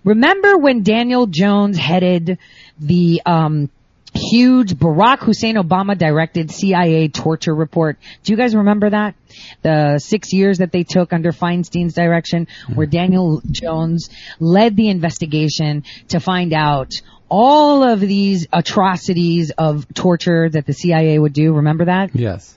Remember 0.04 0.56
when 0.56 0.85
Daniel 0.85 1.26
Jones 1.26 1.76
headed 1.76 2.38
the 2.78 3.20
um, 3.26 3.68
huge 4.16 4.74
Barack 4.74 5.20
Hussein 5.20 5.57
Obama 5.57 5.96
directed 5.96 6.50
CIA 6.50 7.09
torture 7.09 7.55
report? 7.55 7.98
Do 8.24 8.33
you 8.33 8.37
guys 8.37 8.55
remember 8.55 8.90
that? 8.90 9.14
The 9.62 9.98
six 9.98 10.33
years 10.33 10.59
that 10.59 10.72
they 10.72 10.83
took 10.83 11.12
under 11.12 11.33
Feinstein's 11.33 11.94
direction, 11.94 12.48
where 12.74 12.87
hmm. 12.87 12.92
Daniel 12.92 13.42
Jones 13.50 14.11
led 14.40 14.76
the 14.76 14.88
investigation 14.88 15.85
to 16.09 16.20
find 16.20 16.52
out 16.52 16.92
all 17.29 17.83
of 17.83 18.00
these 18.00 18.46
atrocities 18.52 19.50
of 19.57 19.92
torture 19.94 20.48
that 20.48 20.66
the 20.66 20.72
CIA 20.72 21.18
would 21.18 21.33
do. 21.33 21.55
Remember 21.55 21.87
that? 21.87 22.14
Yes. 22.14 22.57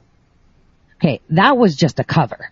Okay, 0.98 1.22
that 1.30 1.58
was 1.58 1.76
just 1.76 2.00
a 2.00 2.04
cover. 2.04 2.52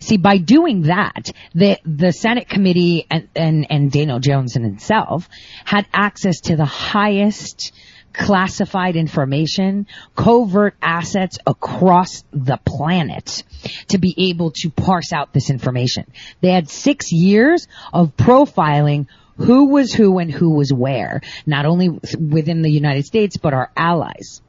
See, 0.00 0.16
by 0.16 0.38
doing 0.38 0.82
that, 0.82 1.32
the 1.54 1.78
the 1.84 2.12
Senate 2.12 2.48
committee 2.48 3.06
and 3.10 3.28
and, 3.34 3.66
and 3.70 3.90
Daniel 3.90 4.20
Jones 4.20 4.56
and 4.56 4.64
himself 4.64 5.28
had 5.64 5.86
access 5.92 6.40
to 6.42 6.56
the 6.56 6.64
highest 6.64 7.72
classified 8.14 8.96
information, 8.96 9.86
covert 10.16 10.74
assets 10.80 11.38
across 11.46 12.24
the 12.32 12.58
planet 12.64 13.42
to 13.88 13.98
be 13.98 14.14
able 14.30 14.52
to 14.52 14.70
parse 14.70 15.12
out 15.12 15.32
this 15.32 15.50
information. 15.50 16.06
They 16.40 16.50
had 16.50 16.70
six 16.70 17.12
years 17.12 17.68
of 17.92 18.16
profiling 18.16 19.06
who 19.36 19.70
was 19.70 19.92
who 19.92 20.18
and 20.18 20.30
who 20.30 20.50
was 20.50 20.72
where, 20.72 21.20
not 21.44 21.66
only 21.66 21.88
within 21.88 22.62
the 22.62 22.70
United 22.70 23.04
States, 23.04 23.36
but 23.36 23.52
our 23.52 23.70
allies. 23.76 24.40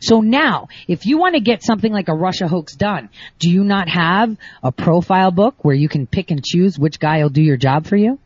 So 0.00 0.20
now, 0.20 0.68
if 0.86 1.06
you 1.06 1.18
want 1.18 1.34
to 1.34 1.40
get 1.40 1.62
something 1.62 1.92
like 1.92 2.08
a 2.08 2.14
Russia 2.14 2.48
hoax 2.48 2.74
done, 2.74 3.10
do 3.38 3.50
you 3.50 3.64
not 3.64 3.88
have 3.88 4.36
a 4.62 4.72
profile 4.72 5.30
book 5.30 5.64
where 5.64 5.74
you 5.74 5.88
can 5.88 6.06
pick 6.06 6.30
and 6.30 6.42
choose 6.44 6.78
which 6.78 6.98
guy 6.98 7.22
will 7.22 7.30
do 7.30 7.42
your 7.42 7.56
job 7.56 7.86
for 7.86 7.96
you? 7.96 8.18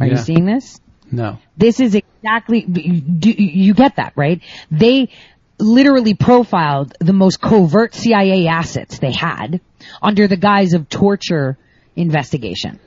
Are 0.00 0.06
you 0.06 0.16
seeing 0.16 0.44
this? 0.44 0.80
No. 1.10 1.38
This 1.56 1.80
is 1.80 1.94
exactly, 1.94 2.64
you 2.66 3.74
get 3.74 3.96
that, 3.96 4.12
right? 4.16 4.40
They 4.70 5.10
literally 5.58 6.14
profiled 6.14 6.94
the 7.00 7.12
most 7.12 7.40
covert 7.40 7.94
CIA 7.94 8.48
assets 8.48 8.98
they 8.98 9.12
had 9.12 9.60
under 10.02 10.26
the 10.26 10.36
guise 10.36 10.72
of 10.72 10.88
torture 10.88 11.56
investigation. 11.94 12.80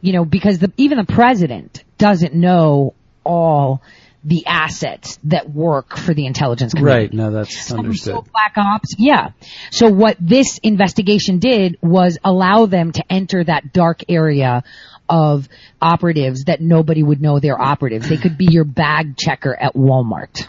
You 0.00 0.12
know, 0.12 0.24
because 0.24 0.58
the, 0.58 0.72
even 0.76 0.98
the 0.98 1.12
president 1.12 1.82
doesn't 1.98 2.34
know 2.34 2.94
all 3.24 3.82
the 4.24 4.46
assets 4.46 5.18
that 5.24 5.50
work 5.50 5.96
for 5.98 6.14
the 6.14 6.26
intelligence 6.26 6.72
community. 6.72 7.06
Right. 7.06 7.12
No, 7.12 7.30
that's 7.30 7.72
understood. 7.72 8.24
Black 8.32 8.54
Ops, 8.56 8.94
yeah. 8.98 9.30
So 9.70 9.90
what 9.90 10.16
this 10.18 10.58
investigation 10.62 11.38
did 11.38 11.78
was 11.82 12.18
allow 12.24 12.66
them 12.66 12.92
to 12.92 13.04
enter 13.10 13.44
that 13.44 13.72
dark 13.72 14.02
area 14.08 14.64
of 15.08 15.48
operatives 15.80 16.44
that 16.44 16.60
nobody 16.60 17.02
would 17.02 17.20
know 17.20 17.38
they're 17.38 17.60
operatives. 17.60 18.08
They 18.08 18.16
could 18.16 18.38
be 18.38 18.46
your 18.50 18.64
bag 18.64 19.16
checker 19.16 19.54
at 19.54 19.74
Walmart. 19.74 20.48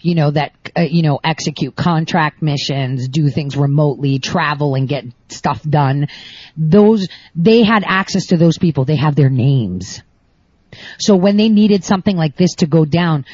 You 0.00 0.14
know, 0.14 0.30
that, 0.30 0.52
uh, 0.76 0.82
you 0.82 1.02
know, 1.02 1.18
execute 1.22 1.74
contract 1.74 2.40
missions, 2.40 3.08
do 3.08 3.28
things 3.30 3.56
remotely, 3.56 4.20
travel 4.20 4.74
and 4.76 4.88
get 4.88 5.04
stuff 5.28 5.62
done. 5.62 6.06
Those, 6.56 7.08
they 7.34 7.64
had 7.64 7.82
access 7.84 8.26
to 8.26 8.36
those 8.36 8.58
people. 8.58 8.84
They 8.84 8.96
have 8.96 9.16
their 9.16 9.30
names. 9.30 10.00
So 10.98 11.16
when 11.16 11.36
they 11.36 11.48
needed 11.48 11.84
something 11.84 12.16
like 12.16 12.36
this 12.36 12.54
to 12.56 12.66
go 12.66 12.84
down, 12.84 13.24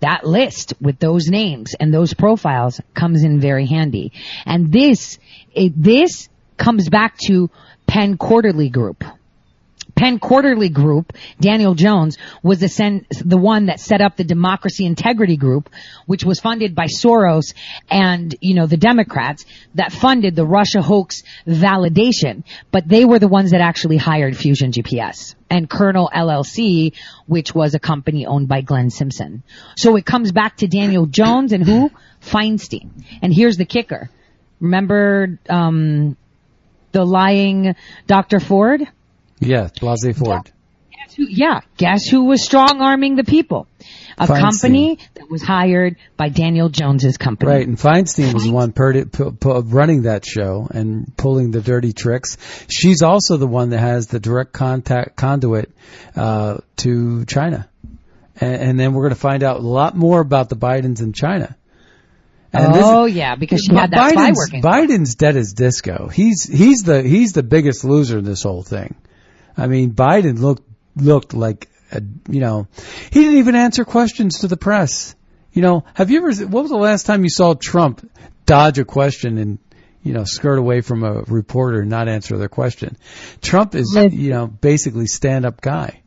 that 0.00 0.24
list 0.26 0.74
with 0.80 0.98
those 0.98 1.28
names 1.28 1.74
and 1.78 1.92
those 1.92 2.14
profiles 2.14 2.80
comes 2.94 3.24
in 3.24 3.40
very 3.40 3.66
handy. 3.66 4.12
And 4.44 4.70
this, 4.70 5.18
it, 5.54 5.72
this 5.76 6.28
comes 6.56 6.88
back 6.88 7.16
to 7.26 7.50
Penn 7.86 8.16
Quarterly 8.16 8.68
Group. 8.68 9.04
Penn 9.94 10.18
Quarterly 10.18 10.68
Group, 10.68 11.12
Daniel 11.40 11.74
Jones, 11.74 12.18
was 12.42 12.58
the, 12.58 12.68
sen- 12.68 13.06
the 13.24 13.36
one 13.36 13.66
that 13.66 13.80
set 13.80 14.00
up 14.00 14.16
the 14.16 14.24
Democracy 14.24 14.86
Integrity 14.86 15.36
Group, 15.36 15.70
which 16.06 16.24
was 16.24 16.40
funded 16.40 16.74
by 16.74 16.86
Soros 16.86 17.54
and, 17.88 18.34
you 18.40 18.54
know, 18.54 18.66
the 18.66 18.76
Democrats 18.76 19.44
that 19.74 19.92
funded 19.92 20.34
the 20.34 20.44
Russia 20.44 20.82
hoax 20.82 21.22
validation, 21.46 22.42
but 22.70 22.88
they 22.88 23.04
were 23.04 23.18
the 23.18 23.28
ones 23.28 23.52
that 23.52 23.60
actually 23.60 23.96
hired 23.96 24.36
Fusion 24.36 24.72
GPS 24.72 25.34
and 25.48 25.70
Colonel 25.70 26.10
LLC, 26.12 26.94
which 27.26 27.54
was 27.54 27.74
a 27.74 27.78
company 27.78 28.26
owned 28.26 28.48
by 28.48 28.62
Glenn 28.62 28.90
Simpson. 28.90 29.42
So 29.76 29.96
it 29.96 30.04
comes 30.04 30.32
back 30.32 30.56
to 30.58 30.66
Daniel 30.66 31.06
Jones 31.06 31.52
and 31.52 31.64
who? 31.64 31.90
Feinstein. 32.20 32.90
And 33.22 33.32
here's 33.32 33.56
the 33.56 33.64
kicker. 33.66 34.10
Remember, 34.60 35.38
um, 35.48 36.16
the 36.94 37.04
lying 37.04 37.74
Dr. 38.06 38.40
Ford? 38.40 38.82
Yeah, 39.40 39.68
Blase 39.80 40.16
Ford. 40.16 40.50
Guess 40.90 41.14
who, 41.16 41.26
yeah, 41.28 41.60
guess 41.76 42.06
who 42.06 42.24
was 42.24 42.42
strong 42.42 42.80
arming 42.80 43.16
the 43.16 43.24
people? 43.24 43.66
A 44.16 44.26
Feinstein. 44.26 44.40
company 44.40 44.98
that 45.14 45.28
was 45.28 45.42
hired 45.42 45.96
by 46.16 46.28
Daniel 46.28 46.68
Jones's 46.68 47.18
company. 47.18 47.50
Right, 47.50 47.66
and 47.66 47.76
Feinstein 47.76 48.32
was 48.32 48.44
the 48.44 48.52
one 48.52 48.72
per- 48.72 49.04
pu- 49.04 49.32
pu- 49.32 49.60
running 49.60 50.02
that 50.02 50.24
show 50.24 50.68
and 50.70 51.14
pulling 51.16 51.50
the 51.50 51.60
dirty 51.60 51.92
tricks. 51.92 52.38
She's 52.70 53.02
also 53.02 53.36
the 53.36 53.48
one 53.48 53.70
that 53.70 53.80
has 53.80 54.06
the 54.06 54.20
direct 54.20 54.52
contact 54.52 55.16
conduit 55.16 55.72
uh, 56.16 56.58
to 56.76 57.24
China, 57.26 57.68
and, 58.40 58.54
and 58.54 58.80
then 58.80 58.94
we're 58.94 59.02
going 59.02 59.14
to 59.14 59.20
find 59.20 59.42
out 59.42 59.56
a 59.56 59.66
lot 59.66 59.96
more 59.96 60.20
about 60.20 60.48
the 60.48 60.56
Bidens 60.56 61.02
in 61.02 61.12
China. 61.12 61.56
And 62.54 62.74
this- 62.74 62.84
oh 62.84 63.04
yeah, 63.06 63.34
because 63.36 63.62
she 63.62 63.74
had 63.74 63.90
that 63.90 64.10
spy 64.10 64.30
Biden's, 64.30 64.36
working. 64.36 64.62
Biden's 64.62 65.14
dead 65.14 65.36
as 65.36 65.52
disco. 65.52 66.08
He's 66.08 66.44
he's 66.44 66.82
the 66.82 67.02
he's 67.02 67.32
the 67.32 67.42
biggest 67.42 67.84
loser 67.84 68.18
in 68.18 68.24
this 68.24 68.42
whole 68.42 68.62
thing. 68.62 68.94
I 69.56 69.66
mean, 69.66 69.92
Biden 69.92 70.38
looked 70.38 70.68
looked 70.96 71.34
like 71.34 71.68
a, 71.92 72.02
you 72.28 72.40
know 72.40 72.68
he 73.10 73.20
didn't 73.20 73.38
even 73.38 73.54
answer 73.54 73.84
questions 73.84 74.40
to 74.40 74.48
the 74.48 74.56
press. 74.56 75.14
You 75.52 75.62
know, 75.62 75.84
have 75.94 76.10
you 76.10 76.18
ever? 76.18 76.46
What 76.46 76.62
was 76.62 76.70
the 76.70 76.76
last 76.76 77.06
time 77.06 77.22
you 77.22 77.30
saw 77.30 77.54
Trump 77.54 78.08
dodge 78.46 78.78
a 78.78 78.84
question 78.84 79.38
and 79.38 79.58
you 80.02 80.12
know 80.12 80.24
skirt 80.24 80.58
away 80.58 80.80
from 80.80 81.02
a 81.04 81.22
reporter 81.22 81.80
and 81.80 81.90
not 81.90 82.08
answer 82.08 82.36
their 82.38 82.48
question? 82.48 82.96
Trump 83.40 83.74
is 83.74 83.94
you 83.94 84.30
know 84.30 84.46
basically 84.46 85.06
stand 85.06 85.44
up 85.44 85.60
guy. 85.60 86.02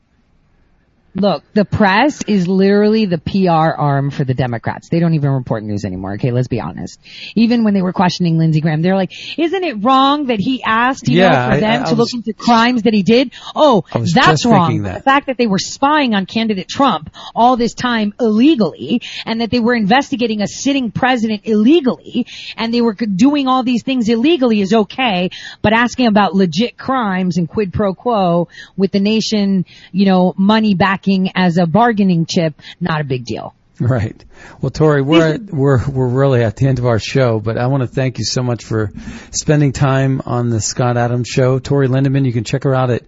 Look, 1.19 1.43
the 1.53 1.65
press 1.65 2.21
is 2.27 2.47
literally 2.47 3.05
the 3.07 3.17
PR 3.17 3.49
arm 3.75 4.11
for 4.11 4.23
the 4.23 4.35
Democrats. 4.35 4.89
They 4.89 4.99
don't 4.99 5.15
even 5.15 5.31
report 5.31 5.63
news 5.63 5.83
anymore. 5.83 6.13
Okay, 6.13 6.29
let's 6.29 6.47
be 6.47 6.61
honest. 6.61 6.99
Even 7.35 7.63
when 7.63 7.73
they 7.73 7.81
were 7.81 7.91
questioning 7.91 8.37
Lindsey 8.37 8.61
Graham, 8.61 8.83
they're 8.83 8.95
like, 8.95 9.11
"Isn't 9.39 9.63
it 9.63 9.83
wrong 9.83 10.27
that 10.27 10.39
he 10.39 10.61
asked, 10.63 11.07
you 11.09 11.17
Yeah, 11.17 11.29
know, 11.29 11.35
for 11.49 11.53
I- 11.55 11.59
them 11.59 11.81
I 11.83 11.85
to 11.89 11.95
was- 11.95 12.13
look 12.13 12.13
into 12.13 12.33
crimes 12.33 12.83
that 12.83 12.93
he 12.93 13.01
did?" 13.01 13.31
Oh, 13.55 13.83
that's 14.13 14.45
wrong. 14.45 14.83
that. 14.83 14.97
The 14.97 15.01
fact 15.01 15.25
that 15.25 15.37
they 15.39 15.47
were 15.47 15.57
spying 15.57 16.13
on 16.13 16.27
candidate 16.27 16.67
Trump 16.67 17.09
all 17.35 17.57
this 17.57 17.73
time 17.73 18.13
illegally, 18.19 19.01
and 19.25 19.41
that 19.41 19.49
they 19.49 19.59
were 19.59 19.73
investigating 19.73 20.41
a 20.43 20.47
sitting 20.47 20.91
president 20.91 21.41
illegally, 21.45 22.27
and 22.57 22.71
they 22.71 22.81
were 22.81 22.93
doing 22.93 23.47
all 23.47 23.63
these 23.63 23.81
things 23.81 24.07
illegally 24.07 24.61
is 24.61 24.71
okay, 24.71 25.31
but 25.63 25.73
asking 25.73 26.05
about 26.05 26.35
legit 26.35 26.77
crimes 26.77 27.37
and 27.37 27.49
quid 27.49 27.73
pro 27.73 27.95
quo 27.95 28.47
with 28.75 28.91
the 28.91 28.99
nation, 28.99 29.65
you 29.91 30.05
know, 30.05 30.35
money 30.37 30.75
backing 31.07 31.31
as 31.35 31.57
a 31.57 31.65
bargaining 31.65 32.25
chip, 32.25 32.61
not 32.79 33.01
a 33.01 33.03
big 33.03 33.25
deal. 33.25 33.53
Right. 33.79 34.23
Well, 34.59 34.71
Tore, 34.71 35.03
we're 35.03 35.35
at, 35.35 35.41
we're 35.53 35.87
we're 35.87 36.07
really 36.07 36.43
at 36.43 36.55
the 36.55 36.65
end 36.67 36.79
of 36.79 36.87
our 36.87 36.97
show, 36.97 37.39
but 37.39 37.59
I 37.59 37.67
want 37.67 37.81
to 37.81 37.87
thank 37.87 38.17
you 38.17 38.25
so 38.25 38.41
much 38.41 38.65
for 38.65 38.91
spending 39.29 39.71
time 39.71 40.21
on 40.25 40.49
the 40.49 40.59
Scott 40.59 40.97
Adams 40.97 41.27
show. 41.27 41.59
Tore 41.59 41.83
Lindeman, 41.83 42.25
you 42.25 42.33
can 42.33 42.43
check 42.43 42.63
her 42.63 42.73
out 42.73 42.89
at 42.89 43.03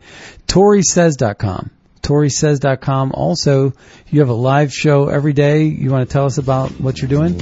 toresays.com. 0.45 1.72
toresays.com. 2.04 3.12
Also, 3.14 3.74
you 4.10 4.20
have 4.20 4.30
a 4.30 4.34
live 4.34 4.72
show 4.72 5.10
every 5.10 5.34
day. 5.34 5.64
You 5.64 5.89
want 5.89 6.08
to 6.08 6.14
tell 6.14 6.26
us 6.26 6.38
about 6.38 6.70
what 6.80 7.02
you're 7.02 7.10
doing 7.10 7.39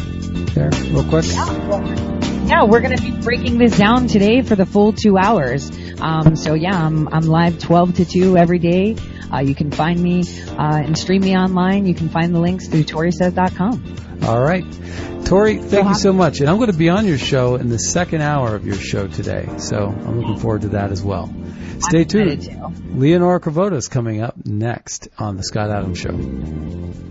there, 0.54 0.70
real 0.72 1.04
quick? 1.04 1.26
Yeah, 1.26 2.17
we're 2.68 2.82
going 2.82 2.96
to 2.96 3.02
be 3.02 3.12
breaking 3.12 3.58
this 3.58 3.78
down 3.78 4.08
today 4.08 4.42
for 4.42 4.56
the 4.56 4.66
full 4.66 4.94
two 4.94 5.18
hours. 5.18 5.72
Um, 6.00 6.36
so 6.36 6.54
yeah, 6.54 6.86
I'm, 6.86 7.08
I'm 7.10 7.24
live 7.24 7.60
12 7.60 7.96
to 7.96 8.06
2 8.06 8.38
every 8.38 8.60
day. 8.60 8.96
Uh, 9.32 9.40
you 9.40 9.56
can 9.56 9.72
find 9.72 10.02
me 10.02 10.24
uh, 10.50 10.82
and 10.84 10.98
stream 10.98 11.22
me 11.22 11.36
online. 11.36 11.86
You 11.86 11.94
can 11.94 12.10
find 12.10 12.34
the 12.34 12.40
links 12.40 12.68
through 12.68 12.84
ToreSays.com. 12.84 14.24
All 14.24 14.42
right. 14.42 14.64
Tore, 15.26 15.54
thank 15.56 15.90
you 15.90 15.96
so 15.96 16.14
much. 16.14 16.40
And 16.40 16.50
I'm 16.50 16.58
going 16.58 16.72
to 16.72 16.78
be 16.78 16.90
on 16.90 17.06
your 17.06 17.18
show 17.18 17.56
in 17.56 17.70
the 17.70 17.80
second 17.80 18.22
hour 18.22 18.56
of 18.56 18.66
your 18.66 18.76
show 18.76 19.08
today. 19.08 19.48
So 19.58 19.86
I'm 19.88 20.20
looking 20.20 20.38
forward 20.38 20.62
to 20.62 20.70
that 20.70 20.92
as 20.92 21.04
well. 21.04 21.34
Stay 21.80 22.06
tuned. 22.06 22.50
Leonora 22.96 23.40
Kravota's 23.40 23.88
coming 23.88 24.22
up 24.22 24.36
next 24.46 25.10
on 25.18 25.38
the 25.38 25.44
Scott 25.44 25.70
Adams 25.70 26.00
Show. 26.00 27.08